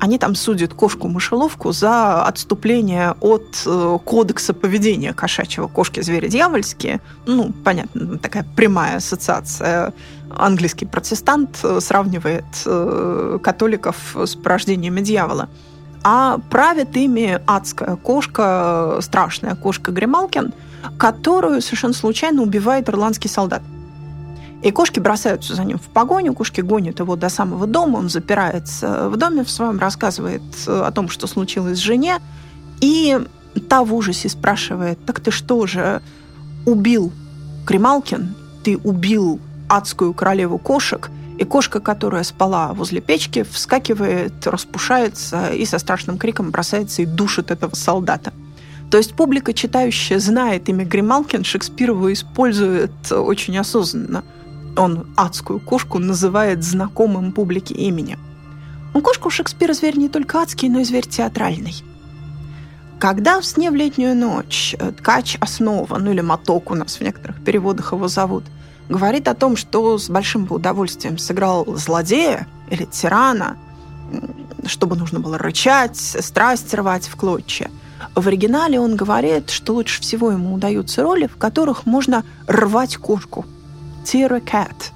Они 0.01 0.17
там 0.17 0.35
судят 0.35 0.73
кошку-мышеловку 0.73 1.71
за 1.71 2.25
отступление 2.25 3.15
от 3.21 3.63
э, 3.65 3.97
кодекса 4.03 4.53
поведения 4.53 5.13
кошачьего. 5.13 5.69
Кошки 5.69 6.01
звери 6.01 6.27
дьявольские. 6.27 6.99
Ну, 7.25 7.53
понятно, 7.63 8.17
такая 8.17 8.45
прямая 8.57 8.97
ассоциация. 8.97 9.93
Английский 10.29 10.85
протестант 10.85 11.57
э, 11.63 11.79
сравнивает 11.79 12.43
э, 12.65 13.39
католиков 13.41 13.95
с 14.13 14.35
порождениями 14.35 14.99
дьявола. 14.99 15.47
а 16.03 16.39
правит 16.49 16.97
ими 16.97 17.39
адская 17.47 17.95
кошка, 17.95 18.99
страшная 18.99 19.55
кошка 19.55 19.93
Грималкин, 19.93 20.53
которую 20.97 21.61
совершенно 21.61 21.93
случайно 21.93 22.41
убивает 22.41 22.89
ирландский 22.89 23.29
солдат. 23.29 23.61
И 24.61 24.71
кошки 24.71 24.99
бросаются 24.99 25.53
за 25.53 25.63
ним 25.63 25.77
в 25.77 25.89
погоню, 25.89 26.33
кошки 26.33 26.61
гонят 26.61 26.99
его 26.99 27.15
до 27.15 27.29
самого 27.29 27.67
дома, 27.67 27.97
он 27.97 28.09
запирается 28.09 29.09
в 29.09 29.17
доме 29.17 29.43
в 29.43 29.51
своем, 29.51 29.79
рассказывает 29.79 30.41
о 30.65 30.91
том, 30.91 31.09
что 31.09 31.27
случилось 31.27 31.77
с 31.77 31.81
жене, 31.81 32.19
и 32.81 33.19
та 33.69 33.83
в 33.83 33.93
ужасе 33.93 34.29
спрашивает, 34.29 34.97
так 35.05 35.19
ты 35.19 35.31
что 35.31 35.67
же, 35.67 36.01
убил 36.65 37.11
Кремалкин, 37.67 38.35
ты 38.63 38.77
убил 38.77 39.39
адскую 39.69 40.13
королеву 40.13 40.57
кошек, 40.57 41.11
и 41.37 41.43
кошка, 41.43 41.79
которая 41.79 42.23
спала 42.23 42.73
возле 42.73 43.01
печки, 43.01 43.43
вскакивает, 43.43 44.47
распушается 44.47 45.49
и 45.49 45.65
со 45.65 45.79
страшным 45.79 46.17
криком 46.17 46.49
бросается 46.49 47.01
и 47.01 47.05
душит 47.05 47.51
этого 47.51 47.75
солдата. 47.75 48.33
То 48.89 48.97
есть 48.97 49.15
публика, 49.15 49.53
читающая, 49.53 50.19
знает 50.19 50.69
имя 50.69 50.85
Грималкин, 50.85 51.43
Шекспир 51.43 51.89
его 51.89 52.11
использует 52.11 53.11
очень 53.11 53.57
осознанно– 53.59 54.23
он 54.77 55.07
адскую 55.15 55.59
кошку 55.59 55.99
называет 55.99 56.63
знакомым 56.63 57.31
публике 57.31 57.73
именем. 57.73 58.19
У 58.93 59.01
кошка 59.01 59.27
у 59.27 59.29
Шекспира 59.29 59.73
зверь 59.73 59.97
не 59.97 60.09
только 60.09 60.39
адский, 60.39 60.69
но 60.69 60.79
и 60.79 60.83
зверь 60.83 61.07
театральный. 61.07 61.75
Когда 62.99 63.41
в 63.41 63.45
«Сне 63.45 63.71
в 63.71 63.75
летнюю 63.75 64.15
ночь» 64.15 64.75
ткач 64.97 65.37
основа, 65.41 65.97
ну 65.97 66.11
или 66.11 66.21
моток 66.21 66.71
у 66.71 66.75
нас 66.75 66.97
в 66.97 67.01
некоторых 67.01 67.43
переводах 67.43 67.91
его 67.91 68.07
зовут, 68.07 68.45
говорит 68.87 69.27
о 69.27 69.33
том, 69.33 69.57
что 69.57 69.97
с 69.97 70.09
большим 70.09 70.47
удовольствием 70.49 71.17
сыграл 71.17 71.65
злодея 71.75 72.47
или 72.69 72.85
тирана, 72.85 73.57
чтобы 74.65 74.95
нужно 74.95 75.19
было 75.19 75.37
рычать, 75.37 75.97
страсть 75.97 76.73
рвать 76.73 77.07
в 77.07 77.15
клочья. 77.15 77.69
В 78.15 78.27
оригинале 78.27 78.79
он 78.79 78.95
говорит, 78.95 79.49
что 79.49 79.73
лучше 79.73 80.01
всего 80.01 80.31
ему 80.31 80.53
удаются 80.53 81.03
роли, 81.03 81.27
в 81.27 81.37
которых 81.37 81.85
можно 81.85 82.23
рвать 82.47 82.97
кошку, 82.97 83.45
tear 84.05 84.31
a 84.33 84.39
cat. 84.39 84.91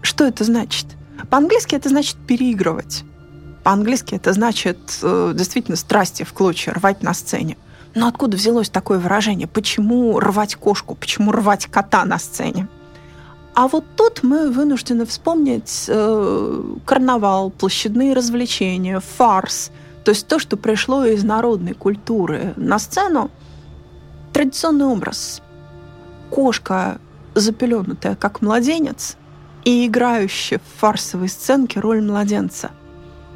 Что 0.00 0.24
это 0.24 0.44
значит? 0.44 0.86
По-английски 1.28 1.74
это 1.74 1.88
значит 1.88 2.16
переигрывать. 2.26 3.04
По-английски 3.64 4.14
это 4.14 4.32
значит 4.32 4.78
э, 5.02 5.32
действительно 5.34 5.76
страсти 5.76 6.22
в 6.22 6.32
клочья, 6.32 6.72
рвать 6.72 7.02
на 7.02 7.14
сцене. 7.14 7.56
Но 7.94 8.08
откуда 8.08 8.36
взялось 8.36 8.70
такое 8.70 8.98
выражение? 8.98 9.46
Почему 9.46 10.18
рвать 10.18 10.56
кошку? 10.56 10.94
Почему 10.94 11.30
рвать 11.30 11.66
кота 11.66 12.04
на 12.04 12.18
сцене? 12.18 12.68
А 13.54 13.68
вот 13.68 13.84
тут 13.96 14.22
мы 14.22 14.50
вынуждены 14.50 15.04
вспомнить 15.04 15.84
э, 15.88 16.62
карнавал, 16.86 17.50
площадные 17.50 18.14
развлечения, 18.14 19.00
фарс, 19.00 19.70
то 20.04 20.10
есть 20.10 20.26
то, 20.26 20.38
что 20.38 20.56
пришло 20.56 21.04
из 21.04 21.22
народной 21.22 21.74
культуры 21.74 22.54
на 22.56 22.78
сцену. 22.78 23.30
Традиционный 24.32 24.86
образ. 24.86 25.42
Кошка 26.30 26.98
запеленутая, 27.34 28.16
как 28.16 28.42
младенец, 28.42 29.16
и 29.64 29.86
играющая 29.86 30.58
в 30.58 30.80
фарсовой 30.80 31.28
сценке 31.28 31.80
роль 31.80 32.02
младенца. 32.02 32.70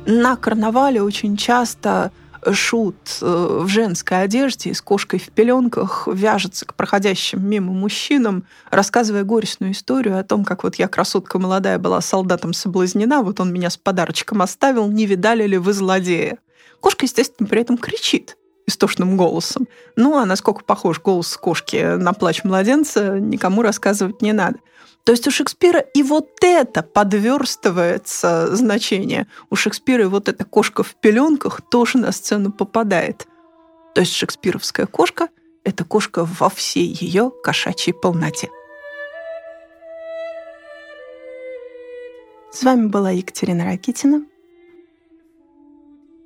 На 0.07 0.37
карнавале 0.37 1.03
очень 1.03 1.37
часто 1.37 2.13
шут 2.53 2.97
э, 3.21 3.59
в 3.63 3.69
женской 3.69 4.23
одежде 4.23 4.73
с 4.73 4.81
кошкой 4.81 5.19
в 5.19 5.31
пеленках 5.31 6.07
вяжется 6.07 6.65
к 6.65 6.75
проходящим 6.75 7.45
мимо 7.45 7.73
мужчинам, 7.73 8.45
рассказывая 8.71 9.25
горестную 9.25 9.73
историю 9.73 10.19
о 10.19 10.23
том, 10.23 10.45
как 10.45 10.63
вот 10.63 10.77
я, 10.77 10.87
красотка 10.87 11.39
молодая, 11.39 11.79
была 11.79 12.01
солдатом 12.01 12.53
соблазнена, 12.53 13.23
вот 13.23 13.41
он 13.41 13.53
меня 13.53 13.71
с 13.71 13.77
подарочком 13.77 14.43
оставил, 14.43 14.89
не 14.89 15.07
видали 15.07 15.47
ли 15.47 15.59
вы 15.59 15.73
злодея? 15.73 16.39
Кошка, 16.81 17.07
естественно, 17.07 17.49
при 17.49 17.63
этом 17.63 17.79
кричит 17.79 18.37
истошным 18.67 19.17
голосом. 19.17 19.69
Ну, 19.95 20.17
а 20.17 20.27
насколько 20.27 20.64
похож 20.64 21.01
голос 21.01 21.37
кошки 21.37 21.97
на 21.97 22.12
плач 22.12 22.45
младенца, 22.45 23.19
никому 23.19 23.62
рассказывать 23.62 24.23
не 24.23 24.33
надо. 24.33 24.59
То 25.05 25.12
есть 25.12 25.27
у 25.29 25.31
Шекспира 25.31 25.79
и 25.79 26.03
вот 26.03 26.31
это 26.43 26.83
подверстывается 26.83 28.55
значение. 28.57 29.29
У 29.51 29.57
Шекспира 29.57 30.03
и 30.03 30.07
вот 30.07 30.29
эта 30.29 30.45
кошка 30.45 30.83
в 30.83 30.97
пеленках 30.97 31.61
тоже 31.71 31.99
на 31.99 32.11
сцену 32.11 32.51
попадает. 32.51 33.29
То 33.95 34.01
есть 34.01 34.12
шекспировская 34.12 34.87
кошка– 34.87 35.29
это 35.64 35.85
кошка 35.85 36.25
во 36.25 36.51
всей 36.51 36.87
ее 36.89 37.31
кошачьей 37.43 37.95
полноте. 37.95 38.51
С 42.53 42.62
вами 42.64 42.89
была 42.89 43.11
Екатерина 43.11 43.64
Ракитина. 43.64 44.27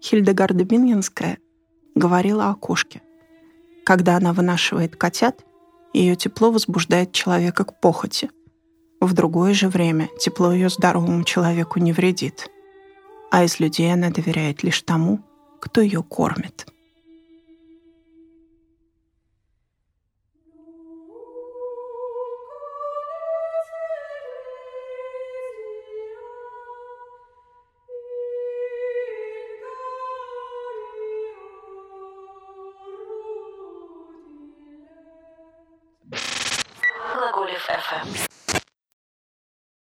Хильдегарда 0.02 0.64
Бингенская– 0.64 1.38
говорила 1.94 2.50
о 2.50 2.54
кошке. 2.54 3.02
Когда 3.84 4.16
она 4.16 4.32
вынашивает 4.32 4.96
котят, 4.96 5.44
ее 5.92 6.16
тепло 6.16 6.50
возбуждает 6.50 7.12
человека 7.12 7.64
к 7.64 7.80
похоти. 7.80 8.30
В 9.00 9.12
другое 9.12 9.54
же 9.54 9.68
время 9.68 10.08
тепло 10.18 10.52
ее 10.52 10.68
здоровому 10.68 11.24
человеку 11.24 11.80
не 11.80 11.92
вредит. 11.92 12.48
А 13.30 13.44
из 13.44 13.60
людей 13.60 13.92
она 13.92 14.10
доверяет 14.10 14.62
лишь 14.62 14.82
тому, 14.82 15.20
кто 15.60 15.80
ее 15.80 16.02
кормит. 16.02 16.66